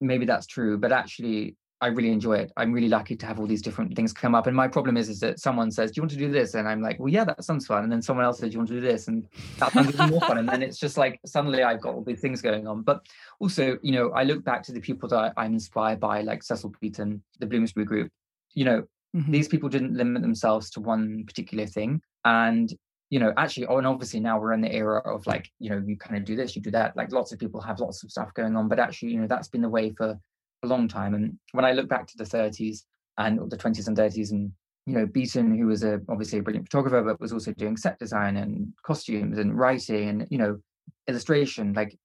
maybe 0.00 0.26
that's 0.26 0.46
true 0.46 0.76
but 0.78 0.92
actually 0.92 1.56
i 1.82 1.88
really 1.88 2.12
enjoy 2.12 2.34
it. 2.42 2.52
I'm 2.56 2.72
really 2.72 2.88
lucky 2.88 3.16
to 3.16 3.26
have 3.26 3.38
all 3.40 3.46
these 3.46 3.60
different 3.66 3.94
things 3.96 4.12
come 4.12 4.34
up. 4.34 4.46
And 4.46 4.56
my 4.56 4.68
problem 4.68 4.96
is 4.96 5.08
is 5.08 5.20
that 5.20 5.40
someone 5.40 5.70
says 5.70 5.90
do 5.90 5.98
you 5.98 6.02
want 6.04 6.12
to 6.12 6.16
do 6.26 6.30
this? 6.30 6.54
And 6.54 6.66
i'm 6.68 6.80
like 6.80 6.98
well 7.00 7.08
yeah 7.16 7.24
that 7.24 7.42
sounds 7.44 7.66
fun. 7.66 7.82
And 7.82 7.92
then 7.92 8.00
someone 8.02 8.24
else 8.24 8.38
says 8.38 8.50
do 8.50 8.54
you 8.54 8.58
want 8.60 8.68
to 8.70 8.74
do 8.80 8.80
this? 8.92 9.08
And 9.08 9.26
that 9.60 9.72
sounds 9.74 9.92
even 9.94 10.10
more 10.10 10.20
fun. 10.20 10.38
And 10.38 10.48
then 10.48 10.62
it's 10.62 10.78
just 10.78 10.96
like 10.96 11.20
suddenly 11.26 11.62
i've 11.62 11.80
got 11.80 11.94
all 11.94 12.04
these 12.04 12.20
things 12.20 12.40
going 12.40 12.66
on. 12.66 12.82
But 12.82 12.98
also 13.40 13.78
you 13.82 13.92
know 13.92 14.10
i 14.12 14.22
look 14.22 14.42
back 14.44 14.62
to 14.64 14.72
the 14.72 14.80
people 14.88 15.08
that 15.10 15.32
i'm 15.36 15.52
inspired 15.54 16.00
by 16.00 16.22
like 16.22 16.42
cecil 16.42 16.72
beaton 16.80 17.22
the 17.40 17.46
bloomsbury 17.46 17.84
group. 17.92 18.10
You 18.54 18.64
know 18.64 18.80
Mhm. 19.14 19.30
these 19.30 19.48
people 19.48 19.68
didn't 19.68 19.92
limit 19.94 20.22
themselves 20.22 20.70
to 20.70 20.80
one 20.80 21.24
particular 21.26 21.66
thing. 21.66 22.00
And 22.24 22.72
you 23.10 23.18
know 23.20 23.30
actually 23.36 23.66
oh 23.66 23.76
and 23.76 23.86
obviously 23.86 24.20
now 24.20 24.40
we're 24.40 24.54
in 24.54 24.62
the 24.62 24.74
era 24.82 25.00
of 25.14 25.26
like 25.26 25.50
you 25.58 25.68
know 25.70 25.82
you 25.86 25.98
kind 25.98 26.16
of 26.16 26.24
do 26.24 26.34
this 26.36 26.56
you 26.56 26.62
do 26.62 26.70
that. 26.70 26.96
Like 26.96 27.12
lots 27.12 27.30
of 27.32 27.38
people 27.38 27.60
have 27.60 27.78
lots 27.80 28.02
of 28.04 28.10
stuff 28.10 28.32
going 28.34 28.56
on. 28.56 28.68
But 28.68 28.78
actually 28.78 29.10
you 29.12 29.20
know 29.20 29.26
that's 29.26 29.48
been 29.48 29.60
the 29.60 29.68
way 29.78 29.90
for 29.90 30.18
a 30.62 30.66
long 30.66 30.88
time. 30.88 31.14
And 31.14 31.38
when 31.52 31.64
i 31.64 31.72
look 31.72 31.88
back 31.88 32.06
to 32.08 32.16
the 32.16 32.24
30s 32.24 32.82
and 33.18 33.50
the 33.50 33.56
20s 33.56 33.88
and 33.88 33.96
30s 33.96 34.30
and 34.30 34.52
you 34.86 34.94
know 34.94 35.06
beaton 35.06 35.56
who 35.56 35.66
was 35.66 35.84
a 35.84 36.00
obviously 36.08 36.38
a 36.38 36.42
brilliant 36.42 36.66
photographer 36.66 37.02
but 37.02 37.20
was 37.20 37.32
also 37.32 37.52
doing 37.52 37.76
set 37.76 37.98
design 37.98 38.36
and 38.36 38.72
costumes 38.84 39.38
and 39.38 39.56
writing 39.56 40.08
and 40.08 40.26
you 40.30 40.38
know 40.38 40.58
illustration 41.06 41.72
like 41.72 41.96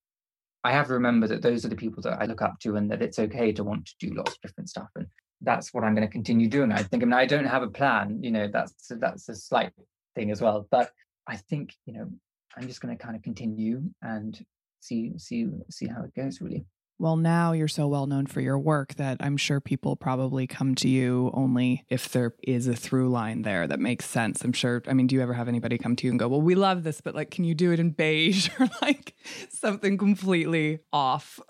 i 0.63 0.71
have 0.71 0.87
to 0.87 0.93
remember 0.93 1.27
that 1.27 1.41
those 1.41 1.65
are 1.65 1.69
the 1.69 1.75
people 1.75 2.03
that 2.03 2.21
i 2.21 2.25
look 2.25 2.41
up 2.41 2.59
to 2.59 2.75
and 2.75 2.91
that 2.91 3.01
it's 3.01 3.19
okay 3.19 3.51
to 3.51 3.63
want 3.63 3.85
to 3.85 3.93
do 3.99 4.13
lots 4.13 4.33
of 4.33 4.41
different 4.41 4.69
stuff. 4.69 4.89
And 4.95 5.07
that's 5.41 5.73
what 5.73 5.83
i'm 5.83 5.95
going 5.95 6.07
to 6.07 6.11
continue 6.11 6.47
doing. 6.49 6.71
I 6.71 6.83
think 6.83 7.03
i 7.03 7.05
mean 7.05 7.13
i 7.13 7.25
don't 7.25 7.45
have 7.45 7.63
a 7.63 7.69
plan 7.69 8.19
you 8.21 8.31
know 8.31 8.47
that's 8.51 8.91
that's 8.99 9.29
a 9.29 9.35
slight 9.35 9.71
thing 10.15 10.31
as 10.31 10.41
well. 10.41 10.67
But 10.69 10.91
i 11.27 11.35
think 11.35 11.73
you 11.85 11.93
know 11.93 12.09
i'm 12.55 12.67
just 12.67 12.81
going 12.81 12.95
to 12.95 13.03
kind 13.03 13.15
of 13.15 13.23
continue 13.23 13.83
and 14.01 14.39
see 14.81 15.13
see 15.17 15.47
see 15.69 15.87
how 15.87 16.03
it 16.03 16.13
goes 16.15 16.41
really 16.41 16.65
Well, 16.99 17.15
now 17.15 17.51
you're 17.51 17.67
so 17.67 17.87
well 17.87 18.07
known 18.07 18.25
for 18.25 18.41
your 18.41 18.57
work 18.57 18.95
that 18.95 19.17
I'm 19.19 19.37
sure 19.37 19.61
people 19.61 19.95
probably 19.95 20.47
come 20.47 20.73
to 20.75 20.89
you 20.89 21.29
only 21.35 21.85
if 21.89 22.09
there 22.09 22.33
is 22.41 22.65
a 22.67 22.75
through 22.75 23.09
line 23.09 23.43
there 23.43 23.67
that 23.67 23.79
makes 23.79 24.05
sense. 24.05 24.43
I'm 24.43 24.51
sure. 24.53 24.81
I 24.87 24.93
mean, 24.93 25.05
do 25.05 25.13
you 25.15 25.21
ever 25.21 25.33
have 25.33 25.47
anybody 25.47 25.77
come 25.77 25.95
to 25.95 26.07
you 26.07 26.11
and 26.11 26.19
go, 26.19 26.27
"Well, 26.27 26.41
we 26.41 26.55
love 26.55 26.81
this, 26.83 26.99
but 27.01 27.13
like, 27.13 27.29
can 27.29 27.43
you 27.43 27.53
do 27.53 27.71
it 27.71 27.79
in 27.79 27.91
beige 27.91 28.49
or 28.59 28.67
like 28.81 29.15
something 29.49 29.97
completely 29.99 30.79
off?" 30.91 31.39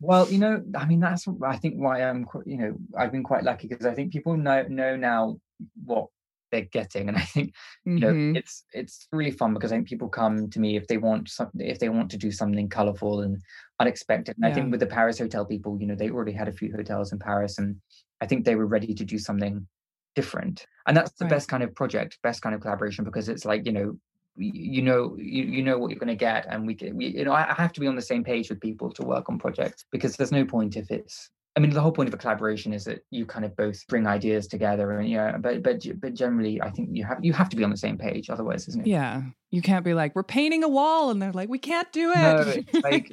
Well, 0.00 0.32
you 0.32 0.38
know, 0.38 0.64
I 0.76 0.86
mean, 0.86 1.00
that's 1.00 1.26
I 1.44 1.56
think 1.56 1.76
why 1.76 2.02
I'm, 2.02 2.26
you 2.44 2.56
know, 2.56 2.76
I've 2.98 3.12
been 3.12 3.22
quite 3.22 3.44
lucky 3.44 3.68
because 3.68 3.86
I 3.86 3.94
think 3.94 4.12
people 4.12 4.36
know 4.36 4.64
know 4.64 4.96
now 4.96 5.38
what 5.84 6.08
they're 6.50 6.62
getting, 6.64 7.08
and 7.08 7.16
I 7.16 7.22
think 7.22 7.54
you 7.94 8.06
know 8.08 8.14
Mhm. 8.14 8.34
it's 8.34 8.64
it's 8.72 9.06
really 9.12 9.30
fun 9.30 9.54
because 9.54 9.70
I 9.70 9.76
think 9.76 9.86
people 9.88 10.08
come 10.08 10.50
to 10.50 10.58
me 10.60 10.76
if 10.76 10.88
they 10.88 10.98
want 10.98 11.28
something, 11.28 11.60
if 11.60 11.78
they 11.78 11.88
want 11.88 12.10
to 12.10 12.16
do 12.16 12.32
something 12.32 12.68
colorful 12.68 13.20
and 13.20 13.40
unexpected. 13.82 14.34
And 14.36 14.46
I 14.46 14.52
think 14.54 14.70
with 14.70 14.80
the 14.80 14.86
Paris 14.98 15.18
hotel 15.18 15.44
people, 15.44 15.78
you 15.80 15.86
know, 15.86 15.94
they 15.96 16.10
already 16.10 16.32
had 16.40 16.48
a 16.48 16.52
few 16.60 16.70
hotels 16.78 17.12
in 17.12 17.18
Paris, 17.18 17.58
and 17.58 17.76
I 18.22 18.26
think 18.26 18.44
they 18.44 18.56
were 18.60 18.66
ready 18.76 18.94
to 18.94 19.04
do 19.04 19.18
something 19.18 19.66
different. 20.14 20.66
And 20.86 20.96
that's 20.96 21.12
the 21.12 21.24
Right. 21.24 21.34
best 21.34 21.48
kind 21.52 21.62
of 21.62 21.74
project, 21.74 22.18
best 22.22 22.40
kind 22.42 22.54
of 22.54 22.60
collaboration 22.62 23.04
because 23.04 23.28
it's 23.28 23.44
like 23.44 23.66
you 23.66 23.72
know. 23.72 23.88
You 24.34 24.80
know, 24.80 25.14
you, 25.18 25.42
you 25.56 25.62
know 25.62 25.76
what 25.76 25.90
you're 25.90 26.04
going 26.04 26.18
to 26.18 26.24
get, 26.30 26.46
and 26.48 26.66
we, 26.66 26.74
can, 26.74 26.96
we, 26.96 27.08
you 27.18 27.24
know, 27.26 27.34
I 27.34 27.52
have 27.64 27.74
to 27.74 27.80
be 27.80 27.86
on 27.86 27.96
the 27.96 28.08
same 28.12 28.24
page 28.24 28.48
with 28.48 28.62
people 28.62 28.90
to 28.94 29.02
work 29.04 29.28
on 29.28 29.38
projects 29.38 29.84
because 29.92 30.16
there's 30.16 30.32
no 30.32 30.46
point 30.46 30.74
if 30.82 30.90
it's 30.90 31.28
I 31.54 31.60
mean, 31.60 31.70
the 31.70 31.80
whole 31.82 31.92
point 31.92 32.08
of 32.08 32.14
a 32.14 32.18
collaboration 32.18 32.72
is 32.72 32.84
that 32.84 33.04
you 33.10 33.26
kind 33.26 33.44
of 33.44 33.54
both 33.56 33.86
bring 33.86 34.06
ideas 34.06 34.46
together, 34.46 34.90
and 34.92 35.08
yeah, 35.08 35.36
but 35.36 35.62
but 35.62 35.84
but 36.00 36.14
generally, 36.14 36.62
I 36.62 36.70
think 36.70 36.90
you 36.92 37.04
have 37.04 37.22
you 37.22 37.32
have 37.34 37.50
to 37.50 37.56
be 37.56 37.64
on 37.64 37.70
the 37.70 37.76
same 37.76 37.98
page, 37.98 38.30
otherwise, 38.30 38.68
isn't 38.68 38.86
it? 38.86 38.88
yeah, 38.88 39.22
you 39.50 39.60
can't 39.60 39.84
be 39.84 39.92
like, 39.92 40.14
"We're 40.14 40.22
painting 40.22 40.64
a 40.64 40.68
wall," 40.68 41.10
and 41.10 41.20
they're 41.20 41.32
like, 41.32 41.50
"We 41.50 41.58
can't 41.58 41.92
do 41.92 42.10
it." 42.14 42.64
No, 42.74 42.80
like 42.82 43.12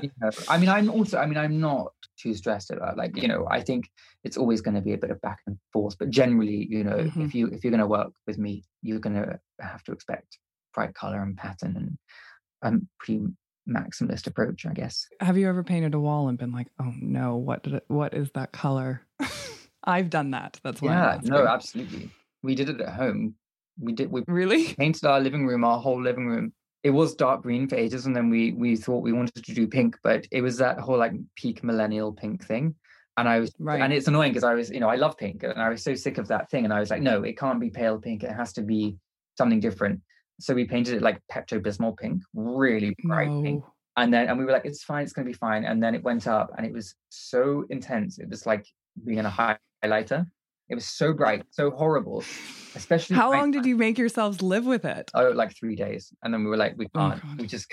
you 0.00 0.10
know, 0.20 0.30
I 0.48 0.58
mean, 0.58 0.68
I'm 0.68 0.90
also, 0.90 1.18
I 1.18 1.26
mean, 1.26 1.38
I'm 1.38 1.58
not 1.60 1.92
too 2.16 2.34
stressed 2.34 2.70
about 2.70 2.96
like 2.96 3.20
you 3.20 3.26
know, 3.26 3.48
I 3.50 3.60
think 3.60 3.90
it's 4.22 4.36
always 4.36 4.60
going 4.60 4.76
to 4.76 4.80
be 4.80 4.92
a 4.92 4.98
bit 4.98 5.10
of 5.10 5.20
back 5.20 5.40
and 5.48 5.58
forth, 5.72 5.98
but 5.98 6.10
generally, 6.10 6.66
you 6.70 6.84
know, 6.84 6.98
Mhm. 6.98 7.24
if 7.26 7.34
you 7.34 7.48
if 7.48 7.64
you're 7.64 7.72
going 7.72 7.80
to 7.80 7.86
work 7.88 8.12
with 8.28 8.38
me, 8.38 8.62
you're 8.82 9.00
going 9.00 9.16
to 9.16 9.40
have 9.60 9.82
to 9.84 9.92
expect 9.92 10.38
bright 10.72 10.94
color 10.94 11.20
and 11.20 11.36
pattern 11.36 11.76
and 11.76 11.98
I'm 12.62 12.88
pretty 13.00 13.26
maximalist 13.68 14.26
approach, 14.26 14.66
I 14.66 14.72
guess. 14.72 15.06
Have 15.20 15.36
you 15.38 15.48
ever 15.48 15.62
painted 15.62 15.94
a 15.94 16.00
wall 16.00 16.28
and 16.28 16.38
been 16.38 16.52
like, 16.52 16.68
"Oh 16.80 16.92
no, 17.00 17.36
what 17.36 17.62
did 17.62 17.74
it, 17.74 17.84
what 17.88 18.14
is 18.14 18.30
that 18.34 18.52
color?" 18.52 19.02
I've 19.84 20.10
done 20.10 20.30
that. 20.32 20.60
That's 20.62 20.80
why. 20.80 20.92
Yeah, 20.92 21.18
no, 21.22 21.46
absolutely. 21.46 22.10
We 22.42 22.54
did 22.54 22.68
it 22.68 22.80
at 22.80 22.90
home. 22.94 23.34
We 23.80 23.92
did. 23.92 24.10
We 24.10 24.22
Really? 24.26 24.74
painted 24.74 25.04
our 25.04 25.20
living 25.20 25.46
room, 25.46 25.64
our 25.64 25.78
whole 25.80 26.00
living 26.02 26.26
room. 26.26 26.52
It 26.82 26.90
was 26.90 27.14
dark 27.14 27.42
green 27.42 27.68
for 27.68 27.76
ages, 27.76 28.06
and 28.06 28.14
then 28.14 28.28
we 28.30 28.52
we 28.52 28.76
thought 28.76 29.02
we 29.02 29.12
wanted 29.12 29.44
to 29.44 29.54
do 29.54 29.66
pink, 29.66 29.96
but 30.02 30.26
it 30.30 30.40
was 30.42 30.58
that 30.58 30.78
whole 30.78 30.98
like 30.98 31.12
peak 31.36 31.62
millennial 31.64 32.12
pink 32.12 32.44
thing. 32.44 32.74
And 33.18 33.28
I 33.28 33.40
was, 33.40 33.52
Right. 33.58 33.82
and 33.82 33.92
it's 33.92 34.08
annoying 34.08 34.32
because 34.32 34.42
I 34.42 34.54
was, 34.54 34.70
you 34.70 34.80
know, 34.80 34.88
I 34.88 34.96
love 34.96 35.18
pink, 35.18 35.42
and 35.42 35.60
I 35.60 35.68
was 35.68 35.82
so 35.84 35.94
sick 35.94 36.16
of 36.18 36.28
that 36.28 36.50
thing, 36.50 36.64
and 36.64 36.72
I 36.72 36.80
was 36.80 36.88
like, 36.90 37.02
no, 37.02 37.22
it 37.22 37.36
can't 37.38 37.60
be 37.60 37.68
pale 37.68 37.98
pink. 37.98 38.22
It 38.24 38.32
has 38.32 38.54
to 38.54 38.62
be 38.62 38.96
something 39.36 39.60
different. 39.60 40.00
So 40.42 40.54
we 40.54 40.64
painted 40.64 40.94
it 40.94 41.02
like 41.02 41.20
Pepto 41.30 41.60
Bismol 41.60 41.96
pink, 41.96 42.22
really 42.34 42.94
bright 43.04 43.28
pink. 43.44 43.64
And 43.96 44.12
then, 44.12 44.28
and 44.28 44.38
we 44.38 44.44
were 44.44 44.52
like, 44.52 44.64
it's 44.64 44.82
fine, 44.82 45.04
it's 45.04 45.12
going 45.12 45.26
to 45.26 45.30
be 45.30 45.36
fine. 45.36 45.64
And 45.64 45.82
then 45.82 45.94
it 45.94 46.02
went 46.02 46.26
up, 46.26 46.50
and 46.56 46.66
it 46.66 46.72
was 46.72 46.94
so 47.10 47.64
intense. 47.70 48.18
It 48.18 48.28
was 48.28 48.46
like 48.46 48.66
being 49.04 49.18
in 49.18 49.26
a 49.26 49.30
highlighter. 49.84 50.26
It 50.68 50.74
was 50.74 50.86
so 50.86 51.12
bright, 51.12 51.42
so 51.50 51.70
horrible. 51.70 52.24
Especially 52.74 53.16
How 53.16 53.30
long 53.30 53.50
did 53.50 53.66
you 53.70 53.76
make 53.76 53.98
yourselves 53.98 54.40
live 54.40 54.64
with 54.64 54.84
it? 54.86 55.10
oh 55.14 55.28
like 55.30 55.54
three 55.54 55.76
days 55.76 56.10
and 56.22 56.32
then 56.32 56.42
we 56.42 56.48
were 56.48 56.56
like 56.56 56.74
we 56.78 56.86
Oh, 56.94 56.98
can't 57.10 57.22
God. 57.22 57.40
we 57.40 57.46
just 57.46 57.66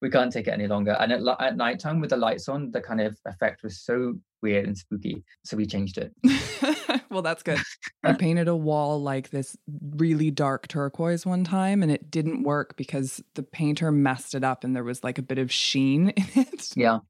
we 0.00 0.10
can't 0.10 0.32
take 0.32 0.46
it 0.46 0.52
any 0.52 0.66
longer 0.66 0.96
and 1.00 1.12
at, 1.12 1.20
at 1.40 1.56
nighttime 1.56 2.00
with 2.00 2.10
the 2.10 2.16
lights 2.16 2.48
on 2.48 2.70
the 2.70 2.80
kind 2.80 3.00
of 3.00 3.18
effect 3.26 3.62
was 3.62 3.80
so 3.80 4.14
weird 4.42 4.66
and 4.66 4.76
spooky 4.76 5.22
so 5.44 5.56
we 5.56 5.66
changed 5.66 5.98
it 5.98 6.12
well, 7.10 7.22
that's 7.22 7.42
good. 7.42 7.58
I 8.04 8.12
painted 8.18 8.48
a 8.48 8.56
wall 8.56 9.00
like 9.00 9.30
this 9.30 9.56
really 9.96 10.30
dark 10.30 10.68
turquoise 10.68 11.26
one 11.26 11.44
time 11.44 11.82
and 11.82 11.90
it 11.90 12.10
didn't 12.10 12.44
work 12.44 12.76
because 12.76 13.22
the 13.34 13.42
painter 13.42 13.90
messed 13.90 14.34
it 14.34 14.44
up 14.44 14.64
and 14.64 14.74
there 14.74 14.84
was 14.84 15.02
like 15.02 15.18
a 15.18 15.22
bit 15.22 15.38
of 15.38 15.52
sheen 15.52 16.08
in 16.16 16.26
it. 16.34 16.70
yeah 16.76 17.00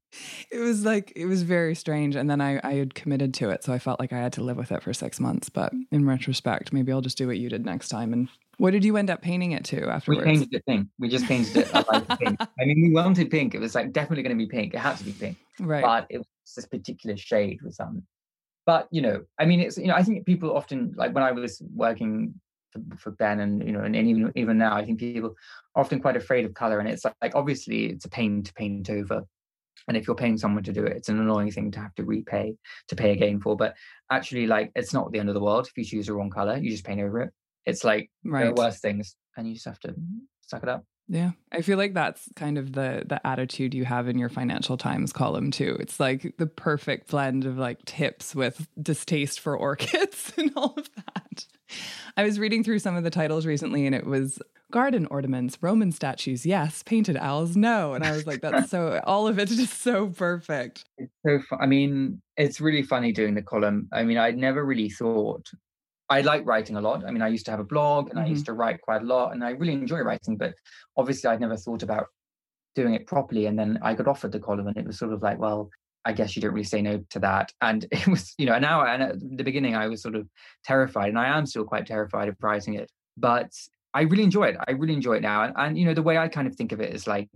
It 0.51 0.59
was 0.59 0.85
like, 0.85 1.13
it 1.15 1.25
was 1.25 1.43
very 1.43 1.75
strange. 1.75 2.15
And 2.15 2.29
then 2.29 2.41
I, 2.41 2.59
I 2.63 2.73
had 2.73 2.95
committed 2.95 3.33
to 3.35 3.49
it. 3.49 3.63
So 3.63 3.73
I 3.73 3.79
felt 3.79 3.99
like 3.99 4.11
I 4.11 4.17
had 4.17 4.33
to 4.33 4.43
live 4.43 4.57
with 4.57 4.71
it 4.71 4.83
for 4.83 4.93
six 4.93 5.19
months. 5.19 5.49
But 5.49 5.71
in 5.91 6.07
retrospect, 6.07 6.73
maybe 6.73 6.91
I'll 6.91 7.01
just 7.01 7.17
do 7.17 7.27
what 7.27 7.37
you 7.37 7.49
did 7.49 7.65
next 7.65 7.89
time. 7.89 8.13
And 8.13 8.29
what 8.61 8.73
did 8.73 8.85
you 8.85 8.95
end 8.95 9.09
up 9.09 9.23
painting 9.23 9.53
it 9.53 9.65
to 9.65 9.89
afterwards? 9.89 10.19
we 10.19 10.23
painted 10.23 10.53
it 10.53 10.63
pink. 10.67 10.87
We 10.99 11.09
just 11.09 11.25
painted 11.25 11.57
it. 11.57 11.73
Light 11.73 12.07
pink. 12.19 12.39
I 12.59 12.65
mean 12.65 12.79
we 12.83 12.91
wanted 12.93 13.31
pink. 13.31 13.55
It 13.55 13.59
was 13.59 13.73
like 13.73 13.91
definitely 13.91 14.21
going 14.21 14.37
to 14.37 14.45
be 14.45 14.47
pink. 14.47 14.75
It 14.75 14.77
had 14.77 14.97
to 14.97 15.03
be 15.03 15.13
pink. 15.13 15.37
Right. 15.59 15.83
but 15.83 16.05
it 16.11 16.19
was 16.19 16.27
this 16.55 16.67
particular 16.67 17.17
shade 17.17 17.59
was 17.63 17.79
um 17.79 18.03
but 18.65 18.87
you 18.91 19.01
know 19.01 19.23
i 19.39 19.45
mean 19.45 19.59
it's 19.59 19.77
you 19.77 19.87
know 19.87 19.93
i 19.93 20.03
think 20.03 20.25
people 20.25 20.55
often 20.55 20.93
like 20.95 21.13
when 21.13 21.23
i 21.23 21.31
was 21.31 21.61
working 21.73 22.33
for, 22.71 22.81
for 22.97 23.11
ben 23.11 23.39
and 23.39 23.63
you 23.65 23.71
know 23.71 23.81
and, 23.81 23.95
and 23.95 24.07
even 24.07 24.31
even 24.35 24.57
now 24.57 24.75
i 24.75 24.83
think 24.83 24.99
people 24.99 25.35
are 25.75 25.81
often 25.81 25.99
quite 25.99 26.17
afraid 26.17 26.45
of 26.45 26.53
color 26.53 26.79
and 26.79 26.89
it's 26.89 27.05
like, 27.05 27.15
like 27.21 27.35
obviously 27.35 27.85
it's 27.85 28.05
a 28.05 28.09
pain 28.09 28.43
to 28.43 28.53
paint 28.53 28.89
over. 28.89 29.23
And 29.87 29.97
if 29.97 30.05
you're 30.05 30.15
paying 30.15 30.37
someone 30.37 30.63
to 30.63 30.73
do 30.73 30.85
it 30.85 30.97
it's 30.97 31.09
an 31.09 31.19
annoying 31.19 31.51
thing 31.51 31.71
to 31.71 31.79
have 31.79 31.95
to 31.95 32.03
repay 32.03 32.53
to 32.89 32.95
pay 32.95 33.11
again 33.11 33.39
for. 33.39 33.55
But 33.55 33.75
actually 34.11 34.45
like 34.45 34.71
it's 34.75 34.93
not 34.93 35.11
the 35.11 35.19
end 35.19 35.29
of 35.29 35.35
the 35.35 35.41
world 35.41 35.67
if 35.67 35.75
you 35.75 35.83
choose 35.83 36.05
the 36.05 36.13
wrong 36.13 36.29
color. 36.29 36.57
You 36.57 36.69
just 36.69 36.85
paint 36.85 37.01
over 37.01 37.21
it 37.21 37.33
it's 37.65 37.83
like 37.83 38.09
right. 38.25 38.55
worse 38.55 38.79
things 38.79 39.15
and 39.37 39.47
you 39.47 39.53
just 39.53 39.65
have 39.65 39.79
to 39.79 39.93
suck 40.41 40.63
it 40.63 40.69
up 40.69 40.83
Yeah. 41.07 41.31
I 41.51 41.61
feel 41.61 41.77
like 41.77 41.93
that's 41.93 42.29
kind 42.35 42.57
of 42.57 42.73
the 42.73 43.03
the 43.05 43.25
attitude 43.25 43.73
you 43.73 43.85
have 43.85 44.07
in 44.07 44.17
your 44.17 44.29
Financial 44.29 44.77
Times 44.77 45.11
column 45.11 45.51
too. 45.51 45.77
It's 45.79 45.99
like 45.99 46.35
the 46.37 46.47
perfect 46.47 47.09
blend 47.09 47.45
of 47.45 47.57
like 47.57 47.83
tips 47.85 48.33
with 48.33 48.67
distaste 48.81 49.39
for 49.39 49.55
orchids 49.57 50.31
and 50.37 50.51
all 50.55 50.73
of 50.77 50.89
that. 50.95 51.45
I 52.17 52.23
was 52.23 52.39
reading 52.39 52.63
through 52.63 52.79
some 52.79 52.95
of 52.95 53.03
the 53.03 53.09
titles 53.09 53.45
recently 53.45 53.85
and 53.85 53.95
it 53.95 54.05
was 54.05 54.39
garden 54.71 55.05
ornaments, 55.11 55.57
Roman 55.61 55.91
statues, 55.91 56.45
yes, 56.45 56.81
painted 56.83 57.17
owls, 57.17 57.55
no. 57.55 57.93
And 57.93 58.03
I 58.03 58.11
was 58.11 58.25
like, 58.25 58.41
that's 58.41 58.69
so 58.75 59.01
all 59.05 59.27
of 59.27 59.37
it's 59.37 59.55
just 59.55 59.81
so 59.81 60.07
perfect. 60.07 60.85
It's 60.97 61.11
so 61.25 61.39
fu- 61.39 61.57
I 61.61 61.65
mean, 61.67 62.21
it's 62.37 62.61
really 62.61 62.83
funny 62.83 63.11
doing 63.11 63.35
the 63.35 63.41
column. 63.41 63.87
I 63.91 64.03
mean, 64.03 64.17
I'd 64.17 64.37
never 64.37 64.65
really 64.65 64.89
thought 64.89 65.49
I 66.11 66.19
like 66.19 66.45
writing 66.45 66.75
a 66.75 66.81
lot. 66.81 67.05
I 67.05 67.11
mean, 67.11 67.21
I 67.21 67.29
used 67.29 67.45
to 67.45 67.51
have 67.51 67.61
a 67.61 67.63
blog 67.63 68.09
and 68.09 68.19
I 68.19 68.25
used 68.25 68.41
mm-hmm. 68.41 68.53
to 68.53 68.59
write 68.59 68.81
quite 68.81 69.01
a 69.01 69.05
lot 69.05 69.31
and 69.31 69.41
I 69.41 69.51
really 69.51 69.71
enjoy 69.71 69.99
writing, 69.99 70.35
but 70.35 70.53
obviously 70.97 71.29
I'd 71.29 71.39
never 71.39 71.55
thought 71.55 71.83
about 71.83 72.07
doing 72.75 72.95
it 72.95 73.07
properly. 73.07 73.45
And 73.45 73.57
then 73.57 73.79
I 73.81 73.93
got 73.93 74.09
offered 74.09 74.33
the 74.33 74.39
column 74.41 74.67
and 74.67 74.75
it 74.75 74.85
was 74.85 74.99
sort 74.99 75.13
of 75.13 75.21
like, 75.21 75.39
well, 75.39 75.69
I 76.03 76.11
guess 76.11 76.35
you 76.35 76.41
don't 76.41 76.51
really 76.51 76.65
say 76.65 76.81
no 76.81 77.01
to 77.11 77.19
that. 77.19 77.53
And 77.61 77.85
it 77.91 78.09
was, 78.09 78.33
you 78.37 78.45
know, 78.45 78.55
an 78.55 78.65
hour 78.65 78.87
and 78.87 79.01
at 79.01 79.19
the 79.21 79.43
beginning 79.45 79.73
I 79.73 79.87
was 79.87 80.01
sort 80.01 80.15
of 80.15 80.27
terrified 80.65 81.07
and 81.07 81.17
I 81.17 81.37
am 81.37 81.45
still 81.45 81.63
quite 81.63 81.87
terrified 81.87 82.27
of 82.27 82.35
writing 82.41 82.73
it. 82.73 82.91
But 83.15 83.53
I 83.93 84.01
really 84.01 84.23
enjoy 84.23 84.45
it. 84.45 84.57
I 84.67 84.71
really 84.71 84.93
enjoy 84.93 85.15
it 85.17 85.21
now. 85.21 85.43
And, 85.43 85.53
and 85.57 85.77
you 85.77 85.85
know, 85.85 85.93
the 85.93 86.01
way 86.01 86.17
I 86.17 86.27
kind 86.27 86.47
of 86.47 86.55
think 86.55 86.71
of 86.71 86.79
it 86.79 86.93
is 86.93 87.07
like 87.07 87.29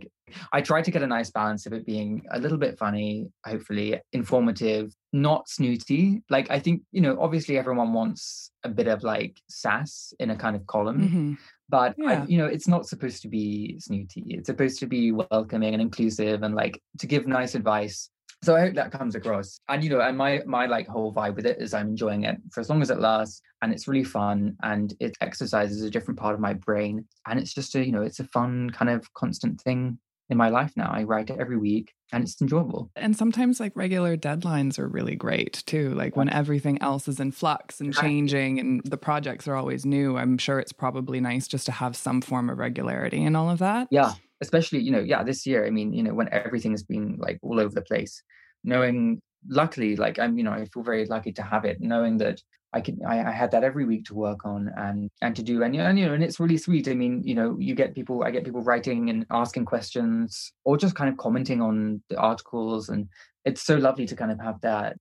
I 0.54 0.62
try 0.62 0.82
to 0.82 0.90
get 0.92 1.02
a 1.04 1.08
nice 1.08 1.30
balance 1.30 1.66
of 1.66 1.74
it 1.74 1.86
being 1.86 2.24
a 2.32 2.40
little 2.40 2.58
bit 2.58 2.78
funny, 2.78 3.28
hopefully 3.46 4.00
informative, 4.14 4.94
not 5.12 5.50
snooty. 5.50 6.22
Like 6.30 6.50
I 6.50 6.60
think, 6.60 6.82
you 6.92 7.02
know, 7.02 7.18
obviously 7.20 7.58
everyone 7.58 7.94
wants 7.94 8.52
a 8.64 8.70
bit 8.70 8.88
of 8.88 9.04
like 9.04 9.38
sass 9.50 10.14
in 10.20 10.30
a 10.30 10.36
kind 10.36 10.56
of 10.56 10.66
column, 10.66 11.10
Mhm. 11.10 11.38
but 11.70 11.96
I, 12.06 12.24
you 12.26 12.38
know, 12.38 12.46
it's 12.46 12.68
not 12.68 12.86
supposed 12.88 13.22
to 13.24 13.28
be 13.28 13.78
snooty. 13.80 14.24
It's 14.30 14.48
supposed 14.48 14.80
to 14.80 14.86
be 14.88 15.12
welcoming 15.12 15.74
and 15.74 15.82
inclusive 15.82 16.42
and 16.44 16.56
like 16.56 16.82
to 17.00 17.08
give 17.08 17.28
nice 17.28 17.54
advice. 17.56 18.10
So 18.46 18.56
I 18.56 18.62
hope 18.62 18.76
that 18.76 18.92
comes 18.92 19.16
across. 19.16 19.60
And 19.70 19.84
you 19.84 19.90
know, 19.90 20.02
and 20.02 20.16
my 20.16 20.44
my 20.46 20.68
like 20.68 20.88
whole 20.88 21.12
vibe 21.12 21.36
with 21.36 21.48
it 21.48 21.60
is 21.60 21.74
I'm 21.74 21.88
enjoying 21.88 22.26
it 22.26 22.38
for 22.52 22.60
as 22.60 22.70
long 22.70 22.84
as 22.84 22.92
it 22.92 23.00
lasts 23.00 23.42
and 23.64 23.74
it's 23.74 23.88
really 23.88 24.04
fun 24.04 24.56
and 24.62 24.94
it 25.00 25.18
exercises 25.20 25.82
a 25.82 25.90
different 25.90 26.20
part 26.20 26.36
of 26.36 26.40
my 26.40 26.54
brain 26.54 27.06
and 27.28 27.40
it's 27.40 27.56
just 27.56 27.74
a, 27.74 27.84
you 27.84 27.92
know, 27.92 28.04
it's 28.04 28.20
a 28.20 28.26
fun 28.26 28.70
kind 28.70 28.92
of 28.92 29.12
constant 29.16 29.60
thing 29.62 29.98
in 30.30 30.38
my 30.38 30.50
life 30.50 30.72
now. 30.76 30.92
I 30.94 31.04
write 31.04 31.32
it 31.32 31.40
every 31.40 31.58
week 31.58 31.92
and 32.12 32.24
it's 32.24 32.40
enjoyable. 32.40 32.92
And 32.96 33.18
sometimes 33.18 33.60
like 33.60 33.72
regular 33.76 34.16
deadlines 34.16 34.78
are 34.78 34.88
really 34.88 35.16
great 35.16 35.64
too. 35.66 35.96
Like 35.96 36.16
when 36.16 36.30
everything 36.30 36.80
else 36.84 37.08
is 37.08 37.20
in 37.20 37.32
flux 37.32 37.82
and 37.82 37.96
changing 37.96 38.60
and 38.60 38.82
the 38.86 38.98
projects 38.98 39.48
are 39.48 39.56
always 39.56 39.88
new, 39.88 40.18
I'm 40.18 40.38
sure 40.38 40.60
it's 40.60 40.74
probably 40.74 41.20
nice 41.20 41.48
just 41.48 41.66
to 41.66 41.72
have 41.72 41.96
some 41.96 42.22
form 42.22 42.52
of 42.52 42.60
regularity 42.60 43.24
and 43.24 43.36
all 43.36 43.50
of 43.50 43.58
that. 43.60 43.88
Yeah. 43.90 44.14
Especially, 44.42 44.80
you 44.80 44.92
know, 44.92 45.00
yeah, 45.00 45.24
this 45.24 45.46
year, 45.46 45.66
I 45.66 45.70
mean, 45.70 45.94
you 45.94 46.04
know, 46.04 46.14
when 46.14 46.30
everything 46.32 46.72
has 46.72 46.84
been 46.84 47.16
like 47.20 47.40
all 47.42 47.60
over 47.60 47.74
the 47.74 47.82
place, 47.82 48.22
knowing 48.64 49.22
luckily, 49.48 49.96
like 49.96 50.20
I'm, 50.20 50.38
you 50.38 50.44
know, 50.44 50.52
I 50.52 50.66
feel 50.66 50.84
very 50.84 51.06
lucky 51.06 51.32
to 51.34 51.42
have 51.42 51.66
it, 51.66 51.80
knowing 51.80 52.18
that 52.18 52.42
I 52.76 52.82
can 52.82 53.00
I, 53.08 53.24
I, 53.24 53.32
had 53.32 53.52
that 53.52 53.64
every 53.64 53.86
week 53.86 54.04
to 54.06 54.14
work 54.14 54.46
on 54.46 54.70
and 54.76 55.10
and 55.22 55.34
to 55.38 55.42
do 55.42 55.64
and, 55.64 55.74
and 55.78 55.98
you 55.98 56.06
know 56.06 56.14
and 56.14 56.22
it's 56.22 56.42
really 56.42 56.58
sweet. 56.58 56.90
I 56.90 56.94
mean, 56.94 57.24
you 57.24 57.34
know, 57.34 57.56
you 57.58 57.74
get 57.74 57.96
people 57.96 58.24
I 58.24 58.32
get 58.32 58.44
people 58.44 58.62
writing 58.62 59.10
and 59.10 59.26
asking 59.32 59.64
questions 59.64 60.52
or 60.66 60.76
just 60.76 60.94
kind 60.94 61.10
of 61.10 61.16
commenting 61.18 61.62
on 61.62 62.02
the 62.10 62.18
articles 62.18 62.90
and 62.90 63.08
it's 63.46 63.62
so 63.62 63.78
lovely 63.78 64.06
to 64.08 64.16
kind 64.16 64.32
of 64.32 64.42
have 64.42 64.60
that 64.62 64.98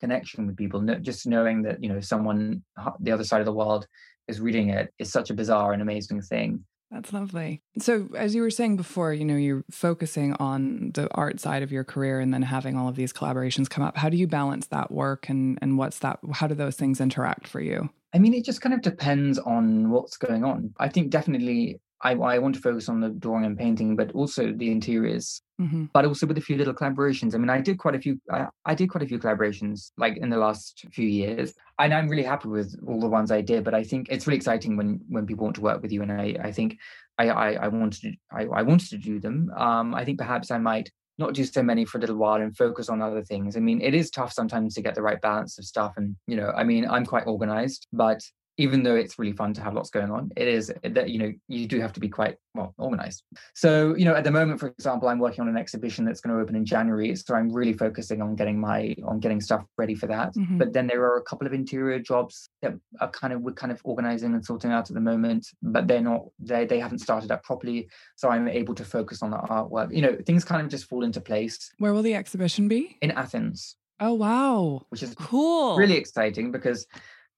connection 0.00 0.46
with 0.46 0.56
people. 0.56 0.80
Just 1.02 1.26
knowing 1.26 1.62
that 1.62 1.82
you 1.82 1.90
know 1.90 2.00
someone 2.00 2.62
the 3.00 3.12
other 3.12 3.24
side 3.24 3.40
of 3.40 3.46
the 3.46 3.52
world 3.52 3.86
is 4.26 4.40
reading 4.40 4.70
it 4.70 4.92
is 4.98 5.12
such 5.12 5.28
a 5.28 5.34
bizarre 5.34 5.74
and 5.74 5.82
amazing 5.82 6.22
thing. 6.22 6.64
That's 6.90 7.12
lovely. 7.12 7.62
So, 7.78 8.08
as 8.16 8.34
you 8.34 8.40
were 8.40 8.50
saying 8.50 8.76
before, 8.76 9.12
you 9.12 9.24
know, 9.24 9.36
you're 9.36 9.64
focusing 9.70 10.32
on 10.34 10.92
the 10.94 11.08
art 11.14 11.38
side 11.38 11.62
of 11.62 11.70
your 11.70 11.84
career 11.84 12.18
and 12.18 12.32
then 12.32 12.42
having 12.42 12.76
all 12.76 12.88
of 12.88 12.96
these 12.96 13.12
collaborations 13.12 13.68
come 13.68 13.84
up. 13.84 13.96
How 13.96 14.08
do 14.08 14.16
you 14.16 14.26
balance 14.26 14.68
that 14.68 14.90
work 14.90 15.28
and 15.28 15.58
and 15.60 15.76
what's 15.76 15.98
that 15.98 16.18
how 16.32 16.46
do 16.46 16.54
those 16.54 16.76
things 16.76 17.00
interact 17.00 17.46
for 17.46 17.60
you? 17.60 17.90
I 18.14 18.18
mean, 18.18 18.32
it 18.32 18.44
just 18.44 18.62
kind 18.62 18.74
of 18.74 18.80
depends 18.80 19.38
on 19.38 19.90
what's 19.90 20.16
going 20.16 20.44
on. 20.44 20.72
I 20.78 20.88
think 20.88 21.10
definitely 21.10 21.78
I, 22.02 22.12
I 22.12 22.38
want 22.38 22.54
to 22.54 22.60
focus 22.60 22.88
on 22.88 23.00
the 23.00 23.10
drawing 23.10 23.44
and 23.44 23.58
painting, 23.58 23.96
but 23.96 24.12
also 24.12 24.52
the 24.52 24.70
interiors, 24.70 25.42
mm-hmm. 25.60 25.84
but 25.92 26.04
also 26.04 26.26
with 26.26 26.38
a 26.38 26.42
few 26.42 26.56
little 26.56 26.74
collaborations. 26.74 27.34
I 27.34 27.38
mean, 27.38 27.50
I 27.50 27.60
did 27.60 27.78
quite 27.78 27.94
a 27.94 27.98
few. 27.98 28.20
I, 28.30 28.46
I, 28.64 28.74
did 28.74 28.88
quite 28.88 29.02
a 29.02 29.06
few 29.06 29.18
collaborations 29.18 29.92
like 29.96 30.16
in 30.16 30.30
the 30.30 30.38
last 30.38 30.86
few 30.92 31.06
years, 31.06 31.54
and 31.78 31.92
I'm 31.92 32.08
really 32.08 32.22
happy 32.22 32.48
with 32.48 32.78
all 32.86 33.00
the 33.00 33.08
ones 33.08 33.30
I 33.30 33.40
did. 33.40 33.64
But 33.64 33.74
I 33.74 33.84
think 33.84 34.08
it's 34.10 34.26
really 34.26 34.36
exciting 34.36 34.76
when 34.76 35.00
when 35.08 35.26
people 35.26 35.44
want 35.44 35.56
to 35.56 35.62
work 35.62 35.82
with 35.82 35.92
you, 35.92 36.02
and 36.02 36.12
I 36.12 36.36
I 36.42 36.52
think 36.52 36.76
I 37.18 37.28
I, 37.28 37.52
I 37.52 37.68
wanted 37.68 38.02
to 38.02 38.12
I, 38.32 38.44
I 38.44 38.62
wanted 38.62 38.90
to 38.90 38.98
do 38.98 39.20
them. 39.20 39.50
Um, 39.56 39.94
I 39.94 40.04
think 40.04 40.18
perhaps 40.18 40.50
I 40.50 40.58
might 40.58 40.90
not 41.18 41.34
do 41.34 41.44
so 41.44 41.62
many 41.62 41.84
for 41.84 41.98
a 41.98 42.00
little 42.00 42.16
while 42.16 42.40
and 42.40 42.56
focus 42.56 42.88
on 42.88 43.02
other 43.02 43.22
things. 43.22 43.56
I 43.56 43.60
mean, 43.60 43.80
it 43.80 43.92
is 43.92 44.10
tough 44.10 44.32
sometimes 44.32 44.74
to 44.74 44.82
get 44.82 44.94
the 44.94 45.02
right 45.02 45.20
balance 45.20 45.58
of 45.58 45.64
stuff. 45.64 45.94
And, 45.96 46.16
you 46.28 46.36
know, 46.36 46.52
I 46.56 46.62
mean, 46.62 46.88
I'm 46.88 47.04
quite 47.04 47.26
organized, 47.26 47.88
but 47.92 48.20
even 48.58 48.82
though 48.82 48.96
it's 48.96 49.18
really 49.18 49.32
fun 49.32 49.54
to 49.54 49.62
have 49.62 49.72
lots 49.72 49.88
going 49.88 50.10
on, 50.10 50.30
it 50.36 50.48
is 50.48 50.72
that 50.82 51.08
you 51.08 51.18
know 51.18 51.32
you 51.46 51.66
do 51.66 51.80
have 51.80 51.92
to 51.92 52.00
be 52.00 52.08
quite 52.08 52.36
well 52.54 52.74
organized. 52.76 53.22
So 53.54 53.94
you 53.96 54.04
know 54.04 54.14
at 54.14 54.24
the 54.24 54.30
moment, 54.30 54.60
for 54.60 54.66
example, 54.66 55.08
I'm 55.08 55.20
working 55.20 55.42
on 55.42 55.48
an 55.48 55.56
exhibition 55.56 56.04
that's 56.04 56.20
going 56.20 56.36
to 56.36 56.42
open 56.42 56.56
in 56.56 56.66
January, 56.66 57.14
so 57.16 57.34
I'm 57.34 57.50
really 57.50 57.72
focusing 57.72 58.20
on 58.20 58.34
getting 58.34 58.60
my 58.60 58.94
on 59.06 59.20
getting 59.20 59.40
stuff 59.40 59.64
ready 59.78 59.94
for 59.94 60.08
that. 60.08 60.34
Mm-hmm. 60.34 60.58
But 60.58 60.72
then 60.72 60.88
there 60.88 61.02
are 61.04 61.16
a 61.16 61.22
couple 61.22 61.46
of 61.46 61.54
interior 61.54 62.00
jobs 62.00 62.50
that 62.62 62.74
are 63.00 63.10
kind 63.10 63.32
of 63.32 63.40
we're 63.40 63.52
kind 63.52 63.72
of 63.72 63.80
organizing 63.84 64.34
and 64.34 64.44
sorting 64.44 64.72
out 64.72 64.90
at 64.90 64.94
the 64.94 65.00
moment, 65.00 65.46
but 65.62 65.86
they're 65.86 66.02
not 66.02 66.24
they 66.40 66.66
they 66.66 66.80
haven't 66.80 66.98
started 66.98 67.30
up 67.30 67.44
properly, 67.44 67.88
so 68.16 68.28
I'm 68.28 68.48
able 68.48 68.74
to 68.74 68.84
focus 68.84 69.22
on 69.22 69.30
the 69.30 69.38
artwork. 69.38 69.94
You 69.94 70.02
know 70.02 70.16
things 70.26 70.44
kind 70.44 70.60
of 70.60 70.68
just 70.68 70.86
fall 70.86 71.04
into 71.04 71.20
place. 71.20 71.70
Where 71.78 71.94
will 71.94 72.02
the 72.02 72.14
exhibition 72.14 72.66
be? 72.66 72.98
In 73.00 73.12
Athens. 73.12 73.76
Oh 74.00 74.14
wow! 74.14 74.86
Which 74.90 75.02
is 75.02 75.14
cool, 75.16 75.76
really 75.76 75.96
exciting 75.96 76.52
because 76.52 76.86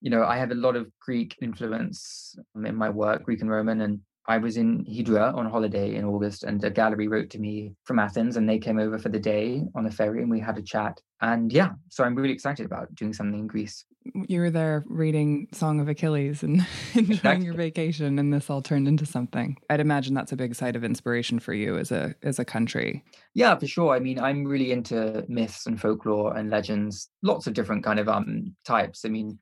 you 0.00 0.10
know, 0.10 0.24
I 0.24 0.38
have 0.38 0.50
a 0.50 0.54
lot 0.54 0.76
of 0.76 0.90
Greek 1.00 1.36
influence 1.42 2.36
um, 2.56 2.66
in 2.66 2.74
my 2.74 2.90
work, 2.90 3.24
Greek 3.24 3.40
and 3.40 3.50
Roman, 3.50 3.82
and 3.82 4.00
I 4.26 4.38
was 4.38 4.56
in 4.56 4.86
Hydra 4.86 5.32
on 5.34 5.50
holiday 5.50 5.96
in 5.96 6.04
August, 6.04 6.44
and 6.44 6.62
a 6.62 6.70
gallery 6.70 7.08
wrote 7.08 7.30
to 7.30 7.38
me 7.38 7.74
from 7.84 7.98
Athens, 7.98 8.36
and 8.36 8.48
they 8.48 8.58
came 8.58 8.78
over 8.78 8.98
for 8.98 9.08
the 9.08 9.18
day 9.18 9.62
on 9.74 9.82
the 9.82 9.90
ferry, 9.90 10.22
and 10.22 10.30
we 10.30 10.38
had 10.38 10.56
a 10.56 10.62
chat. 10.62 11.00
And 11.20 11.52
yeah, 11.52 11.70
so 11.88 12.04
I'm 12.04 12.14
really 12.14 12.32
excited 12.32 12.64
about 12.64 12.94
doing 12.94 13.12
something 13.12 13.40
in 13.40 13.46
Greece. 13.46 13.84
You 14.14 14.40
were 14.40 14.50
there 14.50 14.84
reading 14.86 15.48
Song 15.52 15.80
of 15.80 15.88
Achilles 15.88 16.42
and 16.42 16.64
enjoying 16.94 17.10
exactly. 17.10 17.44
your 17.44 17.54
vacation, 17.54 18.18
and 18.18 18.32
this 18.32 18.48
all 18.48 18.62
turned 18.62 18.88
into 18.88 19.04
something. 19.04 19.56
I'd 19.68 19.80
imagine 19.80 20.14
that's 20.14 20.32
a 20.32 20.36
big 20.36 20.54
site 20.54 20.76
of 20.76 20.84
inspiration 20.84 21.40
for 21.40 21.52
you 21.52 21.76
as 21.76 21.90
a 21.90 22.14
as 22.22 22.38
a 22.38 22.44
country. 22.44 23.02
Yeah, 23.34 23.58
for 23.58 23.66
sure. 23.66 23.94
I 23.94 23.98
mean, 23.98 24.18
I'm 24.20 24.44
really 24.44 24.70
into 24.70 25.24
myths 25.28 25.66
and 25.66 25.80
folklore 25.80 26.36
and 26.36 26.50
legends, 26.50 27.10
lots 27.22 27.46
of 27.46 27.54
different 27.54 27.84
kind 27.84 27.98
of 27.98 28.08
um 28.08 28.54
types. 28.64 29.04
I 29.04 29.08
mean, 29.08 29.38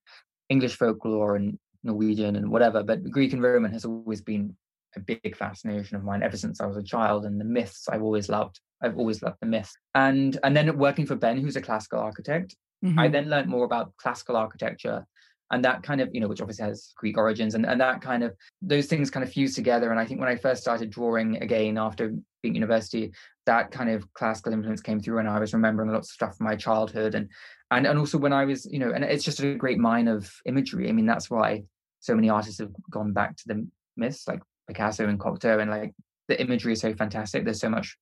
English 0.49 0.77
folklore 0.77 1.37
and 1.37 1.59
Norwegian 1.85 2.37
and 2.37 2.51
whatever, 2.51 2.83
but 2.83 3.09
Greek 3.11 3.33
and 3.33 3.43
Roman 3.43 3.73
has 3.73 3.85
always 3.85 4.21
been 4.21 4.57
a 4.97 5.01
big 5.01 5.37
fascination 5.37 5.97
of 5.97 6.05
mine 6.05 6.23
ever 6.23 6.37
since 6.37 6.61
I 6.61 6.67
was 6.67 6.77
a 6.77 6.83
child. 6.83 7.25
And 7.25 7.41
the 7.41 7.45
myths 7.45 7.89
I've 7.89 8.03
always 8.03 8.29
loved. 8.29 8.61
I've 8.83 8.97
always 8.97 9.23
loved 9.23 9.37
the 9.41 9.47
myths. 9.47 9.77
And 9.95 10.39
and 10.43 10.57
then 10.57 10.77
working 10.79 11.07
for 11.07 11.17
Ben, 11.17 11.39
who's 11.39 11.57
a 11.57 11.61
classical 11.61 12.01
architect, 12.01 12.57
mm-hmm. 12.85 12.99
I 12.99 13.09
then 13.09 13.29
learned 13.29 13.49
more 13.49 13.65
about 13.65 13.93
classical 13.97 14.37
architecture 14.37 15.05
and 15.51 15.65
that 15.65 15.83
kind 15.83 16.01
of 16.01 16.11
you 16.13 16.21
know 16.21 16.29
which 16.29 16.41
obviously 16.41 16.65
has 16.65 16.93
greek 16.97 17.17
origins 17.17 17.55
and, 17.55 17.65
and 17.65 17.81
that 17.81 18.01
kind 18.01 18.23
of 18.23 18.35
those 18.63 18.87
things 18.87 19.11
kind 19.11 19.25
of 19.25 19.33
fuse 19.33 19.55
together 19.55 19.91
and 19.91 20.01
i 20.01 20.05
think 20.05 20.21
when 20.21 20.29
i 20.29 20.37
first 20.37 20.61
started 20.61 20.91
drawing 20.91 21.37
again 21.43 21.79
after 21.79 22.15
being 22.43 22.55
university 22.55 23.13
that 23.49 23.71
kind 23.71 23.91
of 23.91 24.01
classical 24.15 24.53
influence 24.53 24.81
came 24.81 25.01
through 25.01 25.19
and 25.19 25.29
i 25.29 25.39
was 25.39 25.53
remembering 25.53 25.91
lots 25.91 26.11
of 26.11 26.15
stuff 26.15 26.37
from 26.37 26.47
my 26.47 26.57
childhood 26.57 27.15
and 27.15 27.29
and 27.71 27.87
and 27.87 27.99
also 27.99 28.19
when 28.19 28.33
I 28.33 28.45
was, 28.45 28.67
you 28.67 28.79
know, 28.79 28.93
and 28.93 29.05
it's 29.05 29.25
just 29.25 29.41
a 29.41 29.55
great 29.55 29.79
mine 29.79 30.09
of 30.09 30.31
imagery. 30.47 30.89
I 30.89 30.93
mean, 30.93 31.07
that's 31.07 31.31
why 31.31 31.65
so 32.01 32.15
many 32.15 32.31
artists 32.31 32.61
have 32.61 32.73
gone 32.91 33.13
back 33.13 33.37
to 33.37 33.43
the 33.47 33.69
myths 33.97 34.27
like 34.27 34.41
Picasso 34.67 35.07
and 35.07 35.21
Cocteau, 35.21 35.61
and 35.61 35.71
like 35.71 35.93
the 36.29 36.41
imagery 36.41 36.73
is 36.73 36.81
so 36.81 36.95
fantastic. 36.95 37.45
There's 37.45 37.61
so 37.61 37.69
much 37.69 37.97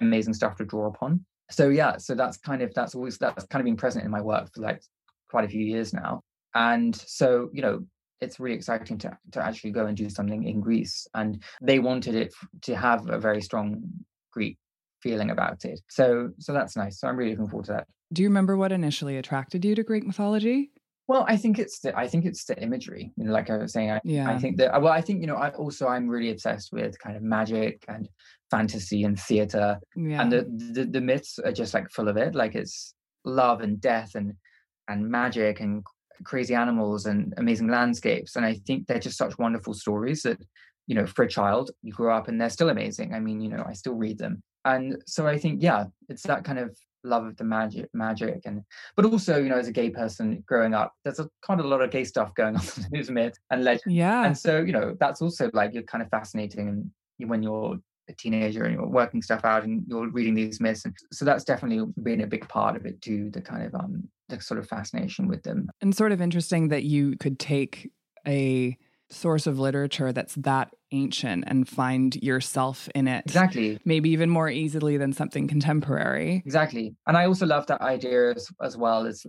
amazing 0.00 0.34
stuff 0.34 0.56
to 0.56 0.64
draw 0.64 0.88
upon. 0.88 1.24
So 1.50 1.68
yeah, 1.68 1.98
so 1.98 2.14
that's 2.14 2.36
kind 2.38 2.62
of 2.62 2.74
that's 2.74 2.94
always 2.94 3.18
that's 3.18 3.46
kind 3.46 3.60
of 3.60 3.64
been 3.64 3.76
present 3.76 4.04
in 4.04 4.10
my 4.10 4.20
work 4.20 4.48
for 4.52 4.62
like 4.62 4.82
quite 5.30 5.44
a 5.44 5.48
few 5.48 5.64
years 5.64 5.92
now. 5.92 6.22
And 6.54 6.94
so, 6.94 7.48
you 7.52 7.62
know, 7.62 7.86
it's 8.20 8.40
really 8.40 8.56
exciting 8.56 8.98
to 8.98 9.16
to 9.32 9.44
actually 9.44 9.70
go 9.70 9.86
and 9.86 9.96
do 9.96 10.10
something 10.10 10.42
in 10.44 10.60
Greece. 10.60 11.06
And 11.14 11.42
they 11.60 11.78
wanted 11.78 12.16
it 12.16 12.34
to 12.62 12.74
have 12.74 13.08
a 13.08 13.20
very 13.20 13.40
strong 13.40 13.84
Greek 14.32 14.58
feeling 15.02 15.30
about 15.30 15.64
it. 15.64 15.80
So 15.88 16.30
so 16.38 16.52
that's 16.52 16.76
nice. 16.76 17.00
So 17.00 17.08
I'm 17.08 17.16
really 17.16 17.32
looking 17.32 17.48
forward 17.48 17.66
to 17.66 17.72
that. 17.72 17.86
Do 18.12 18.22
you 18.22 18.28
remember 18.28 18.56
what 18.56 18.72
initially 18.72 19.16
attracted 19.16 19.64
you 19.64 19.74
to 19.74 19.82
Greek 19.82 20.06
mythology? 20.06 20.70
Well, 21.08 21.24
I 21.28 21.36
think 21.36 21.58
it's 21.58 21.80
the 21.80 21.96
I 21.98 22.08
think 22.08 22.24
it's 22.24 22.44
the 22.44 22.60
imagery. 22.62 23.12
You 23.16 23.24
know, 23.24 23.32
like 23.32 23.50
I 23.50 23.56
was 23.56 23.72
saying, 23.72 23.90
I, 23.90 24.00
yeah. 24.04 24.30
I 24.30 24.38
think 24.38 24.56
that 24.58 24.74
uh, 24.74 24.80
well, 24.80 24.92
I 24.92 25.00
think 25.00 25.20
you 25.20 25.26
know, 25.26 25.36
I 25.36 25.50
also 25.50 25.88
I'm 25.88 26.08
really 26.08 26.30
obsessed 26.30 26.72
with 26.72 26.98
kind 26.98 27.16
of 27.16 27.22
magic 27.22 27.84
and 27.88 28.08
fantasy 28.50 29.04
and 29.04 29.18
theater, 29.18 29.78
yeah. 29.96 30.22
and 30.22 30.32
the, 30.32 30.46
the 30.72 30.84
the 30.84 31.00
myths 31.00 31.38
are 31.38 31.52
just 31.52 31.74
like 31.74 31.90
full 31.90 32.08
of 32.08 32.16
it. 32.16 32.34
Like 32.34 32.54
it's 32.54 32.94
love 33.24 33.60
and 33.60 33.80
death 33.80 34.14
and 34.14 34.34
and 34.88 35.08
magic 35.08 35.60
and 35.60 35.84
crazy 36.24 36.54
animals 36.54 37.06
and 37.06 37.34
amazing 37.36 37.68
landscapes. 37.68 38.36
And 38.36 38.46
I 38.46 38.54
think 38.66 38.86
they're 38.86 39.00
just 39.00 39.18
such 39.18 39.38
wonderful 39.38 39.74
stories 39.74 40.22
that 40.22 40.38
you 40.86 40.94
know, 40.94 41.06
for 41.06 41.24
a 41.24 41.28
child, 41.28 41.70
you 41.82 41.92
grow 41.92 42.16
up 42.16 42.28
and 42.28 42.40
they're 42.40 42.50
still 42.50 42.68
amazing. 42.68 43.14
I 43.14 43.20
mean, 43.20 43.40
you 43.40 43.48
know, 43.48 43.64
I 43.66 43.72
still 43.72 43.94
read 43.94 44.18
them, 44.18 44.42
and 44.64 45.02
so 45.06 45.26
I 45.26 45.38
think 45.38 45.62
yeah, 45.62 45.86
it's 46.08 46.22
that 46.24 46.44
kind 46.44 46.58
of 46.58 46.76
love 47.04 47.26
of 47.26 47.36
the 47.36 47.42
magic 47.42 47.88
magic 47.92 48.42
and 48.44 48.62
but 48.94 49.04
also 49.04 49.36
you 49.36 49.48
know 49.48 49.56
as 49.56 49.66
a 49.66 49.72
gay 49.72 49.90
person 49.90 50.40
growing 50.46 50.72
up 50.72 50.92
there's 51.02 51.18
a 51.18 51.28
kind 51.44 51.58
of 51.58 51.66
a 51.66 51.68
lot 51.68 51.82
of 51.82 51.90
gay 51.90 52.04
stuff 52.04 52.32
going 52.36 52.54
on 52.56 52.62
in 52.76 52.84
news 52.92 53.10
myth 53.10 53.36
and 53.50 53.64
legend 53.64 53.92
yeah. 53.92 54.24
and 54.24 54.38
so 54.38 54.60
you 54.60 54.70
know 54.70 54.96
that's 55.00 55.20
also 55.20 55.50
like 55.52 55.74
you're 55.74 55.82
kind 55.82 56.00
of 56.00 56.08
fascinating 56.10 56.68
and 56.68 57.28
when 57.28 57.42
you're 57.42 57.76
a 58.08 58.12
teenager 58.12 58.62
and 58.62 58.74
you're 58.74 58.86
working 58.86 59.20
stuff 59.20 59.44
out 59.44 59.64
and 59.64 59.82
you're 59.88 60.08
reading 60.10 60.32
these 60.32 60.60
myths 60.60 60.84
and 60.84 60.94
so 61.12 61.24
that's 61.24 61.42
definitely 61.42 61.84
been 62.04 62.20
a 62.20 62.26
big 62.26 62.46
part 62.46 62.76
of 62.76 62.86
it 62.86 63.02
too 63.02 63.30
the 63.30 63.40
kind 63.40 63.64
of 63.64 63.74
um 63.74 64.08
the 64.32 64.42
sort 64.42 64.58
of 64.58 64.68
fascination 64.68 65.28
with 65.28 65.42
them. 65.42 65.68
And 65.80 65.94
sort 65.94 66.12
of 66.12 66.20
interesting 66.20 66.68
that 66.68 66.84
you 66.84 67.16
could 67.18 67.38
take 67.38 67.90
a 68.26 68.76
source 69.12 69.46
of 69.46 69.58
literature 69.58 70.12
that's 70.12 70.34
that 70.36 70.74
ancient 70.90 71.44
and 71.46 71.68
find 71.68 72.16
yourself 72.16 72.88
in 72.94 73.08
it. 73.08 73.24
Exactly. 73.26 73.78
Maybe 73.84 74.10
even 74.10 74.30
more 74.30 74.48
easily 74.48 74.96
than 74.96 75.12
something 75.12 75.48
contemporary. 75.48 76.42
Exactly. 76.44 76.94
And 77.06 77.16
I 77.16 77.26
also 77.26 77.46
love 77.46 77.66
that 77.66 77.80
idea 77.80 78.32
as, 78.32 78.48
as 78.62 78.76
well 78.76 79.06
as 79.06 79.26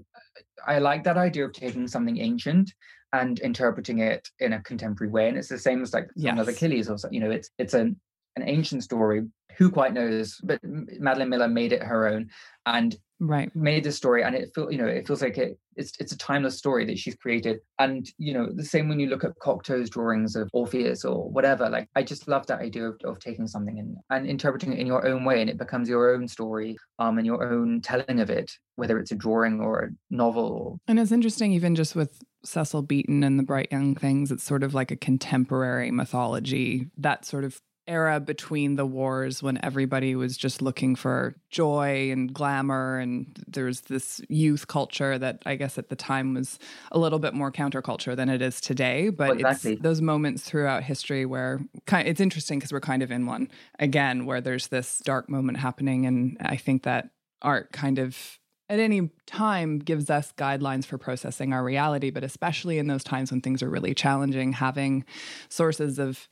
I 0.66 0.80
like 0.80 1.04
that 1.04 1.18
idea 1.18 1.46
of 1.46 1.54
taking 1.54 1.88
something 1.88 2.18
ancient 2.20 2.74
and 3.12 3.40
interpreting 3.40 4.00
it 4.00 4.28
in 4.40 4.54
a 4.54 4.62
contemporary 4.62 5.12
way. 5.12 5.28
And 5.30 5.38
it's 5.38 5.50
the 5.50 5.60
same 5.60 5.82
as 5.82 5.94
like 5.94 6.10
yes. 6.16 6.40
of 6.40 6.48
Achilles 6.48 6.90
or 6.90 6.98
something. 6.98 7.14
you 7.14 7.26
know, 7.26 7.32
it's 7.32 7.50
it's 7.58 7.74
an 7.74 8.00
an 8.36 8.44
ancient 8.48 8.84
story. 8.84 9.24
Who 9.58 9.70
quite 9.70 9.94
knows? 9.94 10.40
But 10.44 10.60
Madeline 10.64 11.30
Miller 11.30 11.48
made 11.48 11.74
it 11.74 11.84
her 11.84 12.08
own 12.08 12.30
and 12.66 12.98
right. 13.28 13.56
made 13.56 13.84
this 13.84 13.98
story 13.98 14.24
and 14.24 14.36
it 14.36 14.52
feel 14.54 14.72
you 14.72 14.78
know 14.78 14.88
it 14.88 15.08
feels 15.08 15.22
like 15.22 15.38
it, 15.38 15.58
it's 15.76 15.94
it's 16.00 16.12
a 16.12 16.18
timeless 16.18 16.58
story 16.58 16.86
that 16.86 17.00
she's 17.00 17.16
created. 17.16 17.60
And 17.80 18.08
you 18.18 18.34
know 18.34 18.50
the 18.54 18.64
same 18.64 18.90
when 18.90 19.00
you 19.00 19.08
look 19.08 19.24
at 19.24 19.38
cocteau's 19.40 19.90
drawings 19.90 20.36
of 20.36 20.50
orpheus 20.54 21.06
or 21.06 21.30
whatever 21.30 21.70
like 21.70 21.90
i 21.96 22.04
just 22.04 22.28
love 22.28 22.46
that 22.48 22.60
idea 22.60 22.90
of, 22.90 23.00
of 23.04 23.20
taking 23.20 23.48
something 23.48 23.80
and, 23.80 23.98
and 24.10 24.28
interpreting 24.28 24.74
it 24.74 24.80
in 24.80 24.88
your 24.88 25.06
own 25.06 25.26
way 25.26 25.42
and 25.42 25.50
it 25.50 25.58
becomes 25.58 25.90
your 25.90 26.14
own 26.14 26.28
story 26.28 26.78
um 27.00 27.18
and 27.18 27.26
your 27.26 27.44
own 27.52 27.82
telling 27.82 28.20
of 28.20 28.30
it 28.30 28.52
whether 28.76 29.00
it's 29.00 29.12
a 29.12 29.16
drawing 29.16 29.60
or 29.60 29.80
a 29.80 29.90
novel 30.10 30.46
or... 30.46 30.78
and 30.88 31.00
it's 31.00 31.12
interesting 31.12 31.52
even 31.52 31.76
just 31.76 31.96
with 31.96 32.22
cecil 32.44 32.82
beaton 32.82 33.24
and 33.24 33.40
the 33.40 33.44
bright 33.44 33.72
young 33.72 33.96
things 33.96 34.32
it's 34.32 34.44
sort 34.44 34.64
of 34.64 34.74
like 34.74 34.92
a 34.92 34.96
contemporary 34.96 35.92
mythology 35.92 36.88
that 36.98 37.26
sort 37.26 37.44
of 37.44 37.62
era 37.88 38.20
between 38.20 38.76
the 38.76 38.86
wars 38.86 39.44
when 39.44 39.64
everybody 39.64 40.16
was 40.16 40.38
just 40.38 40.62
looking 40.62 40.96
for 40.96 41.36
joy 41.50 42.10
and 42.12 42.34
glamour 42.34 42.98
and 42.98 43.44
there 43.48 43.66
was 43.66 43.82
this 43.82 44.22
youth 44.30 44.68
culture 44.68 45.18
that 45.18 45.42
I 45.46 45.56
guess 45.56 45.78
at 45.78 45.90
the 45.90 45.96
time 45.96 46.34
was 46.34 46.60
a 46.92 47.00
little 47.00 47.20
bit 47.20 47.34
more 47.34 47.52
counterculture 47.52 48.16
than 48.16 48.30
it 48.30 48.42
is 48.42 48.62
today. 48.62 49.10
But 49.10 49.32
exactly. 49.32 49.74
it's 49.74 49.82
those 49.82 50.02
moments 50.02 50.44
throughout 50.44 50.84
history 50.84 51.26
where 51.26 51.60
kind 51.86 52.08
it's 52.08 52.22
interesting 52.22 52.60
because 52.60 52.72
we're 52.72 52.80
kind 52.80 53.04
of 53.04 53.12
in 53.12 53.26
one 53.26 53.50
again 53.80 54.26
where 54.26 54.40
there's 54.40 54.68
this 54.68 55.00
dark 55.04 55.30
moment 55.30 55.58
happening. 55.58 56.06
And 56.06 56.38
I 56.40 56.56
think 56.56 56.84
that 56.84 57.10
art 57.42 57.74
kind 57.74 58.00
of 58.00 58.40
at 58.70 58.80
any 58.80 59.10
time 59.26 59.80
gives 59.80 60.10
us 60.10 60.34
guidelines 60.38 60.86
for 60.86 60.98
processing 60.98 61.52
our 61.52 61.64
reality. 61.64 62.12
But 62.12 62.24
especially 62.24 62.78
in 62.78 62.88
those 62.88 63.04
times 63.04 63.30
when 63.30 63.42
things 63.42 63.62
are 63.62 63.70
really 63.70 63.94
challenging 63.94 64.54
having 64.54 65.04
sources 65.50 66.00
of 66.00 66.30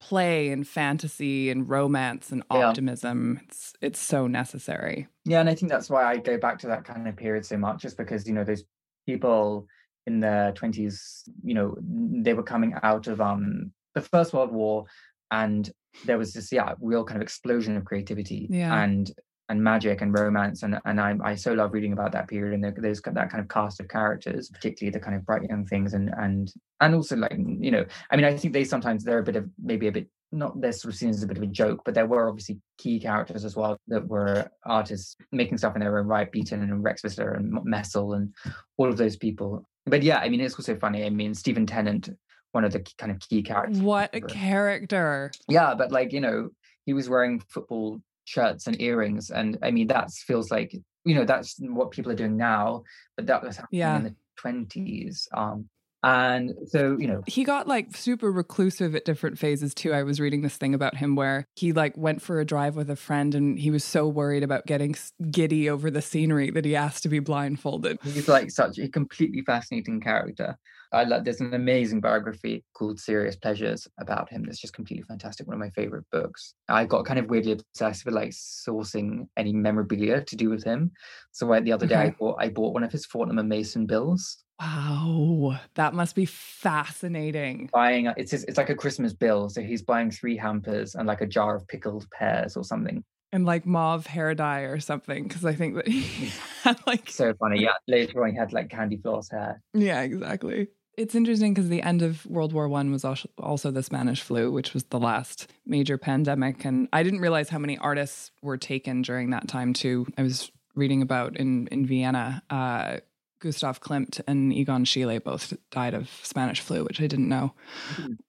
play 0.00 0.50
and 0.50 0.66
fantasy 0.66 1.50
and 1.50 1.68
romance 1.68 2.30
and 2.32 2.42
Yeah. 2.52 2.68
optimism. 2.68 3.40
It's 3.48 3.72
it's 3.80 3.98
so 4.00 4.26
necessary. 4.26 5.08
Yeah, 5.24 5.40
and 5.40 5.48
I 5.48 5.54
think 5.54 5.70
that's 5.70 5.90
why 5.90 6.04
I 6.04 6.16
go 6.18 6.38
back 6.38 6.58
to 6.60 6.66
that 6.68 6.84
kind 6.84 7.06
of 7.08 7.16
period 7.16 7.44
so 7.44 7.56
much, 7.58 7.84
is 7.84 7.94
because 7.94 8.26
you 8.26 8.34
know 8.34 8.44
those 8.44 8.64
people 9.06 9.66
in 10.06 10.20
their 10.20 10.52
twenties, 10.52 11.24
you 11.42 11.54
know, 11.54 11.76
they 11.82 12.34
were 12.34 12.42
coming 12.42 12.74
out 12.82 13.06
of 13.08 13.20
um 13.20 13.72
the 13.94 14.00
First 14.00 14.32
World 14.32 14.52
War, 14.52 14.84
and 15.30 15.70
there 16.04 16.18
was 16.18 16.32
this 16.32 16.52
yeah 16.52 16.74
real 16.80 17.04
kind 17.04 17.16
of 17.20 17.22
explosion 17.22 17.76
of 17.76 17.84
creativity 17.84 18.46
Yeah. 18.50 18.82
and 18.82 19.10
and 19.48 19.62
magic 19.62 20.00
and 20.02 20.12
romance, 20.16 20.62
and 20.62 20.78
and 20.84 21.00
I 21.00 21.16
I 21.22 21.34
so 21.34 21.52
love 21.54 21.72
reading 21.72 21.92
about 21.92 22.12
that 22.12 22.28
period 22.28 22.54
and 22.54 22.62
there- 22.62 22.74
there's 22.76 23.00
that 23.02 23.30
kind 23.30 23.40
of 23.42 23.48
cast 23.48 23.80
of 23.80 23.88
characters, 23.88 24.50
particularly 24.50 24.92
the 24.92 25.00
kind 25.00 25.16
of 25.16 25.24
bright 25.24 25.48
young 25.48 25.64
things, 25.66 25.94
and 25.94 26.10
and 26.18 26.52
and 26.80 26.94
also 26.94 27.16
like 27.16 27.34
you 27.36 27.70
know, 27.70 27.84
I 28.10 28.16
mean, 28.16 28.24
I 28.24 28.36
think 28.36 28.52
they 28.52 28.64
sometimes 28.64 29.04
they're 29.04 29.18
a 29.20 29.24
bit 29.24 29.36
of 29.36 29.48
maybe 29.62 29.88
a 29.88 29.92
bit 29.92 30.08
not 30.30 30.60
they're 30.60 30.72
sort 30.72 30.92
of 30.92 30.98
seen 30.98 31.08
as 31.08 31.22
a 31.22 31.26
bit 31.26 31.38
of 31.38 31.42
a 31.42 31.46
joke, 31.46 31.80
but 31.84 31.94
there 31.94 32.06
were 32.06 32.28
obviously 32.28 32.60
key 32.76 33.00
characters 33.00 33.44
as 33.44 33.56
well 33.56 33.78
that 33.88 34.06
were 34.06 34.50
artists 34.66 35.16
making 35.32 35.56
stuff 35.56 35.74
in 35.74 35.80
their 35.80 35.98
own 35.98 36.06
right, 36.06 36.30
Beaton 36.30 36.62
and 36.62 36.84
Rex 36.84 37.02
Whistler 37.02 37.32
and 37.32 37.58
Messel 37.64 38.12
and 38.12 38.34
all 38.76 38.88
of 38.88 38.98
those 38.98 39.16
people. 39.16 39.66
But 39.86 40.02
yeah, 40.02 40.18
I 40.18 40.28
mean, 40.28 40.40
it's 40.42 40.54
also 40.54 40.76
funny. 40.76 41.04
I 41.04 41.08
mean, 41.08 41.32
Stephen 41.32 41.64
Tennant, 41.64 42.10
one 42.52 42.64
of 42.64 42.72
the 42.74 42.86
kind 42.98 43.10
of 43.10 43.20
key 43.20 43.42
characters. 43.42 43.80
What 43.80 44.10
a 44.14 44.20
character. 44.20 45.30
Yeah, 45.48 45.74
but 45.74 45.90
like 45.92 46.12
you 46.12 46.20
know, 46.20 46.50
he 46.84 46.92
was 46.92 47.08
wearing 47.08 47.40
football 47.48 48.02
shirts 48.28 48.66
and 48.66 48.80
earrings, 48.80 49.30
and 49.30 49.58
I 49.62 49.70
mean, 49.70 49.86
that 49.88 50.10
feels 50.12 50.50
like 50.50 50.74
you 51.04 51.14
know 51.14 51.24
that's 51.24 51.56
what 51.60 51.90
people 51.90 52.12
are 52.12 52.16
doing 52.16 52.36
now, 52.36 52.82
but 53.16 53.26
that 53.26 53.42
was 53.42 53.56
happening 53.56 53.78
Yeah. 53.80 53.96
in 53.96 54.04
the 54.04 54.14
twenties. 54.36 55.26
Um, 55.34 55.68
and 56.04 56.52
so 56.66 56.96
you 56.98 57.08
know, 57.08 57.22
He 57.26 57.42
got 57.42 57.66
like 57.66 57.96
super 57.96 58.30
reclusive 58.30 58.94
at 58.94 59.04
different 59.04 59.36
phases 59.38 59.74
too. 59.74 59.92
I 59.92 60.02
was 60.04 60.20
reading 60.20 60.42
this 60.42 60.56
thing 60.56 60.74
about 60.74 60.96
him 60.96 61.16
where 61.16 61.44
he 61.56 61.72
like 61.72 61.96
went 61.96 62.22
for 62.22 62.38
a 62.38 62.44
drive 62.44 62.76
with 62.76 62.88
a 62.90 62.94
friend 62.96 63.34
and 63.34 63.58
he 63.58 63.70
was 63.70 63.82
so 63.82 64.06
worried 64.06 64.44
about 64.44 64.66
getting 64.66 64.94
giddy 65.30 65.68
over 65.68 65.90
the 65.90 66.02
scenery 66.02 66.50
that 66.50 66.64
he 66.64 66.76
asked 66.76 67.02
to 67.04 67.08
be 67.08 67.18
blindfolded. 67.18 67.98
He's 68.04 68.28
like 68.28 68.50
such 68.50 68.78
a 68.78 68.88
completely 68.88 69.42
fascinating 69.42 70.00
character. 70.00 70.56
I 70.92 71.04
love. 71.04 71.24
There's 71.24 71.40
an 71.40 71.54
amazing 71.54 72.00
biography 72.00 72.64
called 72.74 72.98
Serious 72.98 73.36
Pleasures 73.36 73.86
about 73.98 74.30
him. 74.30 74.44
That's 74.44 74.60
just 74.60 74.74
completely 74.74 75.04
fantastic. 75.04 75.46
One 75.46 75.54
of 75.54 75.60
my 75.60 75.70
favorite 75.70 76.04
books. 76.10 76.54
I 76.68 76.84
got 76.84 77.04
kind 77.04 77.18
of 77.18 77.26
weirdly 77.26 77.52
obsessed 77.52 78.04
with 78.04 78.14
like 78.14 78.30
sourcing 78.30 79.28
any 79.36 79.52
memorabilia 79.52 80.22
to 80.24 80.36
do 80.36 80.50
with 80.50 80.64
him. 80.64 80.92
So 81.32 81.52
I, 81.52 81.60
the 81.60 81.72
other 81.72 81.86
day 81.86 81.96
I 81.96 82.10
bought 82.18 82.36
I 82.40 82.48
bought 82.48 82.74
one 82.74 82.84
of 82.84 82.92
his 82.92 83.06
Fortnum 83.06 83.38
and 83.38 83.48
Mason 83.48 83.86
bills. 83.86 84.44
Wow, 84.60 85.60
that 85.74 85.94
must 85.94 86.16
be 86.16 86.24
fascinating. 86.24 87.70
Buying 87.72 88.12
it's 88.16 88.32
his, 88.32 88.44
it's 88.44 88.58
like 88.58 88.70
a 88.70 88.74
Christmas 88.74 89.12
bill. 89.12 89.48
So 89.48 89.60
he's 89.60 89.82
buying 89.82 90.10
three 90.10 90.36
hampers 90.36 90.94
and 90.94 91.06
like 91.06 91.20
a 91.20 91.26
jar 91.26 91.54
of 91.54 91.66
pickled 91.68 92.06
pears 92.10 92.56
or 92.56 92.64
something. 92.64 93.04
And 93.30 93.44
like 93.44 93.66
mauve 93.66 94.06
hair 94.06 94.34
dye 94.34 94.60
or 94.60 94.80
something, 94.80 95.28
because 95.28 95.44
I 95.44 95.54
think 95.54 95.76
that 95.76 95.86
he 95.86 96.32
had 96.64 96.78
like 96.86 97.10
So 97.10 97.34
funny. 97.34 97.62
Yeah. 97.62 97.74
Later 97.86 98.24
on, 98.24 98.32
he 98.32 98.38
had 98.38 98.52
like 98.52 98.70
candy 98.70 98.96
floss 98.96 99.30
hair. 99.30 99.62
Yeah, 99.74 100.00
exactly. 100.00 100.68
It's 100.98 101.14
interesting 101.14 101.54
because 101.54 101.68
the 101.68 101.82
end 101.82 102.02
of 102.02 102.26
World 102.26 102.52
War 102.52 102.68
One 102.68 102.90
was 102.90 103.04
als- 103.04 103.26
also 103.38 103.70
the 103.70 103.84
Spanish 103.84 104.20
flu, 104.20 104.50
which 104.50 104.74
was 104.74 104.82
the 104.84 104.98
last 104.98 105.48
major 105.64 105.96
pandemic, 105.96 106.64
and 106.64 106.88
I 106.92 107.04
didn't 107.04 107.20
realize 107.20 107.48
how 107.48 107.58
many 107.58 107.78
artists 107.78 108.32
were 108.42 108.56
taken 108.56 109.02
during 109.02 109.30
that 109.30 109.46
time 109.46 109.74
too. 109.74 110.08
I 110.18 110.22
was 110.22 110.50
reading 110.74 111.00
about 111.00 111.36
in 111.36 111.68
in 111.68 111.86
Vienna, 111.86 112.42
uh, 112.50 112.96
Gustav 113.38 113.80
Klimt 113.80 114.20
and 114.26 114.52
Egon 114.52 114.84
Schiele 114.84 115.22
both 115.22 115.54
died 115.70 115.94
of 115.94 116.10
Spanish 116.24 116.60
flu, 116.60 116.82
which 116.82 117.00
I 117.00 117.06
didn't 117.06 117.28
know. 117.28 117.54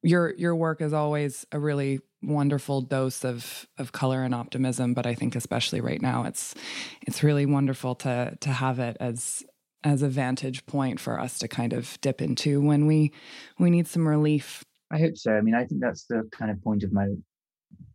Your 0.04 0.36
your 0.36 0.56
work 0.56 0.80
is 0.80 0.94
always 0.94 1.48
a 1.52 1.58
really 1.58 2.02
wonderful 2.22 2.82
dose 2.82 3.26
of 3.26 3.68
of 3.80 3.94
color 3.94 4.24
and 4.24 4.36
optimism, 4.36 4.94
but 4.94 5.08
I 5.08 5.16
think 5.16 5.36
especially 5.36 5.82
right 5.82 6.02
now, 6.02 6.26
it's 6.26 6.54
it's 7.02 7.24
really 7.24 7.48
wonderful 7.48 7.96
to 7.96 8.38
to 8.40 8.50
have 8.50 8.78
it 8.78 8.96
as 9.00 9.44
as 9.84 10.02
a 10.02 10.10
vantage 10.10 10.66
point 10.66 11.00
for 11.00 11.20
us 11.20 11.40
to 11.40 11.48
kind 11.48 11.74
of 11.74 12.00
dip 12.02 12.22
into 12.22 12.62
when 12.62 12.86
we 12.86 13.12
we 13.58 13.70
need 13.70 13.88
some 13.88 14.08
relief. 14.08 14.64
I 14.92 15.00
hope 15.00 15.18
so. 15.18 15.34
I 15.34 15.42
mean, 15.42 15.56
I 15.56 15.66
think 15.66 15.82
that's 15.82 16.06
the 16.06 16.28
kind 16.32 16.52
of 16.52 16.62
point 16.64 16.84
of 16.84 16.92
my 16.92 17.08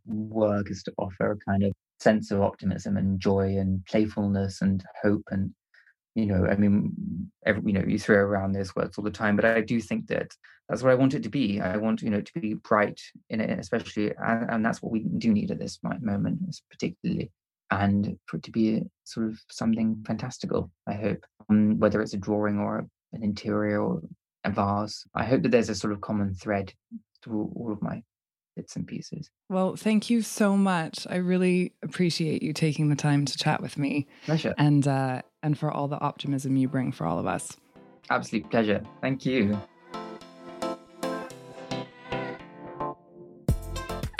work 0.05 0.71
is 0.71 0.83
to 0.83 0.93
offer 0.97 1.31
a 1.31 1.37
kind 1.49 1.63
of 1.63 1.71
sense 1.99 2.31
of 2.31 2.41
optimism 2.41 2.97
and 2.97 3.19
joy 3.19 3.57
and 3.57 3.85
playfulness 3.85 4.61
and 4.61 4.83
hope 5.01 5.23
and 5.31 5.53
you 6.15 6.25
know, 6.25 6.45
I 6.45 6.55
mean, 6.55 6.93
every, 7.45 7.61
you 7.65 7.73
know, 7.73 7.83
you 7.85 7.99
throw 7.99 8.15
around 8.15 8.53
those 8.53 8.73
words 8.73 8.97
all 8.97 9.03
the 9.03 9.11
time, 9.11 9.35
but 9.35 9.43
I 9.43 9.59
do 9.59 9.81
think 9.81 10.07
that 10.07 10.31
that's 10.69 10.81
what 10.81 10.91
I 10.91 10.95
want 10.95 11.13
it 11.13 11.23
to 11.23 11.29
be. 11.29 11.59
I 11.59 11.75
want 11.75 12.01
you 12.01 12.09
know 12.09 12.21
to 12.21 12.39
be 12.39 12.53
bright 12.55 12.99
in 13.29 13.41
it, 13.41 13.59
especially, 13.59 14.13
and, 14.17 14.49
and 14.49 14.65
that's 14.65 14.81
what 14.81 14.91
we 14.91 14.99
do 15.17 15.33
need 15.33 15.51
at 15.51 15.59
this 15.59 15.77
moment, 15.83 16.39
particularly, 16.71 17.31
and 17.71 18.17
for 18.25 18.37
it 18.37 18.43
to 18.43 18.51
be 18.51 18.81
sort 19.03 19.27
of 19.27 19.39
something 19.49 20.03
fantastical. 20.05 20.71
I 20.87 20.93
hope, 20.93 21.25
um, 21.49 21.79
whether 21.79 22.01
it's 22.01 22.13
a 22.13 22.17
drawing 22.17 22.59
or 22.59 22.85
an 23.13 23.23
interior 23.23 23.81
or 23.81 24.01
a 24.43 24.51
vase. 24.51 25.03
I 25.13 25.23
hope 25.23 25.41
that 25.43 25.49
there's 25.49 25.69
a 25.69 25.75
sort 25.75 25.93
of 25.93 26.01
common 26.01 26.33
thread 26.33 26.73
through 27.23 27.51
all 27.55 27.71
of 27.71 27.81
my 27.81 28.03
bits 28.55 28.75
and 28.75 28.87
pieces. 28.87 29.29
Well, 29.49 29.75
thank 29.75 30.09
you 30.09 30.21
so 30.21 30.55
much. 30.55 31.05
I 31.09 31.17
really 31.17 31.73
appreciate 31.83 32.41
you 32.41 32.53
taking 32.53 32.89
the 32.89 32.95
time 32.95 33.25
to 33.25 33.37
chat 33.37 33.61
with 33.61 33.77
me 33.77 34.07
Pleasure, 34.25 34.53
and 34.57 34.87
uh, 34.87 35.21
and 35.43 35.57
for 35.57 35.71
all 35.71 35.87
the 35.87 35.99
optimism 35.99 36.55
you 36.55 36.67
bring 36.67 36.91
for 36.91 37.05
all 37.05 37.19
of 37.19 37.25
us. 37.25 37.57
absolute 38.09 38.49
pleasure. 38.49 38.81
Thank 39.01 39.25
you. 39.25 39.59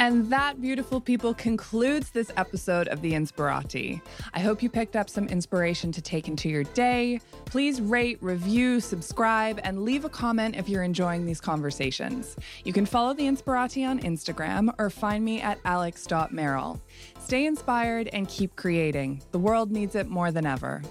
And 0.05 0.29
that, 0.31 0.61
beautiful 0.61 1.01
people, 1.01 1.33
concludes 1.33 2.11
this 2.11 2.31
episode 2.37 2.87
of 2.89 3.01
The 3.01 3.13
Inspirati. 3.13 4.01
I 4.35 4.39
hope 4.39 4.61
you 4.61 4.69
picked 4.69 4.95
up 4.95 5.09
some 5.09 5.27
inspiration 5.27 5.91
to 5.93 5.99
take 5.99 6.27
into 6.27 6.47
your 6.47 6.63
day. 6.63 7.19
Please 7.45 7.81
rate, 7.81 8.19
review, 8.21 8.79
subscribe, 8.79 9.59
and 9.63 9.81
leave 9.81 10.05
a 10.05 10.09
comment 10.09 10.57
if 10.57 10.69
you're 10.69 10.83
enjoying 10.83 11.25
these 11.25 11.41
conversations. 11.41 12.35
You 12.63 12.71
can 12.71 12.85
follow 12.85 13.15
The 13.15 13.23
Inspirati 13.23 13.83
on 13.89 13.99
Instagram 14.01 14.71
or 14.77 14.91
find 14.91 15.25
me 15.25 15.41
at 15.41 15.57
alex.merrill. 15.65 16.79
Stay 17.19 17.47
inspired 17.47 18.07
and 18.09 18.29
keep 18.29 18.55
creating. 18.55 19.23
The 19.31 19.39
world 19.39 19.71
needs 19.71 19.95
it 19.95 20.07
more 20.07 20.31
than 20.31 20.45
ever. 20.45 20.83